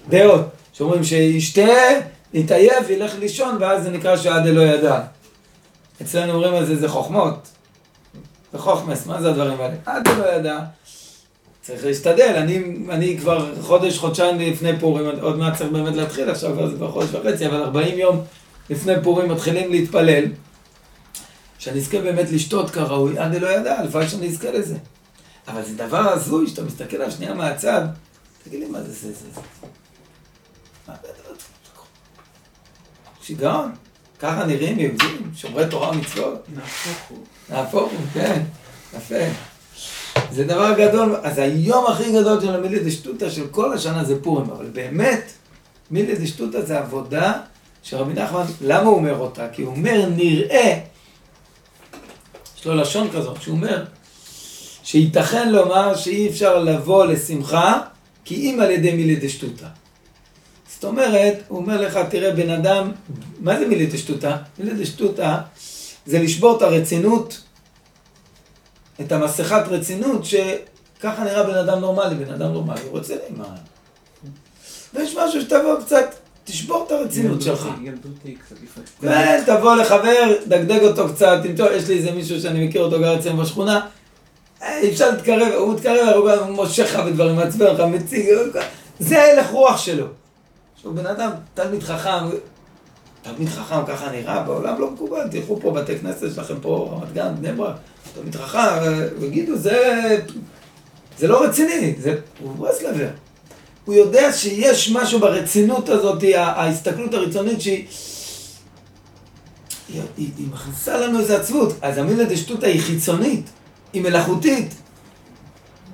דעות, 0.10 0.42
שאומרים 0.74 1.04
שישתה, 1.04 1.72
יתעייף, 2.34 2.90
ילך 2.90 3.12
לישון, 3.20 3.58
ואז 3.60 3.84
זה 3.84 3.90
נקרא 3.90 4.18
שעד 4.18 4.48
אלוה 4.48 4.66
ידע. 4.66 5.00
אצלנו 6.02 6.34
אומרים 6.34 6.54
על 6.54 6.66
זה, 6.66 6.76
זה 6.76 6.90
חוכמות. 6.90 7.48
זה 8.54 8.60
חוכמס, 8.60 9.06
מה 9.06 9.22
זה 9.22 9.30
הדברים 9.30 9.62
האלה? 9.62 9.74
עד 9.86 10.08
אלוה 10.08 10.36
ידע. 10.36 10.60
צריך 11.62 11.86
להשתדל, 11.86 12.34
אני, 12.38 12.64
אני 12.90 13.18
כבר 13.18 13.62
חודש, 13.62 13.98
חודשיים 13.98 14.40
לפני 14.40 14.80
פורים, 14.80 15.06
עוד 15.22 15.38
מעט 15.38 15.58
צריך 15.58 15.72
באמת 15.72 15.96
להתחיל, 15.96 16.30
עכשיו 16.30 16.70
זה 16.70 16.76
כבר 16.76 16.92
חודש 16.92 17.10
וחצי, 17.12 17.48
אבל 17.48 17.64
40 17.64 18.00
יום 18.00 18.22
לפני 18.70 18.94
פורים 19.04 19.32
מתחילים 19.32 19.72
להתפלל. 19.72 20.24
שאני 21.60 21.80
אזכה 21.80 22.00
באמת 22.00 22.32
לשתות 22.32 22.70
כראוי, 22.70 23.20
אני 23.20 23.40
לא 23.40 23.48
ידע, 23.48 23.80
הלוואי 23.80 24.10
שאני 24.10 24.28
אזכה 24.28 24.52
לזה. 24.52 24.76
אבל 25.48 25.66
זה 25.66 25.76
דבר 25.76 26.10
הזוי, 26.10 26.48
שאתה 26.48 26.64
מסתכל 26.64 26.98
על 26.98 27.12
שנייה 27.12 27.34
מהצד, 27.34 27.82
תגיד 28.44 28.60
לי, 28.60 28.66
מה 28.66 28.82
זה 28.82 28.94
זה 28.94 29.14
זה 29.14 29.14
זה? 29.14 29.42
מה 30.88 30.94
זה 31.02 31.08
הדבר 31.10 31.30
הזה? 31.30 31.44
שיגעון. 33.22 33.72
ככה 34.20 34.46
נראים 34.46 34.80
יהודים, 34.80 35.32
שומרי 35.36 35.66
תורה 35.70 35.90
ומצוות. 35.90 36.46
נהפוך 36.56 37.10
הוא. 37.10 37.26
נהפוך 37.50 37.92
הוא, 37.92 38.00
כן, 38.14 38.42
יפה. 38.98 39.16
זה 40.32 40.44
דבר 40.44 40.74
גדול, 40.78 41.16
אז 41.24 41.38
היום 41.38 41.88
הכי 41.88 42.12
גדול 42.12 42.42
של 42.42 42.56
המילי 42.56 42.80
דשטותא 42.80 43.30
של 43.30 43.48
כל 43.48 43.74
השנה 43.74 44.04
זה 44.04 44.24
פורים, 44.24 44.50
אבל 44.50 44.66
באמת, 44.66 45.32
מילי 45.92 46.16
דשטותא 46.16 46.62
זה 46.62 46.80
עבודה 46.80 47.34
שרבי 47.84 48.14
נחמן, 48.14 48.44
למה 48.62 48.90
הוא 48.90 48.96
אומר 48.96 49.18
אותה? 49.18 49.48
כי 49.50 49.62
הוא 49.62 49.76
אומר, 49.76 50.10
נראה, 50.16 50.80
יש 52.58 52.66
לו 52.66 52.76
לשון 52.76 53.12
כזאת, 53.12 53.42
שהוא 53.42 53.56
אומר, 53.56 53.86
שייתכן 54.92 55.52
לומר 55.52 55.96
שאי 55.96 56.30
אפשר 56.30 56.60
לבוא 56.60 57.06
לשמחה, 57.06 57.82
כי 58.26 58.36
אם 58.36 58.60
על 58.60 58.72
ידי 58.72 58.92
מילי 58.92 59.16
דשטותא. 59.16 59.66
זאת 60.74 60.84
אומרת, 60.84 61.34
הוא 61.48 61.58
אומר 61.60 61.82
לך, 61.82 62.00
תראה, 62.10 62.32
בן 62.32 62.50
אדם, 62.50 62.92
מה 63.40 63.60
זה 63.60 63.68
מילי 63.68 63.86
דשטותא? 63.86 64.36
מילי 64.60 64.84
דשטותא 64.84 65.38
זה 66.06 66.20
לשבור 66.20 66.58
את 66.58 66.62
הרצינות, 66.62 67.42
את 69.02 69.12
המסכת 69.12 69.64
רצינות, 69.68 70.26
שככה 70.26 71.24
נראה 71.24 71.44
בן 71.44 71.56
אדם 71.56 71.80
נורמלי, 71.80 72.16
בן 72.16 72.34
אדם 72.34 72.52
נורמלי, 72.52 72.82
הוא 72.90 73.00
רציני, 73.00 73.22
מה? 73.38 73.46
ויש 74.94 75.16
משהו 75.18 75.42
שתבוא 75.42 75.82
קצת, 75.86 76.16
תשבור 76.44 76.84
את 76.88 76.92
הרצינות 76.92 77.42
שלך. 77.42 77.68
ילדותי, 77.84 78.36
קצת 78.36 78.56
לפעמים. 78.64 79.16
כן, 79.16 79.44
תבוא 79.46 79.76
לחבר, 79.76 80.34
דגדג 80.48 80.84
אותו 80.84 81.14
קצת, 81.14 81.38
יש 81.76 81.88
לי 81.88 81.98
איזה 81.98 82.12
מישהו 82.12 82.42
שאני 82.42 82.68
מכיר 82.68 82.84
אותו 82.84 83.00
גר 83.00 83.20
אצלנו 83.20 83.44
בשכונה, 83.44 83.88
אי 84.62 84.92
אפשר 84.92 85.12
להתקרב, 85.12 85.54
הוא 85.54 85.74
מתקרב, 85.74 86.16
הוא 86.16 86.32
גם 86.32 86.52
מושך 86.52 86.84
לך 86.84 87.00
בדברים, 87.00 87.36
מעצבן 87.36 87.66
לך, 87.66 87.80
מציג, 87.80 88.26
זה 89.00 89.22
ההלך 89.22 89.50
רוח 89.50 89.78
שלו. 89.78 90.06
שהוא 90.82 90.94
בן 90.94 91.06
אדם, 91.06 91.32
תלמיד 91.54 91.84
חכם, 91.84 92.30
תלמיד 93.22 93.50
חכם 93.50 93.86
ככה 93.88 94.12
נראה, 94.12 94.44
בעולם 94.44 94.80
לא 94.80 94.92
מקובל, 94.92 95.28
תלכו 95.32 95.60
פה 95.62 95.72
בתי 95.72 96.00
כנסת 96.00 96.36
שלכם 96.36 96.60
פה, 96.62 96.98
רמת 96.98 97.14
גן, 97.14 97.34
בני 97.40 97.52
ברק, 97.52 97.76
תלמיד 98.14 98.36
חכם, 98.36 98.60
ויגידו, 99.20 99.58
זה, 99.58 100.18
זה 101.18 101.28
לא 101.28 101.44
רציני, 101.44 101.96
זה, 102.00 102.16
הוא 102.40 102.56
ברסלבר. 102.56 103.08
הוא 103.86 103.96
יודע 103.96 104.34
שיש 104.34 104.92
משהו 104.92 105.20
ברצינות 105.20 105.90
הזאת, 105.90 106.24
ההסתכלות 106.36 107.14
הריצונית 107.14 107.62
שהיא... 107.62 107.86
היא, 109.94 110.02
היא, 110.18 110.30
היא 110.38 110.48
מכניסה 110.54 110.98
לנו 110.98 111.20
איזו 111.20 111.36
עצבות. 111.36 111.74
אז 111.82 111.98
המילה 111.98 112.24
דשטותא 112.24 112.66
היא 112.66 112.82
חיצונית, 112.82 113.50
היא 113.94 114.02
מלאכותית. 114.02 114.74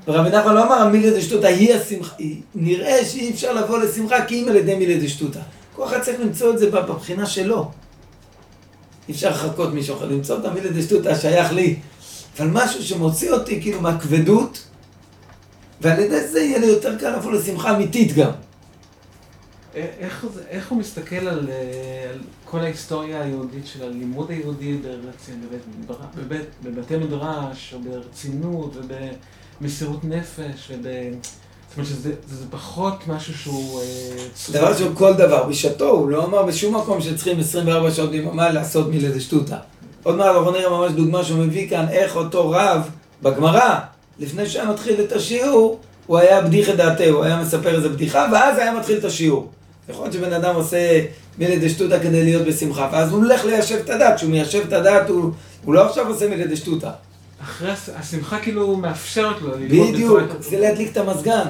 ורבי 0.07 0.29
נחמן 0.29 0.53
לא 0.53 0.63
אמר 0.63 0.75
המילה 0.75 1.17
דשטותא 1.17 1.45
היא 1.45 1.73
השמחה, 1.73 2.15
היא, 2.17 2.41
נראה 2.55 3.05
שאי 3.05 3.31
אפשר 3.31 3.53
לבוא 3.53 3.79
לשמחה 3.79 4.25
כי 4.25 4.43
אם 4.43 4.49
על 4.49 4.55
ידי 4.55 4.75
מילה 4.75 5.03
דשטותא. 5.03 5.39
כל 5.75 5.85
אחד 5.85 6.01
צריך 6.01 6.19
למצוא 6.19 6.53
את 6.53 6.59
זה 6.59 6.71
בבחינה 6.71 7.25
שלו. 7.25 7.71
אי 9.07 9.13
אפשר 9.13 9.29
לחכות 9.29 9.73
מישהו 9.73 9.95
אחר, 9.95 10.05
למצוא 10.05 10.39
את 10.39 10.45
המילה 10.45 10.69
דשטותא 10.69 11.09
השייך 11.09 11.53
לי. 11.53 11.75
אבל 12.39 12.47
משהו 12.47 12.83
שמוציא 12.83 13.31
אותי 13.31 13.61
כאילו 13.61 13.81
מהכבדות, 13.81 14.63
ועל 15.81 15.99
ידי 15.99 16.27
זה 16.27 16.39
יהיה 16.39 16.57
לי 16.59 16.65
יותר 16.65 16.97
קל 16.97 17.15
לבוא 17.17 17.31
לשמחה 17.31 17.75
אמיתית 17.75 18.13
גם. 18.13 18.31
א- 19.75 19.79
איך, 19.99 20.25
זה- 20.33 20.41
איך 20.49 20.69
הוא 20.71 20.77
מסתכל 20.79 21.15
על, 21.15 21.47
אה, 21.49 22.09
על 22.13 22.19
כל 22.45 22.59
ההיסטוריה 22.59 23.21
היהודית 23.23 23.67
של 23.67 23.83
הלימוד 23.83 24.29
היהודי 24.31 24.73
ברצ... 24.77 25.29
בבית, 25.29 26.25
בבית, 26.25 26.45
בבתי 26.63 26.97
מדרש, 26.97 27.73
או 27.73 27.79
ברצינות, 27.79 28.75
ובמסירות 29.61 30.03
נפש, 30.03 30.71
וב... 30.71 30.83
זאת 31.69 31.77
אומרת 31.77 31.89
שזה 31.89 32.11
זה 32.27 32.45
פחות 32.51 33.07
משהו 33.07 33.33
שהוא... 33.37 33.81
אה, 33.81 33.85
דבר 34.51 34.77
שהוא 34.77 34.95
כל 34.95 35.13
דבר, 35.13 35.43
בשעתו, 35.43 35.89
הוא 35.89 36.09
לא 36.09 36.25
אמר 36.25 36.43
בשום 36.43 36.75
מקום 36.75 37.01
שצריכים 37.01 37.39
24 37.39 37.91
שעות 37.91 38.11
ביממה 38.11 38.49
לעשות 38.51 38.87
מילה 38.89 39.09
דשטותא. 39.09 39.57
עוד 40.03 40.15
מעט 40.15 40.35
אנחנו 40.35 40.51
נראה 40.51 40.69
ממש 40.69 40.91
דוגמה 40.91 41.23
שהוא 41.23 41.39
מביא 41.39 41.69
כאן, 41.69 41.85
איך 41.89 42.15
אותו 42.15 42.49
רב 42.49 42.89
בגמרא, 43.23 43.79
לפני 44.19 44.49
שהיה 44.49 44.65
מתחיל 44.71 45.01
את 45.01 45.11
השיעור, 45.11 45.79
הוא 46.07 46.17
היה 46.17 46.41
בדיחה 46.41 46.75
דעתה, 46.75 47.03
הוא 47.09 47.23
היה 47.23 47.41
מספר 47.41 47.75
איזה 47.75 47.89
בדיחה, 47.89 48.27
ואז 48.33 48.57
היה 48.57 48.73
מתחיל 48.79 48.97
את 48.97 49.03
השיעור. 49.05 49.51
יכול 49.89 50.03
להיות 50.03 50.13
שבן 50.13 50.33
אדם 50.33 50.55
עושה 50.55 51.01
מילה 51.37 51.55
דשטותא 51.65 51.99
כדי 51.99 52.23
להיות 52.23 52.47
בשמחה, 52.47 52.89
ואז 52.91 53.11
הוא 53.11 53.17
הולך 53.23 53.45
ליישב 53.45 53.75
את 53.75 53.89
הדת, 53.89 54.15
כשהוא 54.15 54.31
מיישב 54.31 54.61
את 54.67 54.73
הדת, 54.73 55.09
הוא, 55.09 55.31
הוא 55.63 55.73
לא 55.73 55.85
עכשיו 55.85 56.07
עושה 56.07 56.27
מילה 56.29 56.45
דשטותא. 56.47 56.89
אחרי 57.41 57.71
הש- 57.71 57.89
השמחה 57.95 58.39
כאילו 58.39 58.75
מאפשרת 58.77 59.41
לו 59.41 59.49
ללמוד 59.57 59.93
בדיוק, 59.93 60.19
זה. 60.39 60.59
להדליק 60.59 60.91
את 60.91 60.97
המזגן. 60.97 61.45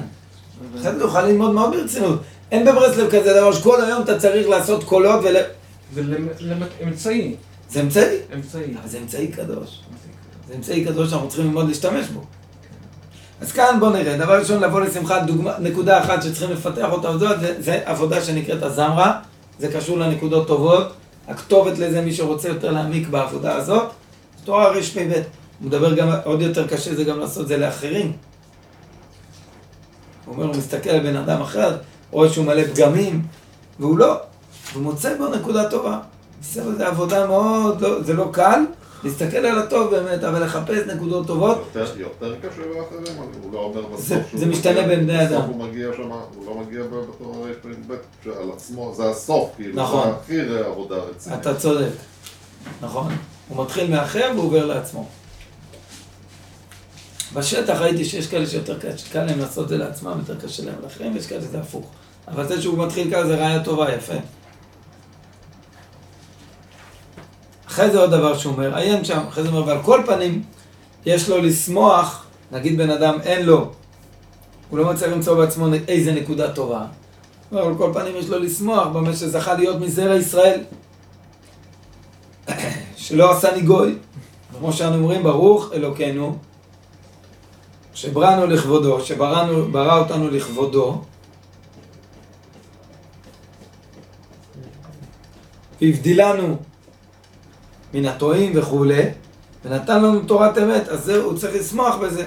אחרי 0.79 0.91
זה 0.95 1.01
יוכל 1.03 1.21
ללמוד 1.21 1.51
מאוד 1.51 1.71
ברצינות. 1.75 2.19
אין 2.51 2.65
בברסלב 2.65 3.07
כזה 3.11 3.33
דבר 3.33 3.53
שכל 3.53 3.83
היום 3.85 4.01
אתה 4.03 4.19
צריך 4.19 4.49
לעשות 4.49 4.83
קולות 4.83 5.19
ול... 5.23 5.35
זה 6.39 6.53
אמצעי, 6.83 7.35
זה 7.69 7.81
אמצעי, 7.81 8.17
אמצעי. 8.35 8.63
אבל 8.81 8.89
זה 8.89 8.97
אמצעי 8.97 9.27
קדוש. 9.27 9.79
זה 10.47 10.53
אמצעי 10.55 10.85
קדוש 10.85 11.09
שאנחנו 11.09 11.27
צריכים 11.27 11.45
ללמוד 11.45 11.67
להשתמש 11.67 12.05
בו. 12.07 12.21
אז 13.41 13.51
כאן 13.51 13.77
בואו 13.79 13.91
נראה, 13.91 14.17
דבר 14.17 14.39
ראשון 14.39 14.63
לבוא 14.63 14.81
לשמחה, 14.81 15.19
דוגמה, 15.19 15.53
נקודה 15.59 16.03
אחת 16.03 16.23
שצריכים 16.23 16.51
לפתח 16.51 16.87
אותה, 16.91 17.17
זה, 17.17 17.37
זה, 17.39 17.55
זה 17.59 17.81
עבודה 17.85 18.21
שנקראת 18.21 18.63
הזמרה, 18.63 19.19
זה 19.59 19.71
קשור 19.71 19.97
לנקודות 19.97 20.47
טובות, 20.47 20.93
הכתובת 21.27 21.77
לזה 21.77 22.01
מי 22.01 22.13
שרוצה 22.13 22.47
יותר 22.47 22.71
להעמיק 22.71 23.07
בעבודה 23.07 23.55
הזאת, 23.55 23.91
תואר 24.43 24.77
רפ"ב, 24.77 25.11
הוא 25.59 25.67
מדבר 25.67 25.93
גם, 25.93 26.09
עוד 26.23 26.41
יותר 26.41 26.67
קשה 26.67 26.95
זה 26.95 27.03
גם 27.03 27.19
לעשות 27.19 27.47
זה 27.47 27.57
לאחרים. 27.57 28.13
הוא 30.25 30.35
אומר, 30.35 30.45
הוא 30.45 30.55
מסתכל 30.55 30.89
על 30.89 30.99
בן 30.99 31.15
אדם 31.15 31.41
אחר, 31.41 31.77
רואה 32.11 32.29
שהוא 32.29 32.45
מלא 32.45 32.63
פגמים, 32.63 33.23
והוא 33.79 33.97
לא, 33.97 34.19
הוא 34.73 34.83
מוצא 34.83 35.17
בו 35.17 35.27
נקודה 35.27 35.69
טובה. 35.69 35.99
בזה 36.39 36.87
עבודה 36.87 37.27
מאוד, 37.27 37.81
לא, 37.81 38.03
זה 38.03 38.13
לא 38.13 38.29
קל, 38.31 38.61
להסתכל 39.03 39.37
על 39.37 39.59
הטוב 39.59 39.91
באמת, 39.95 40.23
אבל 40.23 40.43
לחפש 40.43 40.87
נקודות 40.95 41.27
טובות. 41.27 41.57
יותר, 41.75 41.99
יותר 41.99 42.35
קשה 42.35 42.61
לאחרים, 42.61 43.17
הוא 43.43 43.53
לא 43.53 43.59
אומר 43.59 43.81
בסוף 43.85 43.99
זה- 44.05 44.21
שהוא 44.29 44.39
זה 44.39 44.45
משתנה 44.45 44.87
בין 44.87 45.03
בני 45.07 45.23
אדם. 45.27 45.41
הוא 45.41 45.63
מגיע 45.67 45.87
שם, 45.97 46.11
הוא 46.35 46.45
לא 46.45 46.55
מגיע 46.61 46.83
בתור 46.83 47.47
רפ"ב, 47.49 47.93
שעל 48.23 48.51
עצמו, 48.55 48.93
זה 48.97 49.09
הסוף, 49.09 49.49
כאילו, 49.55 49.83
נכון. 49.83 50.07
זה 50.09 50.15
הכי 50.15 50.41
עבודה 50.65 50.95
רצינית. 50.95 51.39
אתה 51.41 51.55
צודק, 51.55 51.89
נכון. 52.81 53.15
הוא 53.47 53.63
מתחיל 53.63 53.91
מאחר 53.91 54.31
ועובר 54.35 54.65
לעצמו. 54.65 55.07
בשטח 57.33 57.77
ראיתי 57.79 58.05
שיש 58.05 58.27
כאלה 58.27 58.47
שיותר 58.47 58.79
קל, 58.79 58.89
קל 59.11 59.23
להם 59.23 59.39
לעשות 59.39 59.63
את 59.63 59.69
זה 59.69 59.77
לעצמם, 59.77 60.15
יותר 60.19 60.45
קשה 60.47 60.63
להם 60.65 60.75
לאחרים, 60.83 61.13
ויש 61.15 61.27
כאלה 61.27 61.41
שזה 61.41 61.59
הפוך. 61.59 61.85
אבל 62.27 62.47
זה 62.47 62.61
שהוא 62.61 62.85
מתחיל 62.85 63.11
ככה 63.11 63.27
זה 63.27 63.35
ראיה 63.35 63.63
טובה, 63.63 63.93
יפה. 63.93 64.13
אחרי 67.77 67.91
זה 67.91 67.99
עוד 67.99 68.11
דבר 68.11 68.37
שהוא 68.37 68.53
אומר, 68.53 68.75
עיין 68.75 69.05
שם, 69.05 69.19
אחרי 69.29 69.43
זה 69.43 69.49
אומר, 69.49 69.67
ועל 69.67 69.77
כל 69.83 70.01
פנים, 70.05 70.43
יש 71.05 71.29
לו 71.29 71.37
לשמוח, 71.37 72.25
נגיד 72.51 72.77
בן 72.77 72.89
אדם 72.89 73.17
אין 73.23 73.45
לו, 73.45 73.71
הוא 74.69 74.79
לא 74.79 74.93
מצליח 74.93 75.11
למצוא 75.11 75.35
בעצמו 75.35 75.67
איזה 75.87 76.13
נקודה 76.13 76.51
טובה, 76.51 76.85
אבל 77.51 77.61
על 77.61 77.75
כל 77.77 77.91
פנים 77.93 78.15
יש 78.15 78.29
לו 78.29 78.39
לשמוח 78.39 78.87
במה 78.87 79.13
שזכה 79.13 79.53
להיות 79.53 79.79
מזרע 79.81 80.15
ישראל. 80.15 80.59
שלא 82.97 83.31
עשני 83.31 83.61
גוי, 83.61 83.95
כמו 84.59 84.73
שאנו 84.73 84.95
אומרים, 84.95 85.23
ברוך 85.23 85.73
אלוקינו, 85.73 86.37
שבראנו 87.93 88.47
לכבודו, 88.47 89.01
שבראנו, 89.01 89.71
ברא 89.71 89.99
אותנו 89.99 90.29
לכבודו, 90.29 91.01
והבדילנו 95.81 96.57
מן 97.93 98.05
הטועים 98.05 98.51
וכולי, 98.55 99.03
ונתן 99.65 100.03
לנו 100.03 100.19
תורת 100.19 100.57
אמת, 100.57 100.87
אז 100.87 101.03
זה, 101.03 101.17
הוא 101.17 101.37
צריך 101.37 101.55
לשמוח 101.55 101.95
בזה. 101.95 102.25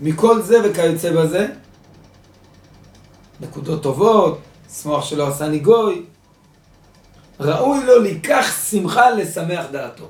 מכל 0.00 0.42
זה 0.42 0.56
וכיוצא 0.64 1.12
בזה, 1.12 1.46
נקודות 3.40 3.82
טובות, 3.82 4.38
לשמוח 4.70 5.04
שלא 5.04 5.28
עשני 5.28 5.58
גוי, 5.58 6.02
ראוי 7.40 7.84
לו 7.84 8.02
לקח 8.02 8.68
שמחה 8.70 9.10
לשמח 9.10 9.64
דעתו. 9.72 10.08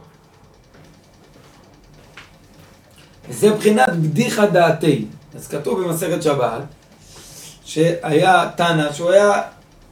וזה 3.28 3.50
מבחינת 3.50 3.88
בדיחה 3.88 4.46
דעתי. 4.46 5.06
אז 5.34 5.48
כתוב 5.48 5.84
במסכת 5.84 6.22
שבת, 6.22 6.62
שהיה 7.64 8.50
תנא, 8.56 8.92
שהוא 8.92 9.10
היה, 9.10 9.42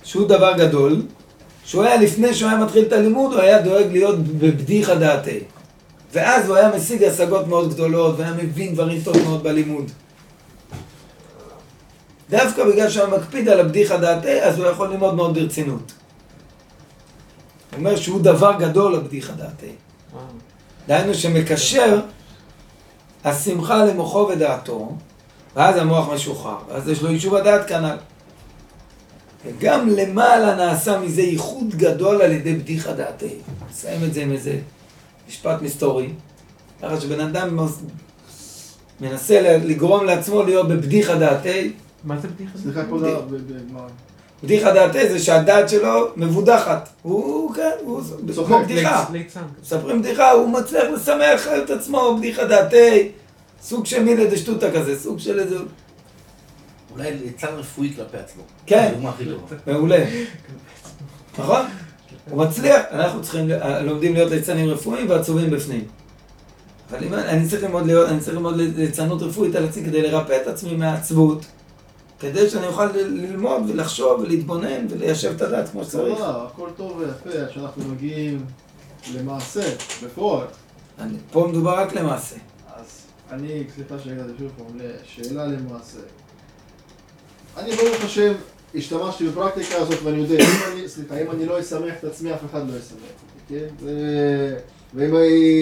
שהוא 0.03 0.29
דבר 0.29 0.53
גדול, 0.57 1.03
שהוא 1.67 1.83
היה 1.83 1.97
לפני 1.97 2.35
שהוא 2.35 2.51
היה 2.51 2.59
מתחיל 2.59 2.85
את 2.85 2.93
הלימוד, 2.93 3.33
הוא 3.33 3.41
היה 3.41 3.63
דואג 3.63 3.87
להיות 3.93 4.19
בבדיחה 4.19 4.95
דעתי. 4.95 5.39
ואז 6.13 6.49
הוא 6.49 6.57
היה 6.57 6.71
משיג 6.77 7.05
השגות 7.05 7.47
מאוד 7.47 7.75
גדולות, 7.75 8.15
והיה 8.19 8.33
מבין 8.33 8.75
דברים 8.75 9.01
טוב 9.05 9.23
מאוד 9.23 9.43
בלימוד. 9.43 9.91
דווקא 12.31 12.65
בגלל 12.65 12.91
שהוא 12.91 13.05
היה 13.05 13.17
מקפיד 13.17 13.49
על 13.49 13.61
הבדיחה 13.61 13.97
דעתי, 13.97 14.43
אז 14.43 14.59
הוא 14.59 14.67
יכול 14.67 14.89
ללמוד 14.89 15.15
מאוד 15.15 15.39
ברצינות. 15.39 15.93
הוא 17.71 17.79
אומר 17.79 17.97
שהוא 17.97 18.21
דבר 18.21 18.53
גדול 18.59 18.95
לבדיחה 18.95 19.33
דעתי. 19.33 19.73
דהיינו 20.89 21.15
שמקשר 21.15 22.01
השמחה 23.25 23.85
למוחו 23.85 24.29
ודעתו, 24.33 24.93
ואז 25.57 25.77
המוח 25.77 26.09
משוחרר, 26.09 26.57
ואז 26.69 26.89
יש 26.89 27.03
לו 27.03 27.11
יישוב 27.11 27.35
הדעת 27.35 27.69
כנ"ל. 27.69 27.97
וגם 29.47 29.89
למעלה 29.89 30.55
נעשה 30.57 30.99
מזה 31.01 31.23
ייחוד 31.23 31.75
גדול 31.77 32.23
על 32.23 32.33
ידי 32.33 32.55
בדיחה 32.55 32.93
דעתי. 32.93 33.29
נסיים 33.71 34.05
את 34.05 34.15
זה 34.15 34.23
עם 34.23 34.33
איזה 34.33 34.59
משפט 35.29 35.63
מסתורי. 35.63 36.09
ככה 36.83 37.01
שבן 37.01 37.21
אדם 37.21 37.59
מנסה 39.01 39.41
ל- 39.41 39.61
לגרום 39.71 40.05
לעצמו 40.05 40.43
להיות 40.43 40.69
בבדיחה 40.69 41.15
דעתי. 41.15 41.73
מה 42.05 42.17
זה 42.21 42.29
בדיחה? 42.29 42.59
סליחה, 42.63 42.85
כבוד 42.85 43.01
בדיחה. 43.03 43.19
הרב? 43.19 43.91
בדיחה 44.45 44.73
דעתי 44.73 45.09
זה 45.09 45.19
שהדעת 45.19 45.69
שלו 45.69 46.09
מבודחת. 46.17 46.89
הוא, 47.03 47.55
כן, 47.55 47.71
הוא 47.85 48.01
צוחק, 48.35 48.49
כמו 48.49 48.65
בדיחה. 48.65 49.05
ליצן. 49.13 49.41
מספרים 49.63 50.03
בדיחה, 50.03 50.31
הוא 50.31 50.49
מצליח 50.49 50.85
לשמח 50.95 51.49
את 51.65 51.71
עצמו, 51.71 52.17
בדיחה 52.19 52.45
דעתי, 52.45 53.09
סוג 53.63 53.87
של 53.87 54.03
מילה 54.03 54.31
דשטותא 54.31 54.71
כזה, 54.75 54.99
סוג 54.99 55.19
של 55.19 55.41
איזה... 55.41 55.57
אולי 56.97 57.15
ליצן 57.19 57.47
רפואי 57.49 57.93
כלפי 57.97 58.17
עצמו. 58.17 58.43
כן. 58.67 58.95
מעולה. 59.67 60.05
נכון? 61.39 61.67
הוא 62.31 62.45
מצליח, 62.45 62.83
אנחנו 62.91 63.23
צריכים, 63.23 63.49
לומדים 63.85 64.15
להיות 64.15 64.31
ליצנים 64.31 64.69
רפואיים 64.71 65.11
ועצובים 65.11 65.51
בפנים. 65.51 65.85
אבל 66.91 67.05
אם 67.05 67.15
אני 67.15 67.49
צריך 67.49 67.63
ללמוד 67.63 67.87
להיות, 67.87 68.09
אני 68.09 68.21
צריך 68.21 68.37
ללמוד 68.37 68.57
ליצנות 68.57 69.23
רפואית 69.23 69.55
על 69.55 69.65
עצמי 69.65 69.85
כדי 69.85 70.03
לרפא 70.03 70.39
את 70.43 70.47
עצמי 70.47 70.77
מהעצבות, 70.77 71.45
כדי 72.21 72.51
שאני 72.51 72.67
אוכל 72.67 72.87
ללמוד 72.97 73.71
ולחשוב 73.71 74.21
ולהתבונן 74.21 74.87
וליישב 74.91 75.33
את 75.37 75.43
הדעת 75.43 75.69
כמו 75.69 75.85
שצריך. 75.85 76.19
הכל 76.21 76.69
טוב 76.77 76.97
ויפה, 76.99 77.53
שאנחנו 77.55 77.89
מגיעים 77.89 78.45
למעשה, 79.15 79.63
בפועל. 80.05 80.47
אני- 80.99 81.19
פה 81.33 81.47
מדובר 81.51 81.79
רק 81.79 81.93
למעשה. 81.95 82.37
אז 82.77 82.85
אני, 83.31 83.65
סליחה 83.75 83.95
שהגעתי 84.05 84.31
שוב 84.39 84.51
פעם 84.57 84.79
לשאלה 84.79 85.47
למעשה. 85.47 85.99
אני 87.57 87.77
ברוך 87.77 88.05
השם 88.05 88.33
השתמשתי 88.75 89.29
בפרקטיקה 89.29 89.77
הזאת 89.77 90.03
ואני 90.03 90.19
יודע, 90.19 90.35
אם 90.35 90.73
אני, 90.73 90.89
סליחה, 90.89 91.21
אם 91.21 91.31
אני 91.31 91.47
לא 91.47 91.61
אשמח 91.61 91.95
את 91.99 92.05
עצמי 92.05 92.35
אף 92.35 92.39
אחד 92.51 92.71
לא 92.71 92.77
ישמח 92.77 93.01
אותי, 93.01 93.55
כן? 93.55 93.87
זה... 93.87 94.59
ואם 94.95 95.15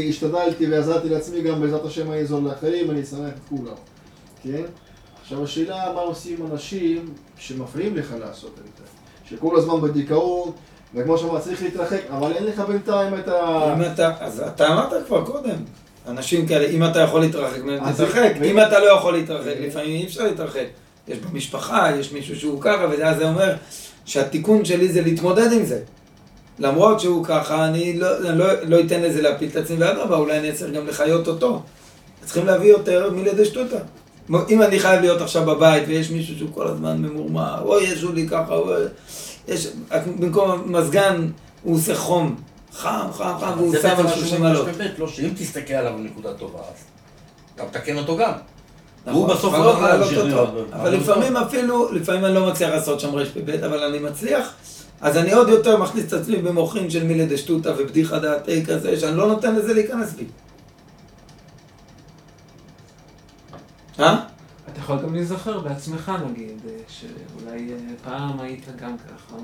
השתדלתי 0.09 0.70
ועזרתי 0.70 1.09
לעצמי 1.09 1.42
גם 1.42 1.61
בעזרת 1.61 1.84
השם 1.84 2.12
אני 2.12 2.20
אעזור 2.20 2.40
לאחרים, 2.40 2.90
אני 2.90 3.03
אשמח 3.03 3.28
את 3.28 3.49
כולם, 3.49 3.74
כן? 4.42 4.62
עכשיו 5.22 5.45
השאלה 5.45 5.92
מה 5.95 6.01
עושים 6.01 6.47
אנשים 6.53 7.14
שמפריעים 7.38 7.97
לך 7.97 8.14
לעשות 8.20 8.55
את 8.59 8.76
זה, 8.78 8.84
שכל 9.28 9.57
הזמן 9.57 9.80
בדיכאון, 9.80 10.53
וכמו 10.95 11.18
שאמרת 11.18 11.42
צריך 11.42 11.62
להתרחק, 11.62 12.01
אבל 12.11 12.32
אין 12.32 12.45
לך 12.45 12.61
בינתיים 12.61 13.14
את 13.18 13.28
ה... 13.28 13.74
אם 13.76 13.92
אתה, 13.92 14.12
אז 14.20 14.40
אתה 14.40 14.72
אמרת 14.72 15.07
כבר 15.07 15.24
קודם, 15.24 15.57
אנשים 16.07 16.47
כאלה, 16.47 16.66
אם 16.66 16.84
אתה 16.84 17.01
יכול 17.01 17.20
להתרחק 17.20 17.61
תתרחק, 17.95 18.32
אם 18.45 18.61
אתה 18.61 18.78
לא 18.78 18.92
יכול 18.92 19.12
להתרחק, 19.12 19.55
לפעמים 19.61 19.90
אי 19.90 20.07
אפשר 20.07 20.24
להתרחק. 20.24 20.66
יש 21.09 21.18
במשפחה, 21.18 21.90
יש 22.00 22.12
מישהו 22.12 22.36
שהוא 22.36 22.61
ככה, 22.61 22.86
ואז 22.90 23.16
זה 23.16 23.28
אומר 23.28 23.55
שהתיקון 24.05 24.64
שלי 24.64 24.92
זה 24.92 25.02
להתמודד 25.02 25.52
עם 25.52 25.64
זה. 25.64 25.80
למרות 26.59 27.00
שהוא 27.00 27.24
ככה, 27.24 27.66
אני 27.66 27.98
לא, 27.98 28.20
לא, 28.20 28.46
לא 28.62 28.80
אתן 28.80 29.02
לזה 29.02 29.22
להפיל 29.22 29.48
את 29.48 29.57
עצמי, 29.57 29.76
ואדרבה, 29.76 30.16
אולי 30.16 30.38
אני 30.38 30.50
אצטרך 30.50 30.72
גם 30.72 30.86
לחיות 30.86 31.28
אותו. 31.28 31.62
צריכים 32.24 32.46
להביא 32.46 32.70
יותר 32.70 33.11
מלידי 33.11 33.44
שטותא. 33.44 33.78
אם 34.48 34.62
אני 34.62 34.78
חייב 34.78 35.00
להיות 35.00 35.20
עכשיו 35.20 35.44
בבית 35.46 35.84
ויש 35.86 36.11
מישהו 36.11 36.36
שהוא 36.38 36.50
כל 36.55 36.66
הזמן 36.66 37.02
ממורמר, 37.02 37.62
אוי, 37.62 37.82
יש 37.82 38.05
לי 38.14 38.28
ככה, 38.28 38.55
אוי, 38.55 38.84
יש, 39.48 39.68
במקום 40.18 40.50
המזגן 40.50 41.28
הוא 41.62 41.76
עושה 41.76 41.94
חום, 41.94 42.36
חם, 42.72 43.07
חם, 43.12 43.32
חם, 43.40 43.52
והוא 43.57 43.70
זה 43.70 43.82
שם 43.82 43.94
על 43.96 44.02
מה 44.02 44.11
30 44.11 44.28
שאומר 44.28 44.42
מעלות. 44.42 44.66
באמת, 44.66 44.98
לא, 44.98 45.09
שאם 45.09 45.30
תסתכל 45.36 45.74
עליו 45.74 45.92
בנקודה 45.98 46.34
טובה, 46.34 46.59
אז 46.59 46.84
אתה 47.55 47.64
מתקן 47.64 47.98
אותו 47.98 48.16
גם. 48.16 48.32
נכון, 49.07 49.20
הוא 49.22 49.28
בסוף 49.28 49.55
לא 49.55 49.70
יכול 49.70 49.88
להמשיך. 49.88 50.18
להיות- 50.24 50.48
אבל 50.72 50.94
לפעמים 50.94 51.36
אפילו, 51.36 51.92
לפעמים 51.92 52.24
אני 52.24 52.34
לא 52.34 52.46
מצליח 52.50 52.70
לעשות 52.70 53.00
שם 53.00 53.14
רפ"ב, 53.14 53.50
אבל 53.50 53.78
אני 53.82 53.98
מצליח, 53.98 54.52
אז 55.00 55.16
אני 55.16 55.32
עוד 55.32 55.48
יותר 55.48 55.76
מכניס 55.76 56.05
את 56.09 56.12
עצמי 56.12 56.36
במוחין 56.36 56.90
של 56.90 57.05
מילי 57.05 57.26
דשטותא 57.26 57.72
ובדיחה 57.78 58.18
דעתי 58.18 58.66
כזה, 58.66 59.00
שאני 59.00 59.16
לא 59.16 59.26
נותן 59.26 59.55
לזה 59.55 59.74
להיכנס 59.74 60.12
בי. 60.12 60.24
אה? 64.00 64.20
אתה 64.72 64.80
יכול 64.80 64.96
גם 65.02 65.14
להיזכר 65.14 65.59
בעצמך 65.61 66.12
נגיד, 66.30 66.59
אה, 66.68 66.72
שאולי 66.88 67.68
אה, 67.72 67.76
פעם 68.05 68.40
היית 68.40 68.66
גם 68.82 68.96
ככה, 68.98 69.36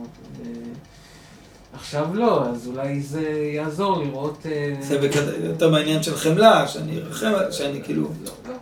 ועכשיו 1.73 2.15
לא, 2.15 2.47
אז 2.49 2.67
אולי 2.67 3.01
זה 3.01 3.21
יעזור 3.55 3.99
לראות... 4.05 4.47
אה, 4.47 4.75
זה 4.81 4.99
יותר 5.43 5.71
בעניין 5.71 6.03
של 6.03 6.17
חמלה, 6.17 6.69
שאני 6.69 6.99
ארחם, 6.99 7.33
שאני 7.51 7.83
כאילו, 7.85 8.03
לא, 8.03 8.31
לא. 8.49 8.55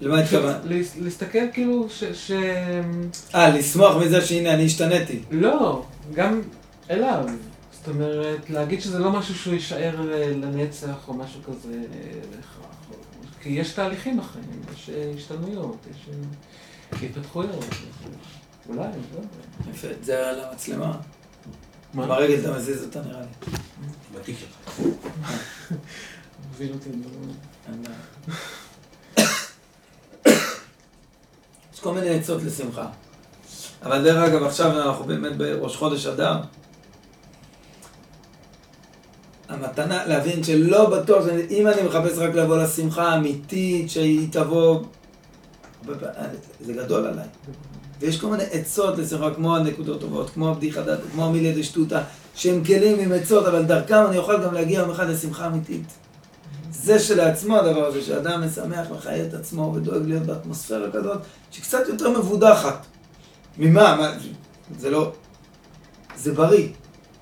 למה 0.00 0.18
התכוונת? 0.20 0.56
להס- 0.64 0.96
להסתכל 1.00 1.38
כאילו 1.52 1.86
ש... 2.12 2.30
אה, 3.34 3.48
לשמוח 3.58 3.96
מזה 3.96 4.26
שהנה 4.26 4.54
אני 4.54 4.64
השתניתי. 4.66 5.22
לא, 5.30 5.84
גם 6.14 6.40
אליו. 6.90 7.24
זאת 7.72 7.88
אומרת, 7.88 8.50
להגיד 8.50 8.80
שזה 8.80 8.98
לא 8.98 9.10
משהו 9.12 9.34
שהוא 9.34 9.54
יישאר 9.54 10.12
אה, 10.12 10.28
לנצח 10.30 11.08
או 11.08 11.14
משהו 11.14 11.40
כזה 11.42 11.72
אה, 11.74 12.10
בהכרח. 12.30 12.68
כי 13.42 13.48
יש 13.48 13.72
תהליכים 13.72 14.20
בחיים, 14.20 14.44
יש 14.74 14.90
אה, 14.90 15.12
השתנויות, 15.16 15.76
יש 15.90 16.08
התפתחויות. 17.02 17.64
אולי, 18.68 18.78
לא. 19.14 19.20
יפה, 19.72 19.88
זה 20.02 20.28
על 20.28 20.40
המצלמה. 20.40 20.96
מה? 21.94 22.06
ברגל 22.06 22.40
אתה 22.40 22.56
מזיז 22.56 22.82
אותה 22.84 23.00
נראה 23.02 23.20
לי. 23.20 23.52
בתיק 24.14 24.36
שלך. 24.38 24.78
מוביל 26.50 26.72
אותי 26.72 26.88
לדברים. 26.88 27.30
אין 27.68 27.82
בעיה. 27.82 28.36
יש 31.78 31.82
כל 31.82 31.92
מיני 31.94 32.10
עצות 32.10 32.42
לשמחה. 32.42 32.86
אבל 33.82 34.02
דרך 34.02 34.16
אגב, 34.16 34.42
עכשיו 34.42 34.82
אנחנו 34.82 35.04
באמת 35.04 35.36
בראש 35.36 35.76
חודש 35.76 36.06
אדר. 36.06 36.36
המתנה, 39.48 40.06
להבין 40.06 40.44
שלא 40.44 40.90
בטוח, 40.90 41.24
אם 41.50 41.66
אני 41.66 41.82
מחפש 41.82 42.18
רק 42.18 42.34
לבוא 42.34 42.62
לשמחה 42.62 43.08
האמיתית, 43.08 43.90
שהיא 43.90 44.28
תבוא, 44.30 44.80
זה 46.60 46.72
גדול 46.72 47.06
עליי. 47.06 47.26
ויש 48.00 48.20
כל 48.20 48.26
מיני 48.26 48.44
עצות 48.52 48.98
לשמחה, 48.98 49.34
כמו 49.34 49.56
הנקודות 49.56 50.00
טובות, 50.00 50.30
כמו 50.30 50.48
הבדיחה 50.48 50.82
דעת, 50.82 50.98
כמו 51.12 51.26
המילי 51.26 51.52
דשטותא, 51.52 52.00
שהם 52.34 52.64
כלים 52.64 53.00
עם 53.00 53.12
עצות, 53.12 53.46
אבל 53.46 53.62
דרכם 53.62 54.06
אני 54.08 54.18
אוכל 54.18 54.44
גם 54.44 54.54
להגיע 54.54 54.80
יום 54.80 54.90
אחד 54.90 55.08
לשמחה 55.08 55.46
אמיתית. 55.46 55.86
זה 56.82 56.98
שלעצמו 56.98 57.56
הדבר 57.56 57.86
הזה, 57.86 58.02
שאדם 58.02 58.44
משמח, 58.46 58.86
מחיה 58.96 59.26
את 59.26 59.34
עצמו 59.34 59.72
ודואג 59.76 60.02
להיות 60.06 60.22
באטמוספירה 60.22 60.90
כזאת, 60.92 61.18
שקצת 61.50 61.88
יותר 61.88 62.10
מבודחת. 62.10 62.86
ממה? 63.58 63.96
מה? 63.96 64.12
זה 64.78 64.90
לא... 64.90 65.12
זה 66.16 66.32
בריא, 66.32 66.68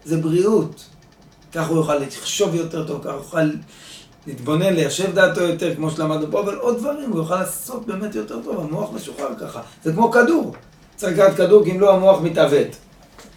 זה 0.04 0.16
בריאות. 0.16 0.84
כך 1.52 1.68
הוא 1.68 1.76
יוכל 1.76 1.96
לחשוב 1.96 2.54
יותר 2.54 2.86
טוב, 2.86 3.00
כך 3.04 3.10
הוא 3.10 3.16
יוכל 3.16 3.50
להתבונן, 4.26 4.74
ליישב 4.74 5.14
דעתו 5.14 5.40
יותר, 5.40 5.74
כמו 5.74 5.90
שלמדנו 5.90 6.30
פה, 6.30 6.40
אבל 6.40 6.54
עוד 6.54 6.78
דברים, 6.78 7.10
הוא 7.10 7.18
יוכל 7.18 7.40
לעשות 7.40 7.86
באמת 7.86 8.14
יותר 8.14 8.42
טוב, 8.42 8.60
המוח 8.60 8.90
משוחרר 8.92 9.34
ככה. 9.40 9.60
זה 9.84 9.92
כמו 9.92 10.10
כדור. 10.10 10.54
צריך 10.96 11.18
לקחת 11.18 11.36
כדור, 11.36 11.64
כי 11.64 11.70
אם 11.70 11.80
לא 11.80 11.94
המוח 11.94 12.20
מתעוות. 12.20 12.66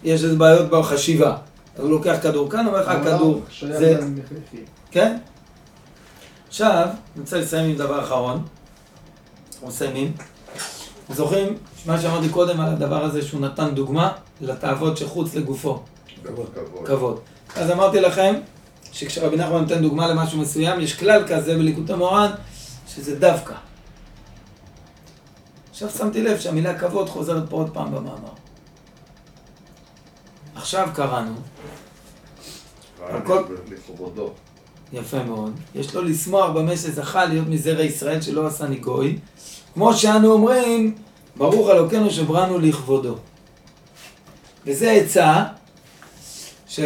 יש 0.04 0.24
איזה 0.24 0.36
בעיות 0.36 0.70
בחשיבה. 0.70 1.36
אז 1.76 1.84
הוא 1.84 1.90
לוקח 1.90 2.16
כדור 2.22 2.50
כאן, 2.50 2.66
אומר 2.66 2.80
לך 2.80 3.04
כדור. 3.04 3.42
שהיה 3.48 3.78
זה-. 3.78 4.00
כן? 4.90 5.16
עכשיו, 6.50 6.86
אני 7.14 7.22
רוצה 7.22 7.38
לסיים 7.38 7.70
עם 7.70 7.76
דבר 7.76 8.04
אחרון. 8.04 8.42
אנחנו 9.52 9.68
מסיימים. 9.68 10.12
זוכרים 11.10 11.56
מה 11.86 12.00
שאמרתי 12.00 12.28
קודם 12.28 12.60
על 12.60 12.72
הדבר 12.72 13.04
הזה 13.04 13.22
שהוא 13.22 13.40
נתן 13.40 13.74
דוגמה 13.74 14.12
לתאוות 14.40 14.96
שחוץ 14.96 15.34
לגופו, 15.34 15.82
כבוד, 16.24 16.46
כבוד. 16.84 17.20
אז 17.56 17.70
אמרתי 17.70 18.00
לכם 18.00 18.34
שכשרבי 18.92 19.36
נחמן 19.36 19.60
נותן 19.60 19.82
דוגמה 19.82 20.08
למשהו 20.08 20.38
מסוים, 20.38 20.80
יש 20.80 20.94
כלל 20.98 21.28
כזה 21.28 21.54
בליקוטי 21.54 21.94
מורן, 21.94 22.30
שזה 22.88 23.18
דווקא. 23.18 23.54
עכשיו 25.70 25.90
שמתי 25.90 26.22
לב 26.22 26.38
שהמילה 26.40 26.78
כבוד 26.78 27.08
חוזרת 27.08 27.42
פה 27.50 27.56
עוד 27.56 27.70
פעם 27.74 27.90
במאמר. 27.94 28.32
עכשיו 30.54 30.88
קראנו, 30.94 31.34
הכל- 33.08 33.44
לכבודו. 33.70 34.32
יפה 34.92 35.22
מאוד. 35.22 35.52
יש 35.74 35.94
לו 35.94 36.02
לשמוח 36.02 36.50
במה 36.50 36.76
שזכה 36.76 37.24
להיות 37.24 37.48
מזרע 37.48 37.82
ישראל 37.82 38.20
שלא 38.20 38.46
עשני 38.46 38.76
גוי. 38.76 39.18
כמו 39.74 39.94
שאנו 39.94 40.32
אומרים, 40.32 40.94
ברוך 41.36 41.70
אלוקינו 41.70 42.10
שבראנו 42.10 42.58
לכבודו. 42.58 43.14
וזה 44.66 44.90
עצה 44.90 45.44
ש... 46.68 46.80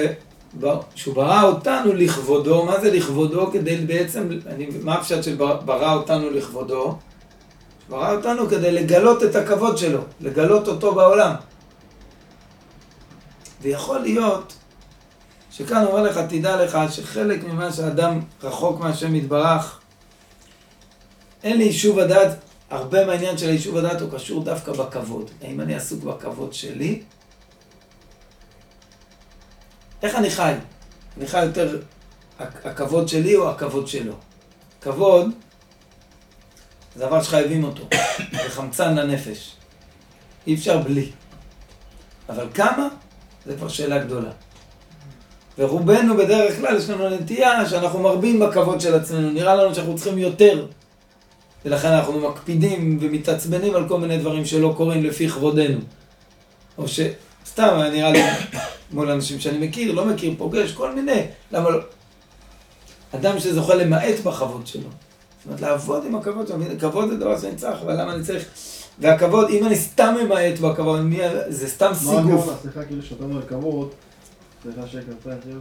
שהוא 0.95 1.15
ברא 1.15 1.43
אותנו 1.43 1.93
לכבודו, 1.95 2.65
מה 2.65 2.81
זה 2.81 2.91
לכבודו? 2.93 3.51
כדי 3.53 3.77
בעצם, 3.77 4.29
אני, 4.47 4.69
מה 4.83 4.95
הפשט 4.95 5.23
של 5.23 5.35
בר- 5.35 5.61
ברא 5.65 5.95
אותנו 5.95 6.31
לכבודו? 6.31 6.97
ברא 7.89 8.17
אותנו 8.17 8.49
כדי 8.49 8.73
לגלות 8.73 9.23
את 9.23 9.37
הכבוד 9.37 9.79
שלו, 9.79 10.01
לגלות 10.21 10.69
אותו 10.69 10.95
בעולם. 10.95 11.35
ויכול 13.63 13.99
להיות 13.99 14.53
שכאן 15.57 15.85
אומר 15.85 16.03
לך, 16.03 16.19
תדע 16.19 16.65
לך 16.65 16.79
שחלק 16.91 17.45
ממה 17.45 17.73
שאדם 17.73 18.21
רחוק 18.43 18.81
מהשם 18.81 19.15
יתברך, 19.15 19.81
אין 21.43 21.57
לי 21.59 21.65
יישוב 21.65 21.99
הדעת, 21.99 22.39
הרבה 22.71 23.07
מהעניין 23.07 23.39
של 23.39 23.49
היישוב 23.49 23.77
הדעת 23.77 24.01
הוא 24.01 24.11
קשור 24.13 24.45
דווקא 24.45 24.73
בכבוד. 24.73 25.31
האם 25.43 25.61
אני 25.61 25.75
עסוק 25.75 26.05
בכבוד 26.05 26.55
שלי? 26.55 27.03
איך 30.03 30.15
אני 30.15 30.31
חי? 30.31 30.55
אני 31.17 31.27
חי 31.27 31.45
יותר 31.45 31.81
הכבוד 32.39 33.09
שלי 33.09 33.37
או 33.37 33.51
הכבוד 33.51 33.89
שלו? 33.89 34.15
כבוד 34.81 35.31
זה 36.95 37.07
דבר 37.07 37.23
שחייבים 37.23 37.65
אותו, 37.65 37.89
זה 38.33 38.51
חמצן 38.51 38.95
לנפש. 38.95 39.57
אי 40.47 40.55
אפשר 40.55 40.79
בלי. 40.79 41.13
אבל 42.29 42.47
כמה? 42.55 42.89
זה 43.47 43.57
כבר 43.57 43.69
שאלה 43.69 43.99
גדולה. 43.99 44.31
ורובנו 45.59 46.17
בדרך 46.17 46.57
כלל 46.57 46.77
יש 46.77 46.91
לנו 46.91 47.09
נטייה 47.09 47.69
שאנחנו 47.69 47.99
מרבים 47.99 48.41
בכבוד 48.41 48.81
של 48.81 48.95
עצמנו, 48.95 49.31
נראה 49.31 49.55
לנו 49.55 49.75
שאנחנו 49.75 49.95
צריכים 49.95 50.19
יותר. 50.19 50.67
ולכן 51.65 51.89
אנחנו 51.89 52.29
מקפידים 52.29 52.99
ומתעצבנים 53.01 53.75
על 53.75 53.89
כל 53.89 53.99
מיני 53.99 54.19
דברים 54.19 54.45
שלא 54.45 54.75
קורים 54.77 55.05
לפי 55.05 55.29
כבודנו. 55.29 55.79
או 56.79 56.85
שסתם, 56.89 57.81
נראה 57.93 58.11
לי, 58.11 58.23
מול 58.91 59.11
אנשים 59.11 59.41
שאני 59.41 59.67
מכיר, 59.67 59.93
לא 59.93 60.05
מכיר, 60.05 60.35
פוגש, 60.39 60.73
כל 60.73 60.95
מיני. 60.95 61.23
למה 61.53 61.71
לא? 61.71 61.79
אדם 63.15 63.39
שזוכה 63.39 63.75
למעט 63.75 64.21
בכבוד 64.25 64.67
שלו. 64.67 64.83
זאת 64.83 65.47
אומרת, 65.47 65.61
לעבוד 65.61 66.05
עם 66.05 66.15
הכבוד 66.15 66.49
שלו. 66.49 66.57
כבוד 66.81 67.09
זה 67.09 67.17
דבר 67.17 67.41
שאני 67.41 67.57
צריך, 67.57 67.83
אבל 67.83 68.01
למה 68.01 68.15
אני 68.15 68.25
צריך... 68.25 68.45
והכבוד, 68.99 69.51
אם 69.51 69.67
אני 69.67 69.77
סתם 69.77 70.15
ממעט 70.25 70.59
בכבוד, 70.59 71.01
זה 71.49 71.69
סתם 71.69 71.91
סיגוף. 71.95 72.15
מה 72.15 72.21
הכוונה? 72.21 72.57
סליחה, 72.63 72.85
כאילו 72.85 73.03
שאתה 73.03 73.25
אומר 73.25 73.47
כבוד, 73.47 73.91
סליחה 74.65 74.87
שקר, 74.89 75.13
כאילו, 75.43 75.61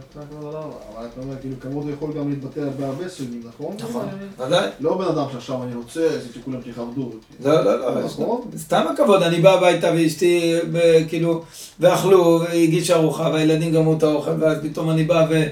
אבל 0.94 1.06
אתה 1.06 1.20
אומר, 1.20 1.34
כאילו, 1.40 1.56
כבוד 1.60 1.86
יכול 1.88 2.12
גם 2.12 2.30
להתבטא 2.30 2.60
בהרבה 2.78 3.08
סוגים, 3.08 3.42
נכון? 3.44 3.76
נכון, 3.78 4.08
ודאי. 4.38 4.68
לא 4.80 4.98
בן 4.98 5.04
אדם 5.04 5.24
שעכשיו 5.32 5.62
אני 5.62 5.74
רוצה, 5.74 6.06
אז 6.06 6.28
שכולם 6.34 6.60
אותי. 7.06 7.44
לא, 7.44 7.64
לא, 7.64 7.80
לא, 7.80 8.04
נכון? 8.04 8.50
סתם 8.56 8.84
הכבוד, 8.94 9.22
אני 9.22 9.40
בא 9.40 9.52
הביתה 9.52 9.90
ואשתי, 9.94 10.60
כאילו, 11.08 11.42
ואכלו, 11.80 12.40
והגיש 12.40 12.90
ארוחה, 12.90 13.30
והילדים 13.32 13.72
גמרו 13.74 13.96
את 13.96 14.02
האוכל, 14.02 14.30
ואז 14.40 14.58
פתאום 14.62 14.90
אני 14.90 15.04
בא 15.04 15.26
ו... 15.30 15.44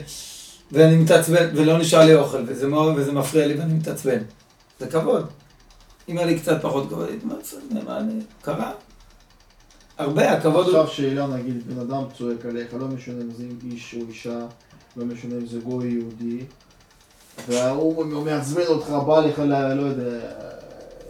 ואני 0.72 0.96
מתעצבן, 0.96 1.48
ולא 1.54 1.78
נשאר 1.78 2.04
לי 2.04 2.14
אוכל, 2.14 2.42
וזה, 2.46 2.66
וזה 2.96 3.12
מפריע 3.12 3.46
לי 3.46 3.54
ואני 3.54 3.74
מתעצבן. 3.74 4.18
זה 4.80 4.86
כבוד. 4.86 5.26
אם 6.08 6.18
היה 6.18 6.26
לי 6.26 6.38
קצת 6.38 6.62
פחות 6.62 6.88
כבוד, 6.88 7.08
הייתי 7.08 7.26
אומר, 7.26 7.84
מה 7.86 7.98
אני... 7.98 8.12
קרה. 8.42 8.70
הרבה, 10.02 10.32
הכבוד 10.32 10.66
הוא... 10.66 10.78
עכשיו 10.78 10.94
שאלה, 10.94 11.26
נגיד, 11.26 11.66
בן 11.66 11.80
אדם 11.80 12.02
צועק 12.18 12.46
עליך, 12.46 12.74
לא 12.74 12.86
משנה 12.86 13.20
אם 13.20 13.30
זה 13.30 13.44
איש 13.64 13.94
או 13.94 14.00
אישה, 14.08 14.46
לא 14.96 15.04
משנה 15.04 15.34
אם 15.34 15.46
זה 15.46 15.58
גוי 15.58 15.88
יהודי, 15.88 16.44
והוא 17.48 18.24
מעצבן 18.24 18.66
אותך, 18.66 18.88
בא 18.88 19.20
לך, 19.20 19.38
לא 19.38 19.82
יודע, 19.82 20.28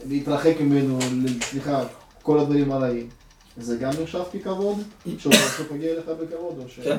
להתרחק 0.08 0.54
ממנו, 0.60 0.98
סליחה, 1.42 1.84
כל 2.22 2.38
הדברים 2.38 2.72
הרעים. 2.72 3.08
זה 3.56 3.76
גם 3.76 3.90
נחשב 4.02 4.22
ככבוד? 4.34 4.78
שהוא 5.18 5.32
פגיע 5.68 5.98
לך 5.98 6.04
בכבוד, 6.08 6.58
או 6.58 6.68
ש... 6.68 6.80
כן. 6.80 6.96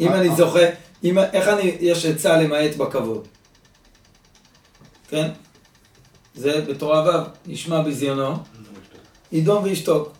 אם 0.00 0.12
אני 0.12 0.36
זוכה, 0.36 0.66
איך 1.04 1.48
אני, 1.48 1.76
יש 1.80 2.06
עצה 2.06 2.36
למעט 2.36 2.76
בכבוד. 2.76 3.26
כן? 5.08 5.30
זה 6.34 6.64
בתורה 6.68 7.02
ו', 7.02 7.50
ישמע 7.52 7.82
בזיונו, 7.82 8.34
ידום 9.32 9.64
וישתוק. 9.64 10.12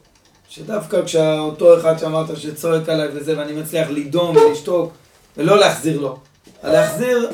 שדווקא 0.49 1.05
כשאותו 1.05 1.79
אחד 1.79 1.99
שאמרת 1.99 2.37
שצועק 2.37 2.89
עליי 2.89 3.09
וזה, 3.15 3.39
ואני 3.39 3.53
מצליח 3.53 3.91
לדום 3.91 4.37
ולשתוק 4.37 4.93
ולא 5.37 5.59
להחזיר 5.59 6.01
לו. 6.01 6.19
הלהחזיר 6.63 7.31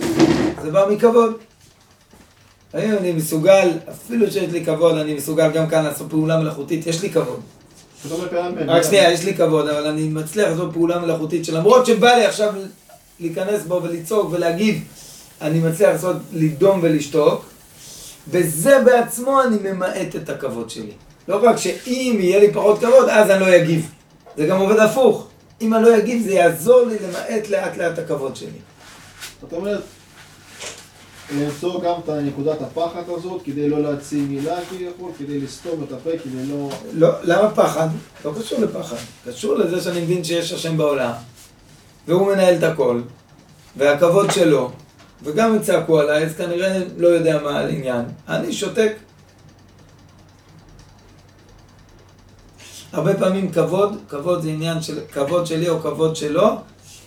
זה 0.63 0.71
בא 0.71 0.87
מכבוד. 0.91 1.33
האם 2.75 2.97
אני 2.97 3.13
מסוגל, 3.13 3.71
אפילו 3.91 4.31
שיש 4.31 4.53
לי 4.53 4.65
כבוד, 4.65 4.99
אני 4.99 5.15
מסוגל 5.15 5.51
גם 5.51 5.69
כאן 5.69 5.85
לעשות 5.85 6.11
פעולה 6.11 6.37
מלאכותית, 6.41 6.87
יש 6.87 7.03
לי 7.03 7.11
כבוד. 7.11 7.41
רק 8.67 8.83
שנייה, 8.83 9.13
יש 9.13 9.25
לי 9.25 9.35
כבוד, 9.35 9.69
אבל 9.69 9.87
אני 9.87 10.09
מצליח 10.09 10.49
לעשות 10.49 10.73
פעולה 10.73 10.99
מלאכותית 10.99 11.45
שלמרות 11.45 11.87
שבא 11.87 12.15
לי 12.15 12.27
עכשיו 12.27 12.55
להיכנס 13.21 13.63
בו 13.63 13.81
ולצעוק 13.83 14.33
ולהגיב, 14.33 14.85
אני 15.41 15.59
מצליח 15.59 15.91
לעשות, 15.91 16.17
לדום 16.33 16.81
ולשתוק, 16.83 17.45
בזה 18.31 18.79
בעצמו 18.85 19.43
אני 19.43 19.57
ממעט 19.63 20.17
את 20.17 20.29
הכבוד 20.29 20.71
שלי. 20.71 20.93
לא 21.29 21.41
רק 21.43 21.57
שאם 21.57 22.17
יהיה 22.21 22.41
לי 22.41 22.53
פחות 22.53 22.79
כבוד, 22.79 23.09
אז 23.09 23.31
אני 23.31 23.41
לא 23.41 23.57
אגיב. 23.57 23.91
זה 24.37 24.47
גם 24.47 24.59
עובד 24.59 24.79
הפוך. 24.79 25.27
אם 25.61 25.75
אני 25.75 25.83
לא 25.83 25.99
אגיב, 25.99 26.23
זה 26.23 26.33
יעזור 26.33 26.83
לי 26.87 26.97
למעט 27.09 27.49
לאט 27.49 27.77
לאט 27.77 27.99
הכבוד 27.99 28.37
שלי. 28.37 28.49
זאת 29.41 29.53
אומרת, 29.53 29.83
למצוא 31.37 31.81
גם 31.81 31.95
את 32.05 32.09
נקודת 32.09 32.63
הפחד 32.63 33.03
הזאת, 33.09 33.43
כדי 33.45 33.69
לא 33.69 33.83
להציג 33.83 34.23
מילה 34.29 34.57
כביכול, 34.71 35.11
כדי 35.19 35.41
לסתום 35.41 35.85
את 35.89 35.93
הפה, 35.93 36.11
כדי 36.11 36.47
לא... 36.47 36.71
לא, 36.93 37.09
למה 37.23 37.51
פחד? 37.51 37.89
לא 38.25 38.33
קשור 38.41 38.61
לפחד. 38.61 38.97
קשור 39.27 39.55
לזה 39.55 39.81
שאני 39.81 40.01
מבין 40.01 40.25
שיש 40.25 40.53
השם 40.53 40.77
בעולם, 40.77 41.13
והוא 42.09 42.27
מנהל 42.27 42.55
את 42.55 42.63
הכל, 42.63 43.01
והכבוד 43.77 44.31
שלו, 44.31 44.71
וגם 45.23 45.55
אם 45.55 45.63
צעקו 45.63 46.01
עליי, 46.01 46.25
אז 46.25 46.37
כנראה 46.37 46.83
לא 46.97 47.09
יודע 47.09 47.43
מה 47.43 47.59
העניין. 47.59 48.05
אני 48.29 48.53
שותק. 48.53 48.93
הרבה 52.93 53.15
פעמים 53.15 53.53
כבוד, 53.53 53.97
כבוד 54.09 54.43
זה 54.43 54.49
עניין 54.49 54.83
של 54.83 54.99
כבוד 55.13 55.47
שלי 55.47 55.69
או 55.69 55.81
כבוד 55.81 56.17
שלו, 56.17 56.49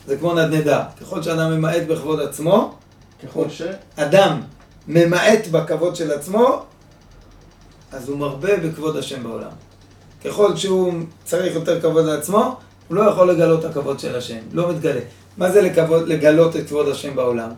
זה 0.08 0.18
כמו 0.18 0.34
נדנדה. 0.34 0.84
ככל 1.02 1.24
שאדם 1.24 1.52
ממעט 1.52 1.84
בכבוד 1.88 2.20
עצמו, 2.20 2.74
ככל 3.24 3.50
ש... 3.50 3.62
אדם 3.96 4.42
ממעט 4.88 5.48
בכבוד 5.52 5.96
של 5.96 6.12
עצמו, 6.12 6.62
אז 7.92 8.10
הוא 8.10 8.18
מרבה 8.18 8.58
בכבוד 8.58 8.98
השם 8.98 9.24
בעולם. 9.24 9.50
ככל 10.26 10.56
שהוא 10.56 10.94
צריך 11.24 11.56
יותר 11.56 11.82
כבוד 11.82 12.06
לעצמו, 12.06 12.56
הוא 12.88 12.98
לא 12.98 13.02
יכול 13.02 13.32
לגלות 13.32 13.60
את 13.60 13.66
הכבוד 13.66 14.00
של 14.00 14.16
השם, 14.16 14.40
לא 14.54 14.70
מתגלה. 14.72 15.02
מה 15.38 15.52
זה 15.52 15.62
לכבוד, 15.62 16.08
לגלות 16.08 16.56
את 16.56 16.68
כבוד 16.68 16.88
השם 16.88 17.16
בעולם? 17.16 17.50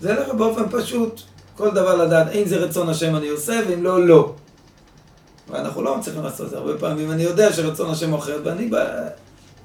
זה 0.00 0.14
הולך 0.14 0.34
באופן 0.34 0.62
פשוט, 0.70 1.20
כל 1.56 1.70
דבר 1.70 1.96
לדעת, 1.96 2.26
אם 2.34 2.44
זה 2.44 2.56
רצון 2.56 2.88
השם 2.88 3.16
אני 3.16 3.28
עושה, 3.28 3.60
ואם 3.68 3.82
לא, 3.82 4.06
לא. 4.06 4.34
ואנחנו 5.52 5.82
לא 5.82 5.96
מצליחים 5.96 6.22
לעשות 6.22 6.46
את 6.46 6.50
זה. 6.50 6.56
הרבה 6.56 6.78
פעמים 6.78 7.10
אני 7.10 7.22
יודע 7.22 7.52
שרצון 7.52 7.90
השם 7.90 8.14
אחר, 8.14 8.40
ואני 8.44 8.66
בא... 8.66 8.84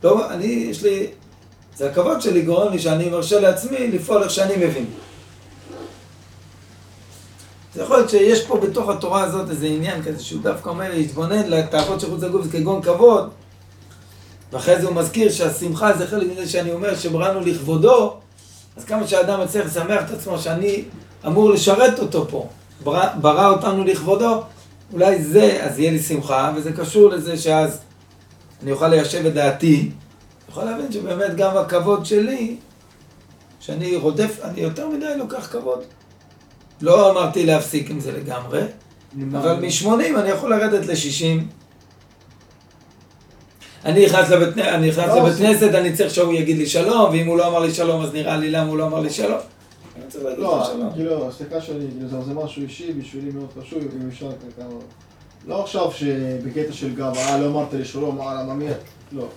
לא, 0.03 0.31
אני, 0.31 0.45
יש 0.45 0.83
לי... 0.83 1.07
זה 1.77 1.89
הכבוד 1.89 2.21
שלי 2.21 2.41
גורם 2.41 2.71
לי 2.71 2.79
שאני 2.79 3.09
מרשה 3.09 3.39
לעצמי 3.39 3.87
לפעול 3.87 4.23
איך 4.23 4.31
שאני 4.31 4.55
מבין. 4.55 4.85
זה 7.75 7.83
יכול 7.83 7.97
להיות 7.97 8.09
שיש 8.09 8.45
פה 8.45 8.57
בתוך 8.57 8.89
התורה 8.89 9.23
הזאת 9.23 9.49
איזה 9.49 9.65
עניין 9.65 10.03
כזה 10.03 10.23
שהוא 10.23 10.41
דווקא 10.41 10.69
אומר 10.69 10.89
להתבונן 10.93 11.49
לתאוות 11.49 11.99
שחוץ 11.99 12.23
לגוף 12.23 12.45
זה 12.45 12.51
כגון 12.51 12.81
כבוד 12.81 13.29
ואחרי 14.53 14.81
זה 14.81 14.87
הוא 14.87 14.95
מזכיר 14.95 15.31
שהשמחה 15.31 15.97
זה 15.97 16.07
חלק 16.07 16.27
מזה 16.31 16.47
שאני 16.47 16.71
אומר 16.71 16.95
שבראנו 16.95 17.39
לכבודו 17.39 18.13
אז 18.77 18.85
כמה 18.85 19.07
שהאדם 19.07 19.41
מצליח 19.41 19.65
לשמח 19.65 20.01
את 20.05 20.11
עצמו 20.11 20.39
שאני 20.39 20.83
אמור 21.27 21.51
לשרת 21.51 21.99
אותו 21.99 22.25
פה 22.29 22.47
ברא, 22.83 23.07
ברא 23.21 23.49
אותנו 23.49 23.83
לכבודו 23.83 24.41
אולי 24.93 25.23
זה, 25.23 25.63
אז 25.63 25.79
יהיה 25.79 25.91
לי 25.91 25.99
שמחה 25.99 26.53
וזה 26.55 26.71
קשור 26.73 27.09
לזה 27.09 27.37
שאז 27.37 27.79
אני 28.63 28.71
אוכל 28.71 28.87
ליישב 28.87 29.25
את 29.25 29.33
דעתי 29.33 29.89
יכול 30.49 30.63
להבין 30.63 30.91
שבאמת 30.91 31.35
גם 31.35 31.57
הכבוד 31.57 32.05
שלי 32.05 32.55
שאני 33.59 33.95
רודף, 33.95 34.39
אני 34.43 34.61
יותר 34.61 34.89
מדי 34.89 35.17
לוקח 35.17 35.47
כבוד 35.51 35.83
לא 36.81 37.11
אמרתי 37.11 37.45
להפסיק 37.45 37.89
עם 37.89 37.99
זה 37.99 38.11
לגמרי, 38.11 38.61
אבל 39.31 39.55
מ-80 39.55 40.19
אני 40.19 40.29
יכול 40.29 40.49
לרדת 40.55 40.85
ל-60. 40.85 41.43
אני 43.85 44.05
נכנס 44.05 44.29
לבית, 44.29 44.57
לא, 44.57 45.17
לבית 45.17 45.37
כנסת, 45.37 45.75
אני 45.75 45.93
צריך 45.93 46.13
שהוא 46.13 46.33
יגיד 46.33 46.57
לי 46.57 46.65
שלום, 46.65 47.11
ואם 47.11 47.27
הוא 47.27 47.37
לא 47.37 47.47
אמר 47.47 47.59
לי 47.59 47.73
שלום, 47.73 48.01
אז 48.01 48.13
נראה 48.13 48.37
לי 48.37 48.49
למה 48.49 48.69
הוא 48.69 48.77
לא 48.77 48.87
אמר 48.87 48.99
לי 48.99 49.09
שלום. 49.09 49.39
לא, 50.37 50.67
כאילו, 50.93 51.31
סליחה 51.31 51.61
שלי, 51.61 51.87
כאילו, 51.91 52.23
זה 52.23 52.33
משהו 52.33 52.61
אישי, 52.61 52.93
בשבילי 52.93 53.31
מאוד 53.31 53.49
חשוב, 53.61 53.83
אם 54.01 54.07
אפשר 54.07 54.29
ככה... 54.31 54.67
לא 55.47 55.63
עכשיו 55.63 55.91
שבקטע 55.91 56.73
של 56.73 56.95
גב, 56.95 57.13
אה, 57.17 57.39
לא 57.39 57.47
אמרת 57.47 57.73
לי 57.73 57.85
שלום, 57.85 58.21
אה, 58.21 58.43
למה 58.43 58.53
מי... 58.53 58.65
לא. 59.11 59.27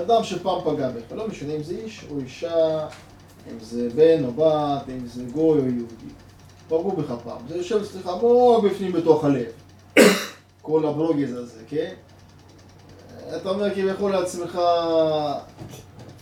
אדם 0.00 0.24
שפעם 0.24 0.60
פגע 0.64 0.90
בך, 0.90 1.12
לא 1.12 1.28
משנה 1.28 1.52
אם 1.52 1.62
זה 1.62 1.74
איש 1.74 2.06
או 2.10 2.18
אישה, 2.18 2.86
אם 3.50 3.56
זה 3.60 3.88
בן 3.94 4.24
או 4.24 4.32
בת, 4.32 4.88
אם 4.88 5.06
זה 5.06 5.22
גוי 5.32 5.58
או 5.60 5.64
יהודי. 5.64 6.10
פגעו 6.68 6.92
בך 6.92 7.12
פעם. 7.24 7.38
זה 7.48 7.56
יושב 7.56 7.76
אצלך 7.76 8.06
עמוק 8.06 8.64
בפנים 8.64 8.92
בתוך 8.92 9.24
הלב. 9.24 9.46
כל 10.62 10.86
הברוגז 10.86 11.32
הזה, 11.32 11.60
כן? 11.68 11.94
אתה 13.36 13.48
אומר 13.48 13.74
כביכול 13.74 14.12
לעצמך, 14.12 14.60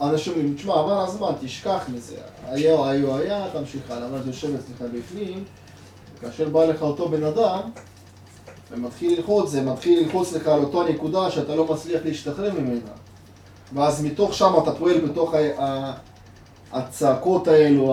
אנשים 0.00 0.32
אומרים, 0.32 0.54
תשמע, 0.54 0.74
עבר 0.74 1.00
הזמן, 1.00 1.28
תשכח 1.40 1.84
מזה. 1.94 2.16
היה, 2.46 2.88
היה, 2.90 3.16
היה, 3.16 3.46
תמשיך 3.52 3.90
הלאה, 3.90 4.08
אבל 4.08 4.22
זה 4.22 4.28
יושב 4.30 4.48
אצלך 4.54 4.88
בפנים, 4.94 5.44
וכאשר 6.18 6.48
בא 6.48 6.64
לך 6.64 6.82
אותו 6.82 7.08
בן 7.08 7.24
אדם, 7.24 7.60
ומתחיל 8.72 9.16
ללחוץ, 9.16 9.50
זה 9.50 9.62
מתחיל 9.62 10.00
ללחוץ 10.04 10.32
לך 10.32 10.48
על 10.48 10.60
אותו 10.60 10.88
נקודה 10.88 11.30
שאתה 11.30 11.54
לא 11.56 11.64
מצליח 11.72 12.00
להשתחרר 12.04 12.52
ממנה. 12.52 12.90
ואז 13.74 14.04
מתוך 14.04 14.34
שם 14.34 14.52
אתה 14.62 14.72
פועל 14.72 15.00
בתוך 15.00 15.34
הצעקות 16.72 17.48
האלו, 17.48 17.92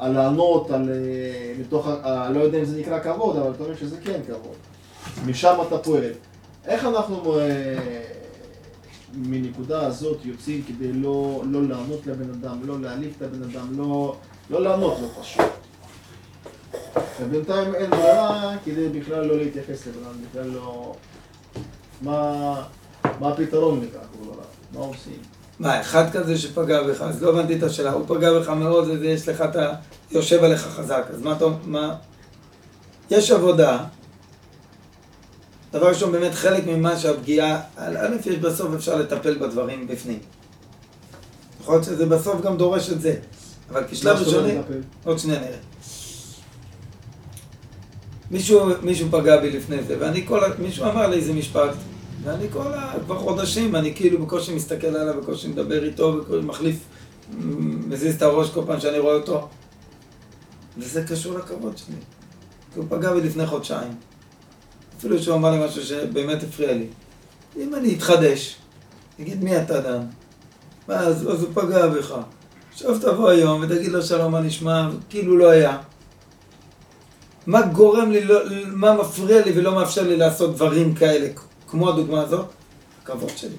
הלענות 0.00 0.70
על... 0.70 0.88
אה, 0.90 1.52
מתוך, 1.60 1.86
ה- 1.88 2.28
לא 2.30 2.40
יודע 2.40 2.58
אם 2.58 2.64
זה 2.64 2.78
נקרא 2.80 2.98
כבוד, 3.00 3.36
אבל 3.36 3.50
אתה 3.50 3.64
אומר 3.64 3.76
שזה 3.76 3.96
כן 4.04 4.20
כבוד. 4.26 4.56
משם 5.26 5.58
אתה 5.68 5.78
פועל. 5.78 6.10
איך 6.66 6.84
אנחנו 6.84 7.38
מנקודה 9.14 9.86
הזאת 9.86 10.18
יוצאים 10.24 10.62
כדי 10.62 10.92
לא, 10.92 11.42
לא 11.46 11.62
לענות 11.62 12.06
לבן 12.06 12.30
אדם, 12.30 12.66
לא 12.66 12.80
להעליב 12.80 13.14
את 13.16 13.22
הבן 13.22 13.42
אדם, 13.42 13.78
לא, 13.78 14.16
לא 14.50 14.62
לענות 14.62 14.98
לו 15.00 15.08
פשוט. 15.22 15.44
ובינתיים 17.20 17.74
אין 17.74 17.90
ברירה 17.90 18.56
כדי 18.64 18.88
בכלל 18.88 19.24
לא 19.24 19.36
להתייחס 19.36 19.86
לבן 19.86 20.04
אדם, 20.04 20.14
בכלל 20.30 20.50
לא... 20.50 20.94
מה, 22.02 22.54
מה 23.20 23.28
הפתרון 23.28 23.80
לכך, 23.80 24.06
הרב? 24.20 24.36
מה 24.72 24.80
עושים? 24.80 25.18
מה, 25.58 25.80
אחד 25.80 26.10
כזה 26.10 26.38
שפגע 26.38 26.82
בך, 26.82 27.02
אז 27.02 27.22
לא 27.22 27.28
הבנתי 27.30 27.58
את 27.58 27.62
השאלה, 27.62 27.92
הוא 27.92 28.04
פגע 28.06 28.38
בך 28.38 28.48
מאוד, 28.48 28.90
אז 28.90 29.02
יש 29.02 29.28
לך 29.28 29.40
את 29.40 29.56
ה... 29.56 29.74
יושב 30.10 30.44
עליך 30.44 30.60
חזק, 30.60 31.04
אז 31.10 31.22
מה 31.22 31.32
אתה... 31.32 31.44
מה... 31.64 31.94
יש 33.10 33.30
עבודה. 33.30 33.84
דבר 35.72 35.88
ראשון, 35.88 36.12
באמת 36.12 36.34
חלק 36.34 36.66
ממה 36.66 36.98
שהפגיעה, 36.98 37.60
א', 37.76 38.08
יש 38.26 38.36
בסוף 38.36 38.74
אפשר 38.74 38.96
לטפל 38.96 39.38
בדברים 39.38 39.86
בפנים. 39.86 40.18
יכול 41.60 41.74
להיות 41.74 41.84
שזה 41.84 42.06
בסוף 42.06 42.40
גם 42.40 42.56
דורש 42.56 42.90
את 42.90 43.00
זה. 43.00 43.16
אבל 43.70 43.84
כשלב 43.90 44.16
אומרת 44.16 44.26
ראשוני? 44.26 44.54
עוד 45.04 45.18
שנייה 45.18 45.40
נראה. 45.40 45.56
מישהו, 48.30 48.60
מישהו 48.82 49.08
פגע 49.10 49.40
בי 49.40 49.50
לפני 49.50 49.82
זה, 49.82 49.96
ואני 50.00 50.26
כל, 50.26 50.44
ה- 50.44 50.48
מישהו 50.58 50.84
אמר 50.84 51.06
לי 51.06 51.16
איזה 51.16 51.32
משפט, 51.32 51.70
ואני 52.24 52.46
כל 52.52 52.72
ה... 52.74 52.92
כבר 53.04 53.18
חודשים, 53.18 53.76
אני 53.76 53.94
כאילו 53.94 54.26
בקושי 54.26 54.54
מסתכל 54.54 54.86
עליו, 54.86 55.22
בקושי 55.22 55.48
מדבר 55.48 55.84
איתו, 55.84 56.12
בקושי 56.12 56.40
מחליף, 56.46 56.76
מזיז 57.88 58.14
את 58.14 58.22
הראש 58.22 58.50
כל 58.50 58.62
פעם 58.66 58.80
שאני 58.80 58.98
רואה 58.98 59.14
אותו. 59.14 59.48
וזה 60.78 61.04
קשור 61.04 61.38
לכבוד 61.38 61.78
שלי. 61.78 61.94
כי 62.74 62.78
הוא 62.78 62.86
פגע 62.88 63.12
בי 63.14 63.20
לפני 63.20 63.46
חודשיים. 63.46 63.92
אפילו 65.02 65.22
שהוא 65.22 65.36
אמר 65.36 65.50
לי 65.50 65.66
משהו 65.66 65.82
שבאמת 65.82 66.42
הפריע 66.42 66.72
לי. 66.72 66.86
אם 67.56 67.74
אני 67.74 67.94
אתחדש, 67.94 68.56
תגיד 69.16 69.44
מי 69.44 69.62
אתה 69.62 69.80
דן? 69.80 70.00
מה, 70.88 70.94
אז, 70.94 71.32
אז 71.32 71.42
הוא 71.42 71.48
פגע 71.54 71.88
בך. 71.88 72.14
עכשיו 72.72 72.98
תבוא 72.98 73.28
היום 73.28 73.62
ותגיד 73.62 73.92
לו 73.92 74.02
שלום, 74.02 74.32
מה 74.32 74.40
נשמע, 74.40 74.88
כאילו 75.10 75.36
לא 75.36 75.50
היה. 75.50 75.78
מה 77.46 77.62
גורם 77.62 78.10
לי, 78.10 78.24
לא, 78.24 78.40
מה 78.66 78.94
מפריע 78.94 79.44
לי 79.44 79.52
ולא 79.58 79.74
מאפשר 79.74 80.02
לי 80.02 80.16
לעשות 80.16 80.54
דברים 80.54 80.94
כאלה, 80.94 81.28
כמו 81.68 81.88
הדוגמה 81.88 82.22
הזאת? 82.22 82.46
הכבוד 83.02 83.30
שלי. 83.36 83.56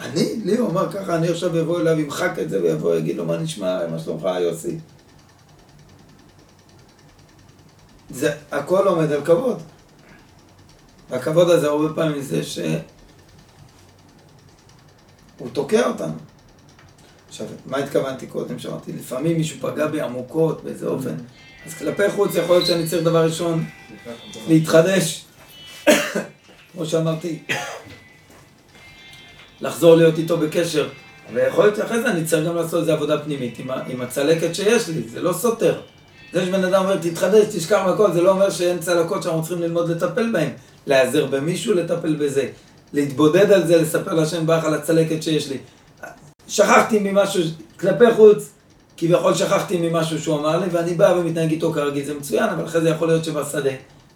אני? 0.00 0.40
לי 0.44 0.56
הוא 0.56 0.70
אמר 0.70 0.92
ככה, 0.92 1.16
אני 1.16 1.28
עכשיו 1.28 1.60
אבוא 1.60 1.80
אליו, 1.80 2.00
ימחק 2.00 2.38
את 2.42 2.50
זה 2.50 2.62
ויבוא, 2.62 2.94
יגיד 2.94 3.16
לו 3.16 3.24
מה 3.24 3.36
נשמע, 3.36 3.86
מה 3.90 3.98
שלומך 3.98 4.28
יוסי. 4.40 4.78
זה 8.10 8.32
הכל 8.52 8.88
עומד 8.88 9.12
על 9.12 9.24
כבוד. 9.24 9.62
והכבוד 11.10 11.50
הזה 11.50 11.66
הרבה 11.66 11.94
פעמים 11.94 12.22
זה 12.22 12.42
שהוא 12.42 12.78
תוקע 15.52 15.88
אותנו. 15.88 16.14
עכשיו, 17.28 17.46
מה 17.66 17.76
התכוונתי 17.76 18.26
קודם? 18.26 18.58
שאמרתי, 18.58 18.92
לפעמים 18.92 19.36
מישהו 19.36 19.60
פגע 19.60 19.86
בי 19.86 20.00
עמוקות 20.00 20.64
באיזה 20.64 20.86
אופן. 20.86 21.14
אז 21.66 21.74
כלפי 21.74 22.10
חוץ 22.10 22.34
יכול 22.34 22.56
להיות 22.56 22.66
שאני 22.66 22.86
צריך 22.86 23.02
דבר 23.02 23.24
ראשון 23.24 23.64
להתחדש. 24.48 25.24
כמו 26.72 26.86
שאמרתי, 26.86 27.42
לחזור 29.60 29.96
להיות 29.96 30.18
איתו 30.18 30.36
בקשר. 30.36 30.88
ויכול 31.34 31.64
להיות 31.64 31.76
שאחרי 31.76 32.02
זה 32.02 32.10
אני 32.10 32.24
צריך 32.24 32.46
גם 32.46 32.56
לעשות 32.56 32.80
איזו 32.80 32.92
עבודה 32.92 33.18
פנימית 33.18 33.58
עם 33.88 34.00
הצלקת 34.00 34.54
שיש 34.54 34.88
לי, 34.88 35.08
זה 35.08 35.22
לא 35.22 35.32
סותר. 35.32 35.80
זה 36.32 36.46
שבן 36.46 36.64
אדם 36.64 36.84
אומר 36.84 36.96
תתחדש, 36.96 37.46
תשכח 37.56 37.80
מהכל, 37.86 38.12
זה 38.12 38.22
לא 38.22 38.30
אומר 38.30 38.50
שאין 38.50 38.78
צלקות 38.78 39.22
שאנחנו 39.22 39.42
צריכים 39.42 39.62
ללמוד 39.62 39.90
לטפל 39.90 40.32
בהן. 40.32 40.48
להיעזר 40.86 41.26
במישהו, 41.26 41.74
לטפל 41.74 42.14
בזה. 42.14 42.48
להתבודד 42.92 43.52
על 43.52 43.66
זה, 43.66 43.82
לספר 43.82 44.14
להשם 44.14 44.46
ברך 44.46 44.64
על 44.64 44.74
הצלקת 44.74 45.22
שיש 45.22 45.48
לי. 45.48 45.58
שכחתי 46.48 46.98
ממשהו, 46.98 47.42
כלפי 47.80 48.14
חוץ, 48.16 48.50
כביכול 48.96 49.34
שכחתי 49.34 49.78
ממשהו 49.78 50.18
שהוא 50.18 50.38
אמר 50.38 50.58
לי, 50.58 50.66
ואני 50.72 50.94
בא 50.94 51.14
ומתנהג 51.18 51.50
איתו 51.50 51.72
כרגיל, 51.72 52.04
זה 52.04 52.14
מצוין, 52.14 52.48
אבל 52.48 52.64
אחרי 52.64 52.80
זה 52.80 52.88
יכול 52.88 53.08
להיות 53.08 53.24
שבשדה. 53.24 53.70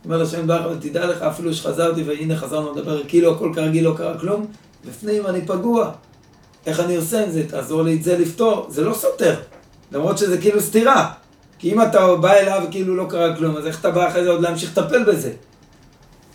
אומר 0.04 0.22
לשם 0.22 0.46
ברך, 0.46 0.64
אבל 0.64 0.76
תדע 0.80 1.06
לך, 1.06 1.22
אפילו 1.22 1.54
שחזרתי 1.54 2.02
והנה 2.02 2.36
חזרנו 2.36 2.72
לדבר, 2.72 3.02
כאילו 3.08 3.32
הכל 3.32 3.52
כרגיל, 3.54 3.84
לא 3.84 3.94
קרה 3.96 4.18
כלום, 4.18 4.46
בפנים 4.86 5.26
אני 5.26 5.46
פגוע. 5.46 5.90
איך 6.66 6.80
אני 6.80 6.96
עושה 6.96 7.24
עם 7.24 7.30
זה? 7.30 7.48
תעזור 7.48 7.82
לי 7.82 7.96
את 7.96 8.02
זה 8.02 8.18
לפתור. 8.18 8.66
זה 8.70 8.84
לא 8.84 8.94
סותר, 8.94 9.34
למרות 9.92 10.18
שזה 10.18 10.38
כאילו 10.38 10.60
סתירה. 10.60 11.12
כי 11.58 11.72
אם 11.72 11.82
אתה 11.82 12.16
בא 12.16 12.32
אליו 12.32 12.62
כאילו 12.70 12.96
לא 12.96 13.06
קרה 13.10 13.36
כלום, 13.36 13.56
אז 13.56 13.66
איך 13.66 13.80
אתה 13.80 13.90
בא 13.90 14.08
אחרי 14.08 14.24
זה 14.24 14.30
עוד 14.30 14.40
להמשיך 14.40 14.78
לטפל 14.78 15.04
בזה? 15.04 15.32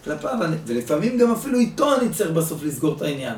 כלפיו, 0.04 0.38
ולפעמים 0.66 1.18
גם 1.18 1.32
אפילו 1.32 1.60
איתו 1.60 1.96
אני 1.96 2.10
צריך 2.10 2.32
בסוף 2.32 2.64
לסגור 2.64 2.96
את 2.98 3.02
העניין. 3.02 3.36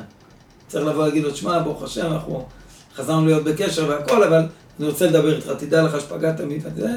צריך 0.68 0.86
לבוא 0.86 1.04
להגיד 1.04 1.22
לו, 1.22 1.30
תשמע, 1.30 1.58
ברוך 1.62 1.82
השם, 1.82 2.12
אנחנו 2.12 2.46
חזרנו 2.94 3.26
להיות 3.26 3.44
בקשר 3.44 3.88
והכל, 3.88 4.24
אבל 4.24 4.42
אני 4.80 4.88
רוצה 4.88 5.06
לדבר 5.06 5.36
איתך, 5.36 5.50
תדע 5.58 5.82
לך 5.82 6.00
שפגעת 6.00 6.40
בי 6.40 6.58
וזה, 6.64 6.90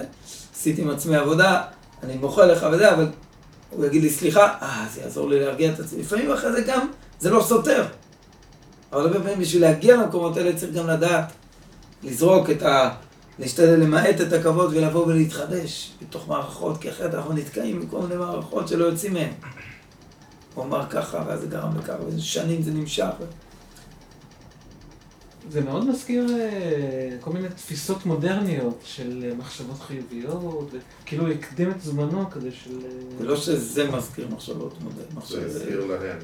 עשיתי 0.56 0.82
עם 0.82 0.90
עצמי 0.90 1.18
עבודה, 1.18 1.62
אני 2.04 2.18
מוחל 2.18 2.46
לך 2.46 2.66
וזה, 2.72 2.94
אבל 2.94 3.08
הוא 3.70 3.86
יגיד 3.86 4.02
לי, 4.02 4.10
סליחה, 4.10 4.54
אה, 4.62 4.86
זה 4.94 5.02
יעזור 5.02 5.30
לי 5.30 5.40
להרגיע 5.40 5.72
את 5.74 5.80
עצמי. 5.80 6.02
לפעמים 6.02 6.32
אחרי 6.32 6.52
זה 6.52 6.62
גם, 6.62 6.88
זה 7.20 7.30
לא 7.30 7.44
סותר. 7.44 7.86
אבל 8.94 9.02
הרבה 9.02 9.20
פעמים 9.20 9.40
בשביל 9.40 9.62
להגיע 9.62 9.98
למקומות 9.98 10.38
האלה 10.38 10.54
צריך 10.56 10.74
גם 10.74 10.88
לדעת, 10.88 11.32
לזרוק 12.04 12.50
את 12.50 12.64
ה... 12.64 12.90
להשתדל 13.40 13.80
למעט 13.80 14.22
את 14.22 14.34
הכבוד 14.34 14.74
ולבוא 14.74 15.06
ולהתחדש 15.06 15.94
בתוך 16.02 16.28
מערכות, 16.28 16.78
כי 16.78 16.90
אחרת 16.90 17.14
אנחנו 17.14 17.34
נתקעים 17.34 17.88
בכל 17.88 18.02
מיני 18.02 18.16
מערכות 18.16 18.68
שלא 18.68 18.86
יוצאים 18.86 19.14
מהן. 19.14 19.32
הוא 20.54 20.64
אמר 20.64 20.90
ככה, 20.90 21.24
ואז 21.28 21.40
זה 21.42 21.48
גרם 21.48 21.78
לככה, 21.78 21.98
ושנים 22.16 22.62
זה 22.62 22.72
נמשך. 22.72 23.14
זה 25.52 25.62
מאוד 25.62 25.90
מזכיר 25.90 26.28
אה, 26.40 27.18
כל 27.22 27.32
מיני 27.32 27.50
תפיסות 27.50 28.06
מודרניות 28.06 28.80
של 28.84 29.26
אה, 29.30 29.36
מחשבות 29.36 29.80
חיוביות, 29.80 30.72
כאילו 31.06 31.32
הקדים 31.32 31.72
את 31.72 31.82
זמנו 31.82 32.30
כזה 32.32 32.50
של... 32.52 32.78
אה, 32.86 32.90
זה 33.20 33.26
לא 33.26 33.38
שזה 33.38 33.92
מזכיר 33.92 34.28
מחשבות 34.28 34.82
מודל, 34.82 34.96
זה 34.96 35.16
מחשבות. 35.16 35.44
הזכיר 35.44 35.86
להם. 35.86 36.18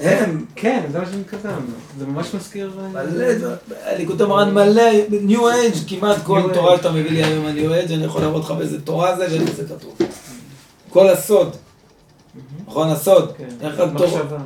הם, 0.00 0.44
כן, 0.56 0.82
זה 0.92 0.98
מה 0.98 1.06
שאני 1.06 1.20
מתכוון. 1.20 1.66
זה 1.98 2.06
ממש 2.06 2.34
מזכיר... 2.34 2.70
אה, 2.80 2.88
מלא, 2.88 3.48
הליכוד 3.84 4.22
המרן 4.22 4.54
מלא, 4.54 4.90
ניו 5.10 5.48
אייג', 5.48 5.74
כמעט 5.88 6.16
כל 6.24 6.42
תורה. 6.54 6.76
שאתה 6.76 6.92
מביא 6.92 7.10
לי 7.10 7.24
היום 7.24 7.46
על 7.46 7.52
ניו 7.52 7.74
אייג', 7.74 7.92
אני 7.92 8.04
יכול 8.04 8.22
להראות 8.22 8.44
לך 8.44 8.50
באיזה 8.50 8.80
תורה 8.80 9.16
זה 9.16 9.26
ואיזה 9.30 9.52
זה 9.54 9.74
כתוב. 9.74 9.96
כל 10.90 11.08
הסוד, 11.08 11.56
נכון 12.66 12.90
הסוד, 12.90 13.32
כן, 13.38 13.48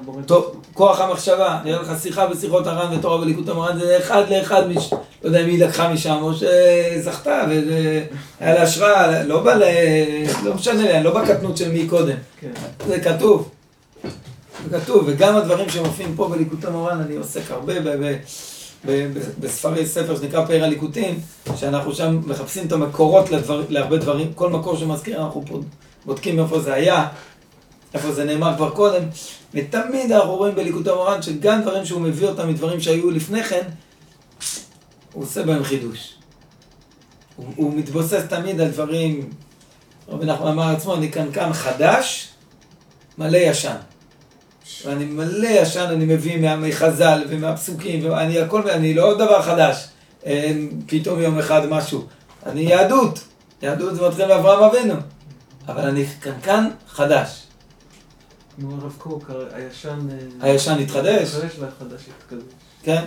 בורא 0.05 0.22
טוב, 0.26 0.62
כוח 0.74 1.01
המחשבה, 1.01 1.59
נראה 1.64 1.82
לך 1.82 1.92
שיחה 2.03 2.26
בשיחות 2.26 2.66
הר"ן 2.66 2.99
ותורה 2.99 3.18
בליקוד 3.18 3.51
המרן, 3.51 3.78
זה 3.78 3.99
אחד 3.99 4.22
לאחד. 4.30 4.62
לא 5.22 5.28
יודע 5.28 5.40
אם 5.40 5.46
היא 5.46 5.64
לקחה 5.64 5.92
משם 5.92 6.16
או 6.20 6.32
שזכתה, 6.34 7.44
וזה 7.51 8.05
היה 8.40 8.55
לה 8.55 8.62
השראה, 8.62 9.22
לא. 9.22 9.44
לא 10.44 10.55
משנה 10.55 10.82
לי, 10.82 10.94
אני 10.94 11.05
לא 11.05 11.20
בקטנות 11.20 11.57
של 11.57 11.72
מי 11.72 11.86
קודם, 11.86 12.16
כן. 12.40 12.51
זה 12.86 13.01
כתוב. 13.01 13.51
כתוב, 14.71 15.05
וגם 15.07 15.37
הדברים 15.37 15.71
שמופיעים 15.71 16.17
פה 16.17 16.29
בליקוד 16.29 16.67
המרן, 16.67 17.01
אני 17.01 17.17
עוסק 17.17 17.51
הרבה 17.51 17.75
בספרי 19.41 19.87
ספר 19.87 20.17
שנקרא 20.21 20.47
פאר 20.47 20.65
הליקוטים, 20.65 21.21
שאנחנו 21.57 21.95
שם 21.95 22.21
מחפשים 22.27 22.67
את 22.67 22.73
המקורות 22.73 23.31
לדבר, 23.31 23.65
להרבה 23.69 23.97
דברים, 23.97 24.33
כל 24.35 24.51
מקור 24.51 24.77
שמזכיר 24.77 25.25
אנחנו 25.25 25.45
פה 25.47 25.61
בודקים 26.07 26.41
איפה 26.41 26.61
זה 26.61 26.75
היה, 26.75 27.09
איפה 27.95 28.13
זה 28.13 28.25
נאמר 28.25 28.57
כבר 28.57 28.71
קודם, 28.71 29.03
ותמיד 29.55 30.13
אנחנו 30.13 30.37
רואים 30.37 30.55
בליקוטי 30.55 30.91
המורן 30.91 31.23
שגם 31.23 31.63
דברים 31.63 31.85
שהוא 31.85 32.01
מביא 32.01 32.29
אותם 32.29 32.49
מדברים 32.49 32.81
שהיו 32.81 33.11
לפני 33.11 33.45
כן, 33.45 33.69
הוא 35.13 35.23
עושה 35.23 35.43
בהם 35.43 35.65
חידוש. 35.65 36.15
הוא, 37.37 37.47
הוא 37.57 37.75
מתבוסס 37.75 38.23
תמיד 38.29 38.61
על 38.61 38.69
דברים, 38.69 39.31
רבי 40.09 40.27
נחמן 40.27 40.51
אמר 40.51 40.69
עצמו, 40.69 40.95
אני 40.95 41.09
קנקן 41.09 41.53
חדש, 41.53 42.29
מלא 43.19 43.39
ישן. 43.39 43.77
ואני 44.85 45.05
מלא 45.05 45.49
ישן, 45.49 45.81
אני 45.91 46.05
מביא 46.05 46.41
מה- 46.41 46.57
מחז"ל 46.57 47.25
ומהפסוקים, 47.29 48.11
ואני 48.11 48.41
הכל, 48.41 48.71
אני 48.71 48.95
לא 48.95 49.14
דבר 49.14 49.43
חדש. 49.43 49.89
פתאום 50.87 51.21
יום 51.21 51.39
אחד 51.39 51.66
משהו. 51.66 52.07
אני 52.47 52.61
יהדות. 52.61 53.19
יהדות 53.62 53.95
זה 53.95 54.09
מתחיל 54.09 54.27
מאברהם 54.27 54.62
אבינו. 54.62 54.95
אבל 55.69 55.87
אני 55.89 56.07
קנקן 56.21 56.69
חדש. 56.89 57.43
כמו 58.57 58.75
הרב 58.83 58.95
קוק, 58.99 59.31
הישן... 59.53 60.09
אה, 60.43 60.51
הישן 60.51 60.79
התחדש? 60.79 61.35
התחדש 61.35 61.53
והחדש 61.59 62.01
התקדש. 62.23 62.43
כן. 62.83 63.05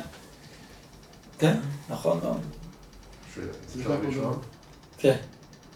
כן, 1.40 1.56
נכון 1.90 2.20
מאוד. 2.24 2.40
לשאול? 4.10 4.34
כן. 4.98 5.16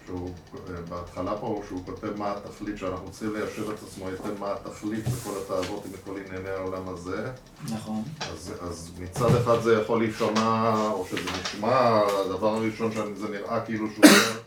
שהוא, 0.06 0.30
אה, 0.56 0.82
בהתחלה 0.90 1.36
פה, 1.38 1.62
שהוא 1.68 1.82
כותב 1.86 2.18
מה 2.18 2.32
התכלית, 2.32 2.78
שאנחנו 2.78 3.10
צריכים 3.12 3.34
ליישב 3.34 3.70
את 3.70 3.84
עצמו 3.88 4.08
היטב 4.08 4.40
מה 4.40 4.54
התכלית 4.54 5.08
בכל 5.08 5.30
התאוות 5.46 5.84
ובכל 5.86 6.20
ענייני 6.26 6.50
העולם 6.50 6.88
הזה. 6.88 7.32
נכון. 7.74 8.04
אז, 8.22 8.54
אז 8.62 8.92
מצד 9.00 9.36
אחד 9.36 9.62
זה 9.62 9.74
יכול 9.82 10.00
להישמע, 10.00 10.76
או 10.92 11.06
שזה 11.10 11.30
נשמע, 11.42 12.00
הדבר 12.26 12.48
הראשון 12.56 12.92
שזה 12.92 13.30
נראה 13.30 13.62
כאילו 13.66 13.88
שהוא 13.94 14.06
אומר, 14.06 14.40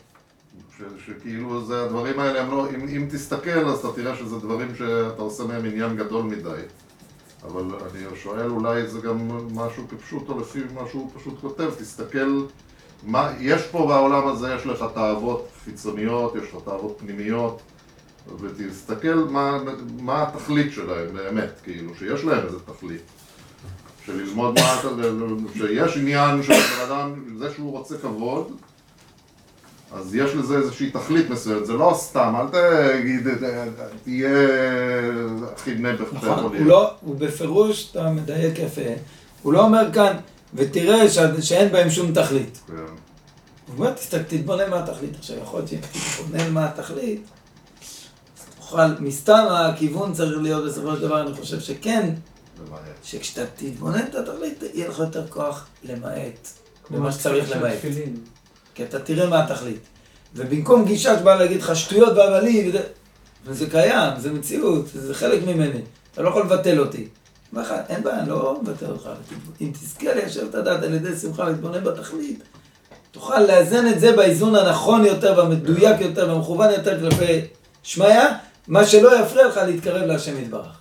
ש- 0.77 1.05
שכאילו 1.05 1.65
זה, 1.65 1.83
הדברים 1.83 2.19
האלה 2.19 2.41
הם 2.41 2.51
לא, 2.51 2.69
אם, 2.69 2.87
אם 2.87 3.07
תסתכל 3.11 3.65
אז 3.69 3.79
אתה 3.79 3.87
תראה 3.95 4.15
שזה 4.15 4.39
דברים 4.39 4.75
שאתה 4.75 5.21
עושה 5.21 5.43
מהם 5.43 5.65
עניין 5.65 5.97
גדול 5.97 6.23
מדי. 6.23 6.61
אבל 7.43 7.63
אני 7.63 8.17
שואל, 8.23 8.49
אולי 8.49 8.87
זה 8.87 8.99
גם 8.99 9.27
משהו 9.55 9.83
כפשוטו 9.89 10.39
לפי 10.39 10.59
מה 10.73 10.81
שהוא 10.91 11.11
פשוט 11.15 11.41
כותב, 11.41 11.69
תסתכל, 11.79 12.41
מה, 13.03 13.31
יש 13.39 13.61
פה 13.61 13.87
בעולם 13.87 14.27
הזה, 14.27 14.53
יש 14.59 14.65
לך 14.65 14.85
תאוות 14.93 15.47
חיצוניות, 15.65 16.35
יש 16.35 16.43
לך 16.49 16.61
תאוות 16.65 16.95
פנימיות, 16.99 17.61
ותסתכל 18.39 19.13
מה, 19.29 19.57
מה 19.99 20.23
התכלית 20.23 20.73
שלהם 20.73 21.13
באמת, 21.13 21.49
כאילו, 21.63 21.95
שיש 21.95 22.23
להם 22.23 22.45
איזה 22.45 22.57
תכלית. 22.59 23.01
של 24.05 24.15
ללמוד 24.21 24.59
מה, 24.59 24.79
אתה- 24.79 24.87
שיש 25.53 25.97
עניין 25.97 26.43
של 26.43 26.53
בן 26.53 26.91
אדם, 26.91 27.13
זה 27.37 27.53
שהוא 27.55 27.71
רוצה 27.71 27.97
כבוד, 27.97 28.51
אז 29.91 30.15
יש 30.15 30.35
לזה 30.35 30.57
איזושהי 30.57 30.91
תכלית 30.91 31.29
מסוימת, 31.29 31.65
זה 31.65 31.73
לא 31.73 31.93
סתם, 31.95 32.33
אל 32.35 32.47
תגיד, 32.47 33.27
תהיה 34.03 34.29
הכי 35.53 35.75
שאתה 36.19 36.31
נכון, 36.35 36.43
הוא. 36.57 36.65
לא, 36.65 36.91
הוא 37.01 37.15
בפירוש, 37.19 37.91
אתה 37.91 38.09
מדייק 38.11 38.59
יפה, 38.59 38.81
הוא 39.41 39.53
לא 39.53 39.65
אומר 39.65 39.93
כאן, 39.93 40.13
ותראה 40.53 41.09
ש- 41.09 41.17
שאין 41.49 41.71
בהם 41.71 41.89
שום 41.89 42.13
תכלית. 42.13 42.59
כן. 42.67 42.73
הוא 42.73 42.87
אומר, 43.77 43.91
תסתכל, 43.93 44.23
תתבונן 44.23 44.69
מה 44.69 44.79
התכלית. 44.83 45.15
עכשיו, 45.19 45.37
יכול 45.37 45.59
להיות 45.59 45.69
שאם 45.69 45.79
תתבונן 45.81 46.51
מה 46.53 46.65
התכלית, 46.65 47.21
אז 47.81 48.43
תוכל, 48.59 48.87
מסתם 48.99 49.45
הכיוון 49.51 50.13
צריך 50.13 50.41
להיות 50.41 50.65
בסופו 50.65 50.95
של 50.95 51.01
דבר, 51.01 51.21
אני 51.21 51.33
חושב 51.33 51.59
שכן. 51.59 52.09
שכשאתה 53.03 53.41
תתבונן 53.55 54.03
את 54.09 54.15
התכלית, 54.15 54.63
יהיה 54.73 54.89
לך 54.89 54.99
יותר 54.99 55.27
כוח 55.27 55.65
למעט, 55.83 56.47
במה 56.89 57.11
שצריך 57.11 57.51
למעט. 57.51 57.73
כי 58.75 58.83
אתה 58.83 58.99
תראה 58.99 59.29
מה 59.29 59.43
התכלית. 59.43 59.79
ובמקום 60.35 60.85
גישה 60.85 61.19
שבאה 61.19 61.35
להגיד 61.35 61.61
לך 61.61 61.75
שטויות 61.75 62.17
והבלים, 62.17 62.69
וזה, 62.69 62.83
וזה 63.45 63.69
קיים, 63.69 64.19
זה 64.19 64.31
מציאות, 64.33 64.85
זה 64.93 65.13
חלק 65.13 65.43
ממני. 65.43 65.81
אתה 66.13 66.21
לא 66.21 66.29
יכול 66.29 66.41
לבטל 66.45 66.79
אותי. 66.79 67.07
לך, 67.53 67.73
אין 67.89 68.03
בעיה, 68.03 68.25
לא 68.25 68.59
מבטל 68.61 68.85
אותך. 68.85 69.09
אם 69.61 69.71
תזכה 69.73 70.13
ליישב 70.13 70.47
את 70.49 70.55
הדעת 70.55 70.83
על 70.83 70.93
ידי 70.93 71.15
שמחה 71.15 71.43
ולהתבונן 71.43 71.83
בתכלית, 71.83 72.43
תוכל 73.11 73.39
לאזן 73.39 73.87
את 73.87 73.99
זה 73.99 74.15
באיזון 74.15 74.55
הנכון 74.55 75.05
יותר 75.05 75.33
והמדויק 75.37 76.01
יותר 76.01 76.29
והמכוון 76.29 76.71
יותר 76.71 76.99
כלפי 76.99 77.41
שמיא, 77.83 78.07
מה 78.67 78.85
שלא 78.85 79.19
יפריע 79.19 79.47
לך 79.47 79.57
להתקרב 79.57 80.03
להשם 80.03 80.37
יתברך. 80.37 80.77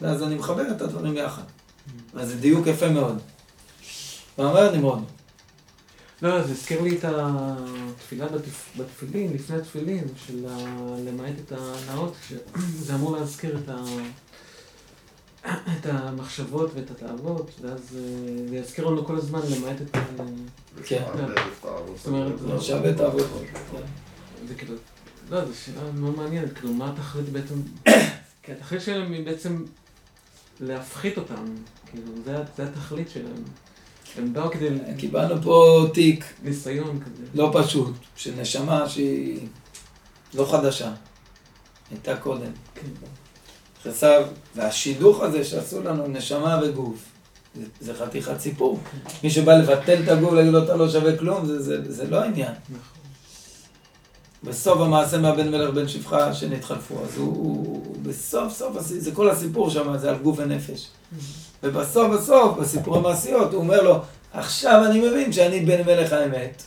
ואז 0.00 0.22
אני 0.22 0.34
מחבר 0.34 0.70
את 0.70 0.82
הדברים 0.82 1.16
יחד. 1.16 1.42
וזה 2.14 2.36
דיוק 2.36 2.66
יפה 2.66 2.88
מאוד. 2.88 3.18
מה 4.38 4.44
אומר 4.44 4.76
נמרוד? 4.76 5.04
לא, 6.22 6.42
זה 6.42 6.52
הזכיר 6.52 6.82
לי 6.82 6.96
את 6.96 7.04
התפילה 7.04 8.26
בתפ... 8.28 8.68
בתפילין, 8.76 9.32
לפני 9.32 9.56
התפילין, 9.56 10.04
של. 10.26 10.46
למעט 11.06 11.32
את 11.46 11.52
הנאות, 11.58 12.14
שזה 12.28 12.94
אמור 12.98 13.16
להזכיר 13.16 13.58
את, 13.64 13.68
ה... 13.68 13.76
את 15.46 15.86
המחשבות 15.86 16.70
ואת 16.74 16.90
התאוות, 16.90 17.50
ואז 17.60 17.96
אה, 17.96 18.48
זה 18.48 18.56
יזכיר 18.56 18.86
לנו 18.86 19.04
כל 19.04 19.16
הזמן 19.16 19.40
למעט 19.50 19.76
את. 19.82 19.96
כן. 20.84 21.02
זאת 21.96 22.06
אומרת. 22.06 22.32
לא 22.48 22.60
שווה 22.60 22.90
את 22.90 23.00
העבודה. 23.00 23.24
זה 24.48 24.54
כאילו, 24.54 24.74
לא, 25.30 25.44
זו 25.44 25.52
שאלה 25.54 25.92
מאוד 25.94 26.16
מעניינת, 26.16 26.52
כאילו, 26.52 26.72
מה 26.72 26.92
התכלית 26.92 27.28
בעצם, 27.28 27.54
כי 28.42 28.52
התכלית 28.52 28.82
שלהם 28.82 29.12
היא 29.12 29.24
בעצם 29.24 29.64
להפחית 30.60 31.18
אותם, 31.18 31.44
כאילו, 31.86 32.12
זה, 32.24 32.64
התכלית 32.64 33.10
שלהם. 33.10 33.42
הם 34.16 34.32
באו 34.32 34.50
כדי 34.50 34.68
קיבלנו 34.98 35.42
פה 35.42 35.86
תיק 35.94 36.24
ניסיון 36.42 37.00
כזה. 37.00 37.22
לא 37.34 37.50
פשוט, 37.54 37.94
של 38.16 38.34
נשמה 38.40 38.88
שהיא 38.88 39.48
לא 40.34 40.48
חדשה, 40.50 40.92
הייתה 41.90 42.16
קודם. 42.16 42.50
כן. 42.74 42.88
חסר, 43.84 44.22
והשידוך 44.56 45.20
הזה 45.20 45.44
שעשו 45.44 45.82
לנו 45.82 46.06
נשמה 46.08 46.60
וגוף, 46.62 46.98
זה, 47.54 47.64
זה 47.80 47.94
חתיכת 47.94 48.40
סיפור. 48.40 48.78
מי 49.24 49.30
שבא 49.30 49.54
לבטל 49.54 50.02
את 50.04 50.08
הגוף, 50.08 50.32
להגיד 50.32 50.52
לו 50.52 50.64
אתה 50.64 50.76
לא 50.76 50.88
שווה 50.88 51.16
כלום, 51.16 51.46
זה, 51.46 51.62
זה, 51.62 51.92
זה 51.92 52.10
לא 52.10 52.20
העניין. 52.20 52.52
בסוף 54.44 54.80
המעשה 54.80 55.18
מהבן 55.18 55.50
מלך 55.50 55.70
בן 55.70 55.88
שפחה 55.88 56.34
שנתחלפו, 56.34 56.94
אז 57.04 57.16
הוא, 57.16 57.26
הוא, 57.26 57.96
בסוף 58.02 58.52
סוף, 58.52 58.76
זה 58.80 59.12
כל 59.12 59.30
הסיפור 59.30 59.70
שם, 59.70 59.98
זה 59.98 60.10
על 60.10 60.16
גוף 60.16 60.38
ונפש. 60.38 60.88
ובסוף 61.62 62.12
בסוף, 62.12 62.58
בסיפור 62.58 62.96
המעשיות, 62.96 63.52
הוא 63.52 63.62
אומר 63.62 63.82
לו, 63.82 64.00
עכשיו 64.32 64.84
אני 64.86 65.08
מבין 65.08 65.32
שאני 65.32 65.60
בן 65.60 65.82
מלך 65.86 66.12
האמת. 66.12 66.62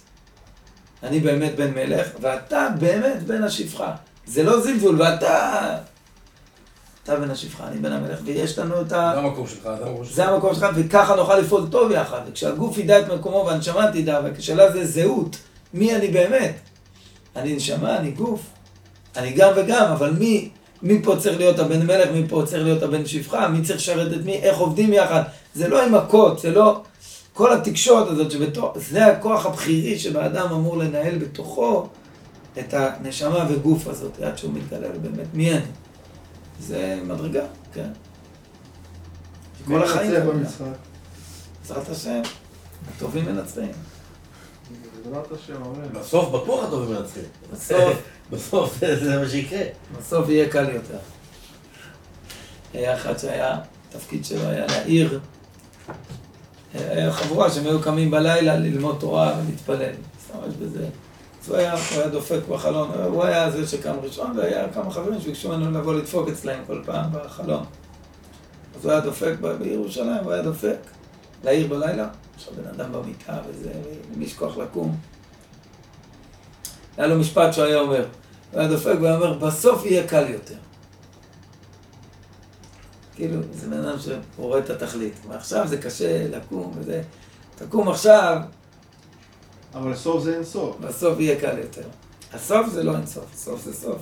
אני 1.03 1.20
באמת 1.20 1.55
בן 1.55 1.74
מלך, 1.74 2.07
ואתה 2.22 2.68
באמת 2.80 3.24
בן 3.24 3.43
השפחה. 3.43 3.95
זה 4.28 4.43
לא 4.43 4.61
זלזול, 4.61 5.01
ואתה... 5.01 5.78
אתה 7.08 7.16
בן 7.16 7.32
השפחה, 7.32 7.68
אני 7.68 7.80
בן 7.80 7.91
המלך, 7.91 8.20
ויש 8.26 8.60
לנו 8.60 8.82
את 8.82 8.91
ה... 8.91 9.12
זה 9.16 9.20
המקום 9.20 9.47
שלך, 9.47 9.64
זה 9.64 9.86
המקום 9.86 10.05
שלך. 10.05 10.16
זה 10.16 10.26
המקום 10.26 10.55
שלך, 10.55 10.66
וככה 10.76 11.16
נוכל 11.16 11.38
לפעול 11.39 11.68
טוב 11.72 11.91
יחד. 11.91 12.22
וכשהגוף 12.28 12.78
ידע 12.78 12.99
את 12.99 13.12
מקומו 13.14 13.43
והנשמה 13.47 13.91
תדע, 13.91 14.20
וכשאלה 14.26 14.72
זה 14.72 14.86
זהות, 14.86 15.38
מי 15.74 15.95
אני 15.95 16.08
באמת? 16.08 16.55
אני 17.36 17.55
נשמה, 17.55 17.97
אני 17.97 18.12
גוף. 18.12 18.41
אני 19.16 19.32
גם 19.34 19.51
וגם, 19.55 19.91
אבל 19.91 20.10
מי, 20.20 20.49
מי 20.82 21.01
פה 21.03 21.16
צריך 21.16 21.38
להיות 21.38 21.60
הבן 21.60 21.86
מלך, 21.86 22.10
מי 22.12 22.24
פה 22.30 22.43
צריך 22.45 22.64
להיות 22.64 22.84
הבן 22.84 23.05
שפחה, 23.05 23.47
מי 23.47 23.62
צריך 23.62 23.80
לשרת 23.80 24.14
את 24.14 24.26
מי, 24.26 24.34
איך 24.34 24.58
עובדים 24.58 24.93
יחד. 24.93 25.22
זה 25.53 25.68
לא 25.68 25.86
עם 25.86 25.95
מכות, 25.95 26.39
זה 26.39 26.51
לא... 26.51 26.82
כל 27.34 27.53
התקשורת 27.53 28.08
הזאת 28.08 28.32
שבתוך... 28.32 28.72
זה 28.76 29.05
הכוח 29.05 29.45
הבכירי 29.45 29.99
שבאדם 29.99 30.47
אמור 30.51 30.78
לנהל 30.78 31.18
בתוכו 31.18 31.88
את 32.60 32.74
הנשמה 32.74 33.45
וגוף 33.49 33.88
הזאת, 33.88 34.22
עד 34.22 34.38
שהוא 34.38 34.53
מתגלה 34.53 34.88
באמת 35.01 35.28
מי 35.34 35.51
אני. 35.51 35.62
זה 36.60 36.99
מדרגה, 37.05 37.45
כן. 37.74 37.89
כל 39.68 39.84
החיים. 39.84 40.12
זה 40.12 40.20
במשחק. 40.20 40.66
בעזרת 41.62 41.89
השם, 41.89 42.22
הטובים 42.95 43.26
מנצחים. 43.26 43.72
בעזרת 45.03 45.32
השם, 45.32 45.64
אמן. 45.64 46.01
בסוף 46.01 46.30
בטוח 46.30 46.64
הטובים 46.64 46.95
מנצחים. 46.95 47.24
בסוף, 47.53 47.97
בסוף 48.32 48.78
זה 48.80 49.05
זה 49.05 49.20
מה 49.20 49.30
שיקרה. 49.30 49.62
בסוף 49.99 50.30
יהיה 50.30 50.49
קל 50.49 50.70
יותר. 50.70 50.98
היה 52.73 52.95
אחד 52.95 53.18
שהיה, 53.18 53.60
התפקיד 53.90 54.26
שלו 54.26 54.41
היה 54.41 54.65
להעיר. 54.65 55.19
היה 56.73 57.14
חבורה 57.14 57.52
שהם 57.52 57.65
היו 57.65 57.82
קמים 57.82 58.11
בלילה 58.11 58.56
ללמוד 58.56 58.98
תורה 58.99 59.40
ולהתפלל. 59.40 59.77
להשתמש 59.77 60.56
בזה. 60.56 60.88
אז 61.48 61.52
הוא 61.52 61.60
היה, 61.60 61.74
הוא 61.74 61.99
היה 62.02 62.07
דופק 62.07 62.40
בחלון, 62.49 62.91
הוא 63.06 63.24
היה 63.24 63.52
זה 63.52 63.68
שקם 63.68 63.95
ראשון, 64.02 64.38
והיה 64.38 64.74
כמה 64.74 64.91
חברים 64.91 65.22
שביקשו 65.22 65.49
ממנו 65.49 65.80
לבוא 65.80 65.94
לדפוק 65.94 66.30
אצלהם 66.30 66.64
כל 66.68 66.82
פעם 66.86 67.11
בחלון. 67.11 67.65
אז 68.76 68.86
הוא 68.86 68.91
היה 68.91 69.02
דופק 69.02 69.34
בירושלים, 69.60 70.24
הוא 70.24 70.32
היה 70.32 70.41
דופק, 70.41 70.78
להעיר 71.44 71.68
בלילה. 71.68 72.07
עכשיו 72.36 72.53
בן 72.53 72.69
אדם 72.69 72.91
במיטה 72.91 73.38
וזה, 73.49 73.72
למי 74.14 74.26
יש 74.26 74.34
כוח 74.34 74.57
לקום. 74.57 74.98
היה 76.98 77.07
לו 77.07 77.19
משפט 77.19 77.53
שהוא 77.53 77.65
היה 77.65 77.80
אומר, 77.80 78.06
הוא 78.52 78.60
היה 78.60 78.69
דופק 78.69 78.95
והיה 79.02 79.15
אומר, 79.15 79.34
בסוף 79.34 79.86
יהיה 79.86 80.07
קל 80.07 80.30
יותר. 80.30 80.56
כאילו, 83.15 83.41
זה 83.53 83.68
בן 83.68 83.86
אדם 83.86 83.95
שרואה 83.99 84.60
את 84.60 84.69
התכלית. 84.69 85.14
ועכשיו 85.30 85.68
זה 85.68 85.78
קשה 85.78 86.28
לקום 86.28 86.74
וזה. 86.76 87.02
תקום 87.56 87.90
עכשיו, 87.90 88.38
אבל 89.82 89.95
סוף 89.95 90.24
זה 90.24 90.36
אין 90.36 90.44
סוף. 90.44 90.78
בסוף 90.80 91.20
יהיה 91.20 91.40
קל 91.40 91.58
יותר. 91.58 91.88
הסוף 92.34 92.68
זה 92.70 92.84
לא 92.84 92.95
אינסוף, 92.95 93.26
סוף 93.36 93.64
זה 93.64 93.74
סוף. 93.74 94.02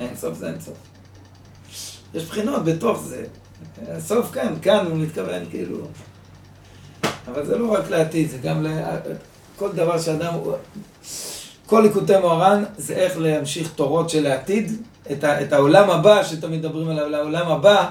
אינסוף 0.00 0.38
זה 0.38 0.48
אינסוף. 0.48 0.76
יש 2.14 2.24
בחינות 2.24 2.64
בתוך 2.64 3.00
זה. 3.00 3.24
הסוף 3.88 4.30
כאן, 4.32 4.54
כאן 4.62 4.86
הוא 4.86 4.96
מתכוון 4.96 5.42
כאילו... 5.50 5.78
אבל 7.28 7.46
זה 7.46 7.58
לא 7.58 7.72
רק 7.72 7.90
לעתיד, 7.90 8.30
זה 8.30 8.38
גם 8.38 8.62
ל... 8.62 8.68
כל 9.56 9.72
דבר 9.72 10.00
שאדם... 10.00 10.34
כל 11.66 11.80
ליקוטי 11.80 12.18
מוהר"ן 12.18 12.64
זה 12.76 12.94
איך 12.94 13.18
להמשיך 13.18 13.72
תורות 13.72 14.10
של 14.10 14.26
העתיד, 14.26 14.82
את, 15.12 15.24
ה... 15.24 15.42
את 15.42 15.52
העולם 15.52 15.90
הבא 15.90 16.24
שתמיד 16.24 16.60
מדברים 16.60 16.88
עליו, 16.88 17.08
לעולם 17.08 17.48
הבא, 17.48 17.90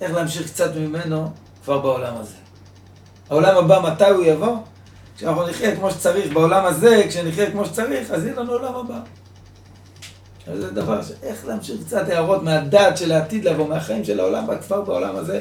איך 0.00 0.12
להמשיך 0.12 0.46
קצת 0.46 0.76
ממנו 0.76 1.30
כבר 1.64 1.78
בעולם 1.78 2.14
הזה. 2.16 2.41
העולם 3.32 3.56
הבא, 3.56 3.80
מתי 3.80 4.08
הוא 4.08 4.24
יבוא? 4.24 4.56
כשאנחנו 5.16 5.48
נחיה 5.48 5.76
כמו 5.76 5.90
שצריך 5.90 6.32
בעולם 6.32 6.64
הזה, 6.64 7.04
כשנחיה 7.08 7.50
כמו 7.50 7.64
שצריך, 7.64 8.10
אז 8.10 8.24
יהיה 8.24 8.36
לנו 8.36 8.52
עולם 8.52 8.74
הבא. 8.74 9.00
אז 10.46 10.60
זה 10.60 10.70
דבר 10.70 11.02
ש... 11.02 11.12
איך 11.22 11.46
להמשיך 11.46 11.80
קצת 11.86 12.08
הערות 12.08 12.42
מהדעת 12.42 12.96
של 12.96 13.12
העתיד 13.12 13.44
לבוא, 13.44 13.68
מהחיים 13.68 14.04
של 14.04 14.20
העולם 14.20 14.46
כבר 14.66 14.80
בעולם 14.80 15.16
הזה, 15.16 15.40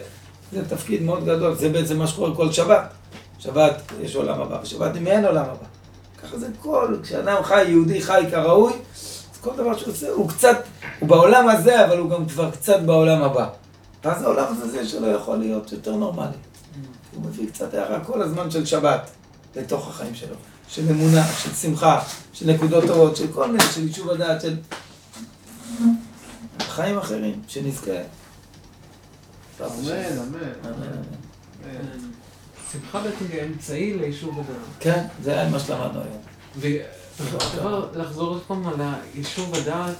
זה 0.51 0.69
תפקיד 0.69 1.03
מאוד 1.03 1.25
גדול. 1.25 1.55
זה 1.55 1.69
בעצם 1.69 1.97
מה 1.97 2.07
שקורה 2.07 2.35
כל 2.35 2.51
שבת. 2.51 2.89
שבת 3.39 3.81
יש 4.01 4.15
עולם 4.15 4.41
הבא, 4.41 4.59
ושבת 4.63 4.97
אם 4.97 5.07
אין 5.07 5.25
עולם 5.25 5.45
הבא. 5.45 5.65
ככה 6.23 6.37
זה 6.37 6.47
כל, 6.61 6.95
כשאדם 7.03 7.43
חי, 7.43 7.63
יהודי 7.63 8.01
חי 8.01 8.23
כראוי, 8.31 8.73
אז 8.73 9.39
כל 9.41 9.51
דבר 9.57 9.77
שהוא 9.77 9.93
עושה, 9.93 10.09
הוא 10.09 10.29
קצת, 10.29 10.57
הוא 10.99 11.09
בעולם 11.09 11.49
הזה, 11.49 11.85
אבל 11.85 11.97
הוא 11.97 12.09
גם 12.09 12.25
כבר 12.25 12.51
קצת 12.51 12.79
בעולם 12.79 13.23
הבא. 13.23 13.47
ואז 14.03 14.23
העולם 14.23 14.45
הזה 14.61 14.87
שלו 14.87 15.07
יכול 15.07 15.37
להיות 15.37 15.71
יותר 15.71 15.95
נורמלי. 15.95 16.50
הוא 17.15 17.23
מביא 17.23 17.49
קצת 17.49 17.73
הערה 17.73 18.05
כל 18.05 18.21
הזמן 18.21 18.51
של 18.51 18.65
שבת 18.65 19.09
לתוך 19.55 19.87
החיים 19.87 20.15
שלו. 20.15 20.35
של 20.67 20.89
אמונה, 20.89 21.27
של 21.27 21.53
שמחה, 21.53 22.01
של 22.33 22.51
נקודות 22.51 22.83
טובות, 22.87 23.15
של 23.15 23.31
כל 23.33 23.51
מיני, 23.51 23.63
של 23.75 23.87
יישוב 23.87 24.09
הדעת, 24.09 24.41
של 24.41 24.57
חיים 26.59 26.97
אחרים, 26.97 27.41
שנזכה. 27.47 27.91
אמן, 29.61 29.95
אמן. 30.65 31.01
שמחה 32.71 33.01
בעצם 33.01 33.25
היא 33.31 33.41
אמצעי 33.41 33.93
ליישוב 33.93 34.39
הדעת. 34.39 34.57
כן, 34.79 35.07
זה 35.23 35.47
מה 35.51 35.59
שלמדנו 35.59 36.01
היום. 36.01 36.21
ודבר, 37.19 37.89
לחזור 37.95 38.27
עוד 38.27 38.41
פעם 38.47 38.67
על 38.67 38.75
היישוב 39.13 39.55
הדעת, 39.55 39.95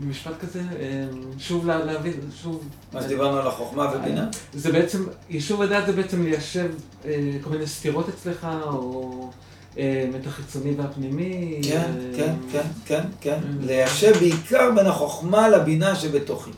במשפט 0.00 0.32
כזה, 0.40 0.60
אה, 0.80 1.04
שוב 1.38 1.66
לה- 1.66 1.84
להבין, 1.84 2.12
שוב, 2.42 2.62
מה 2.92 3.02
שדיברנו 3.02 3.36
על 3.38 3.46
החוכמה 3.46 3.92
ובינה. 3.94 4.26
זה 4.54 4.72
בעצם, 4.72 5.04
יישוב 5.30 5.62
הדעת 5.62 5.86
זה 5.86 5.92
בעצם 5.92 6.22
ליישב 6.24 6.70
אה, 7.04 7.10
כל 7.42 7.50
מיני 7.50 7.66
סתירות 7.66 8.08
אצלך, 8.08 8.46
או 8.66 9.30
אה, 9.78 10.08
מתח 10.14 10.30
חיצוני 10.30 10.74
והפנימי. 10.76 11.60
כן, 11.62 11.76
אה, 11.76 12.16
כן, 12.16 12.34
כן, 12.52 12.62
כן, 12.86 13.02
כן. 13.20 13.38
ליישב 13.60 14.12
בעיקר 14.20 14.70
בין 14.76 14.86
החוכמה 14.86 15.48
לבינה 15.48 15.96
שבתוכי. 15.96 16.50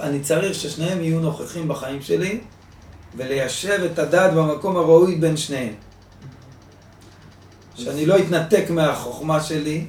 אני 0.00 0.20
צריך 0.20 0.54
ששניהם 0.54 1.00
יהיו 1.00 1.20
נוכחים 1.20 1.68
בחיים 1.68 2.02
שלי, 2.02 2.40
וליישב 3.16 3.88
את 3.92 3.98
הדעת 3.98 4.34
במקום 4.34 4.76
הראוי 4.76 5.14
בין 5.16 5.36
שניהם. 5.36 5.72
שאני 7.74 8.06
לא 8.06 8.18
אתנתק 8.18 8.64
מהחוכמה 8.70 9.40
שלי, 9.40 9.86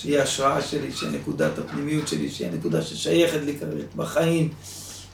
שהיא 0.00 0.18
ההשראה 0.18 0.62
שלי, 0.62 0.92
שהיא 0.92 1.10
נקודת 1.10 1.58
הפנימיות 1.58 2.08
שלי, 2.08 2.30
שהיא 2.30 2.48
הנקודה 2.48 2.82
ששייכת 2.82 3.40
לי 3.44 3.56
כרגע 3.60 3.84
בחיים, 3.96 4.48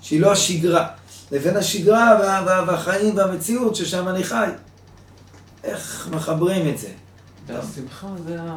שהיא 0.01 0.21
לא 0.21 0.33
השגרה, 0.33 0.87
לבין 1.33 1.57
השגרה 1.57 2.19
וה, 2.21 2.43
וה, 2.47 2.65
והחיים 2.67 3.17
והמציאות 3.17 3.77
ששם 3.77 4.09
אני 4.09 4.25
חי. 4.25 4.49
איך 5.65 6.09
מחברים 6.13 6.69
את 6.69 6.79
זה? 6.79 6.89
והשמחה 7.47 8.07
זה 8.27 8.43
ה... 8.43 8.57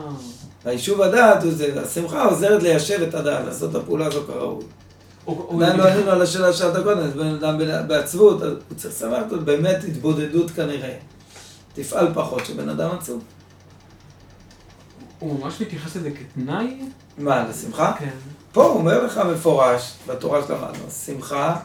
היישוב 0.65 1.01
הדעת, 1.01 1.43
השמחה 1.83 2.23
עוזרת 2.23 2.63
ליישב 2.63 3.01
את 3.01 3.13
הדעת, 3.13 3.45
לעשות 3.45 3.69
את 3.71 3.75
הפעולה 3.75 4.05
הזו 4.05 4.23
כראוי. 4.27 4.65
או- 5.27 5.47
או- 5.49 5.61
עדיין 5.63 5.79
לא 5.79 5.87
ענינו 5.87 6.11
על 6.11 6.21
השאלה 6.21 6.53
שאלת 6.53 6.83
קודם, 6.83 6.99
אז 6.99 7.13
בן 7.13 7.35
אדם 7.35 7.87
בעצבות, 7.87 8.41
הוא 8.41 8.77
צריך 8.77 8.95
לשמח 8.95 9.23
אותו, 9.31 9.41
באמת 9.45 9.83
התבודדות 9.83 10.51
כנראה. 10.51 10.93
תפעל 11.73 12.07
פחות, 12.13 12.45
שבן 12.45 12.69
אדם 12.69 12.89
עצוב. 12.99 13.23
הוא 15.19 15.39
ממש 15.39 15.61
מתייחס 15.61 15.95
לזה 15.95 16.11
כתנאי? 16.11 16.79
מה, 17.17 17.49
לשמחה? 17.49 17.93
כן. 17.99 18.09
פה 18.51 18.63
הוא 18.63 18.75
אומר 18.75 19.03
לך 19.05 19.17
מפורש, 19.17 19.93
בתורה 20.07 20.41
שלמדנו, 20.47 20.91
שמחה, 21.05 21.59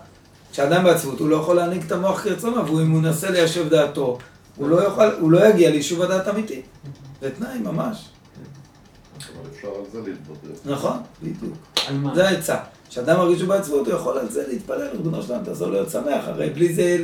כשאדם 0.52 0.85
בעצבות, 0.85 1.20
הוא 1.20 1.28
לא 1.28 1.36
יכול 1.36 1.56
להעניק 1.56 1.86
את 1.86 1.93
המוח 1.93 2.20
כרצונו, 2.22 2.76
ואם 2.76 2.90
הוא 2.90 2.98
ינסה 2.98 3.31
ליישב 3.31 3.68
דעתו, 3.68 4.18
הוא 4.56 4.68
לא 4.68 4.76
יוכל, 4.76 5.14
הוא 5.20 5.31
לא 5.31 5.47
יגיע 5.47 5.70
ליישוב 5.70 6.02
הדעת 6.02 6.28
אמיתי. 6.28 6.62
זה 7.20 7.31
תנאי 7.31 7.59
ממש. 7.59 8.09
אבל 9.16 9.51
אפשר 9.55 9.68
על 9.68 9.85
זה 9.93 10.10
להתבודד. 10.10 10.55
נכון, 10.64 10.97
בדיוק. 11.22 11.55
על 11.89 11.97
מה? 11.98 12.14
זה 12.14 12.28
העצה. 12.28 12.56
כשאדם 12.89 13.18
מרגיש 13.18 13.39
שהוא 13.39 13.48
בעצבות, 13.48 13.86
הוא 13.86 13.94
יכול 13.94 14.18
על 14.18 14.31
זה 14.31 14.44
להתפלל, 14.48 14.89
ריבונו 14.93 15.22
שלנו, 15.22 15.44
תעזור 15.44 15.70
להיות 15.70 15.90
שמח, 15.90 16.24
הרי 16.24 16.51
בלי 16.51 16.74
זה 16.74 16.98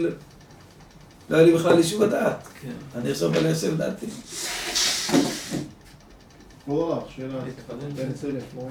לא 1.31 1.37
היה 1.37 1.47
לי 1.47 1.55
בכלל 1.55 1.79
יישוב 1.79 2.03
הדעת. 2.03 2.49
כן. 2.61 2.99
אני 2.99 3.11
עכשיו 3.11 3.31
בא 3.31 3.39
ליישב 3.39 3.77
דעתי. 3.77 4.07
כבוד 6.71 6.91
הרב, 6.91 7.03
שאלה, 7.17 7.35
להתפלל. 7.45 7.91
בין 7.97 8.13
טלפון, 8.13 8.71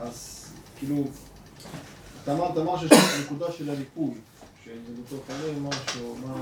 אז 0.00 0.44
כאילו, 0.78 1.04
אתה 2.22 2.32
אמרת 2.32 2.58
אמר 2.58 2.78
שיש 2.78 2.92
נקודה 3.24 3.46
של 3.58 3.70
משהו, 5.62 6.16
מה... 6.26 6.34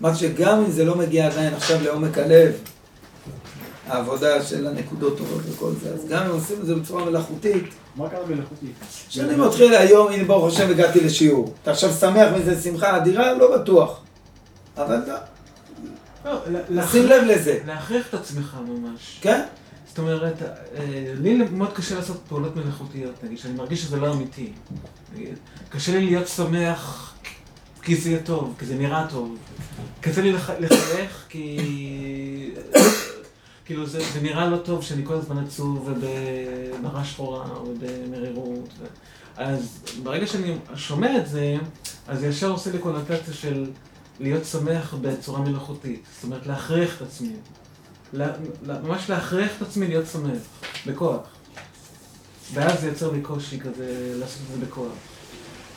מה 0.00 0.14
שגם 0.14 0.58
אם 0.58 0.70
זה 0.70 0.84
לא 0.84 0.94
מגיע 0.94 1.26
עדיין 1.26 1.54
עכשיו 1.54 1.82
לעומק 1.82 2.18
הלב, 2.18 2.52
העבודה 3.86 4.42
של 4.42 4.66
הנקודות 4.66 5.18
טובות 5.18 5.42
וכל 5.50 5.72
זה, 5.82 5.94
אז 5.94 6.06
גם 6.08 6.22
אם 6.22 6.30
עושים 6.30 6.60
את 6.60 6.66
זה 6.66 6.74
בצורה 6.74 7.04
מלאכותית, 7.04 7.64
מה 7.96 8.08
קרה 8.10 8.26
מלאכותי? 8.26 8.66
כשאני 9.08 9.36
מתחיל 9.36 9.74
היום, 9.74 10.12
הנה 10.12 10.24
ברוך 10.24 10.46
השם 10.46 10.70
הגעתי 10.70 11.00
לשיעור. 11.00 11.54
אתה 11.62 11.70
עכשיו 11.70 11.90
שמח 11.90 12.32
מזה 12.36 12.62
שמחה 12.62 12.96
אדירה? 12.96 13.34
לא 13.34 13.56
בטוח. 13.56 14.00
אבל 14.76 15.00
לא, 16.24 16.32
לא, 16.46 16.60
לשים 16.70 17.06
לב 17.06 17.22
לזה, 17.26 17.58
להכריח 17.66 18.08
את 18.08 18.14
עצמך 18.14 18.56
ממש. 18.68 19.18
כן? 19.20 19.42
זאת 19.96 20.04
אומרת, 20.04 20.42
אה, 20.42 20.48
לי 21.22 21.34
מאוד 21.34 21.72
קשה 21.72 21.94
לעשות 21.94 22.20
פעולות 22.28 22.56
מלאכותיות, 22.56 23.24
נגיד, 23.24 23.38
שאני 23.38 23.54
מרגיש 23.54 23.82
שזה 23.82 23.96
לא 23.96 24.12
אמיתי. 24.12 24.52
קשה 25.68 25.92
לי 25.98 26.06
להיות 26.06 26.28
שמח 26.28 27.14
כי 27.82 27.96
זה 27.96 28.10
יהיה 28.10 28.22
טוב, 28.22 28.54
כי 28.58 28.66
זה 28.66 28.74
נראה 28.74 29.06
טוב. 29.10 29.36
קשה 30.00 30.20
לי 30.22 30.32
לח- 30.32 30.50
לחייך 30.60 31.24
כי... 31.28 31.58
כאילו 33.64 33.86
זה, 33.86 33.98
זה 34.14 34.20
נראה 34.20 34.50
לא 34.50 34.56
טוב 34.56 34.82
שאני 34.82 35.02
כל 35.06 35.14
הזמן 35.14 35.44
עצוב 35.44 35.88
ובמראה 35.88 37.04
שחורה 37.04 37.46
ובמרירות. 37.62 38.68
ו... 38.80 38.84
אז 39.36 39.78
ברגע 40.02 40.26
שאני 40.26 40.54
שומע 40.74 41.16
את 41.18 41.28
זה, 41.28 41.56
אז 42.08 42.24
ישר 42.24 42.50
עושה 42.50 42.70
לי 42.72 42.78
קונוטציה 42.78 43.34
של 43.34 43.70
להיות 44.20 44.44
שמח 44.44 44.94
בצורה 45.00 45.40
מלאכותית. 45.40 46.02
זאת 46.14 46.24
אומרת, 46.24 46.46
להכריח 46.46 46.96
את 46.96 47.02
עצמי. 47.02 47.32
ממש 48.82 49.10
להכריח 49.10 49.50
את 49.56 49.62
עצמי 49.62 49.88
להיות 49.88 50.06
שמח, 50.12 50.38
בכוח. 50.86 51.20
ואז 52.54 52.80
זה 52.80 52.88
יוצר 52.88 53.12
לי 53.12 53.20
קושי 53.20 53.60
כזה 53.60 54.14
לעשות 54.18 54.42
את 54.46 54.60
זה 54.60 54.66
בכוח. 54.66 54.92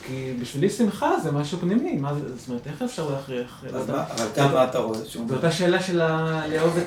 כי 0.06 0.32
בשבילי 0.40 0.70
שמחה 0.70 1.10
זה 1.22 1.32
משהו 1.32 1.58
פנימי, 1.58 1.96
מה 1.96 2.14
זה, 2.14 2.36
זאת 2.36 2.48
אומרת, 2.48 2.66
איך 2.66 2.82
אפשר 2.82 3.10
להכריח? 3.10 3.64
אז. 3.74 3.90
מה, 3.90 4.04
אבל 4.10 4.26
כאן 4.34 4.52
מה 4.52 4.64
אתה 4.64 4.78
רואה? 4.78 4.98
זו 4.98 5.34
אותה 5.34 5.52
שאלה 5.52 5.82
של 5.82 5.96
לאהוב 6.50 6.78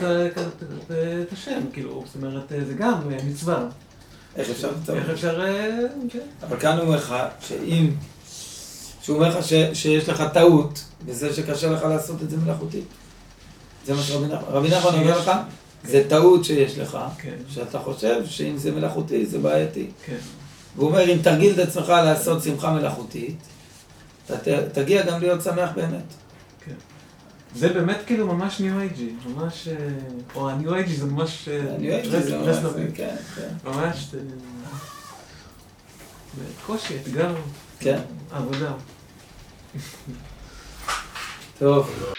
את 1.22 1.34
השם, 1.34 1.60
כאילו, 1.74 2.04
זאת 2.06 2.16
אומרת, 2.16 2.50
זה 2.68 2.74
גם 2.74 2.94
מצווה. 3.26 3.66
איך 4.36 4.50
אפשר? 4.50 4.72
איך 4.94 5.10
אפשר... 5.10 5.42
אה, 5.42 5.78
כן. 6.10 6.20
אבל 6.44 6.60
כאן 6.60 6.78
הוא 6.78 6.86
אומר 6.86 6.96
לך 6.96 7.16
שאם, 7.40 7.92
שהוא 9.02 9.16
אומר 9.16 9.30
לך 9.30 9.46
שיש 9.74 10.10
לך 10.10 10.24
טעות 10.34 10.84
בזה 11.06 11.34
שקשה 11.34 11.70
לך 11.70 11.84
לעשות 11.84 12.22
את 12.22 12.30
זה 12.30 12.38
מלאכותית. 12.38 12.86
זה 13.86 13.94
מה 13.94 14.02
שרבי 14.02 14.28
נחמן, 14.28 14.48
רבי 14.48 14.70
נחמן 14.70 15.00
אומר 15.00 15.20
לך, 15.20 15.32
זה 15.84 16.04
טעות 16.10 16.46
שיש 16.46 16.78
לך, 16.78 16.98
כן, 17.18 17.36
שאתה 17.50 17.80
חושב 17.80 18.26
שאם 18.26 18.58
זה 18.58 18.72
מלאכותי 18.72 19.26
זה 19.26 19.40
בעייתי. 19.40 19.88
כן. 20.06 20.18
והוא 20.76 20.90
אומר, 20.90 21.14
אם 21.14 21.18
תרגיל 21.24 21.54
את 21.54 21.68
עצמך 21.68 21.90
לעשות 21.90 22.44
שמחה 22.44 22.74
מלאכותית, 22.74 23.38
תגיע 24.74 25.06
גם 25.06 25.20
להיות 25.20 25.42
שמח 25.42 25.70
באמת. 25.76 26.04
זה 27.56 27.74
באמת 27.74 27.98
כאילו 28.06 28.28
ממש 28.28 28.60
ניו 28.60 28.80
אייג'י, 28.80 29.14
ממש... 29.26 29.68
אה, 29.68 29.76
או 30.36 30.50
הניו 30.50 30.76
אייג'י 30.76 30.96
זה 30.96 31.06
ממש... 31.06 31.50
אה, 31.50 31.76
אני 31.76 31.92
אוהב 31.92 32.16
את 32.16 32.24
זה, 32.24 32.38
ממש. 32.38 32.58
כן, 32.96 33.16
כן. 33.36 33.50
ממש... 33.64 34.10
אה, 34.14 34.20
קושי, 36.66 36.98
אתגר, 37.04 37.36
כן, 37.80 38.00
עבודה. 38.32 38.74
טוב. 41.60 42.14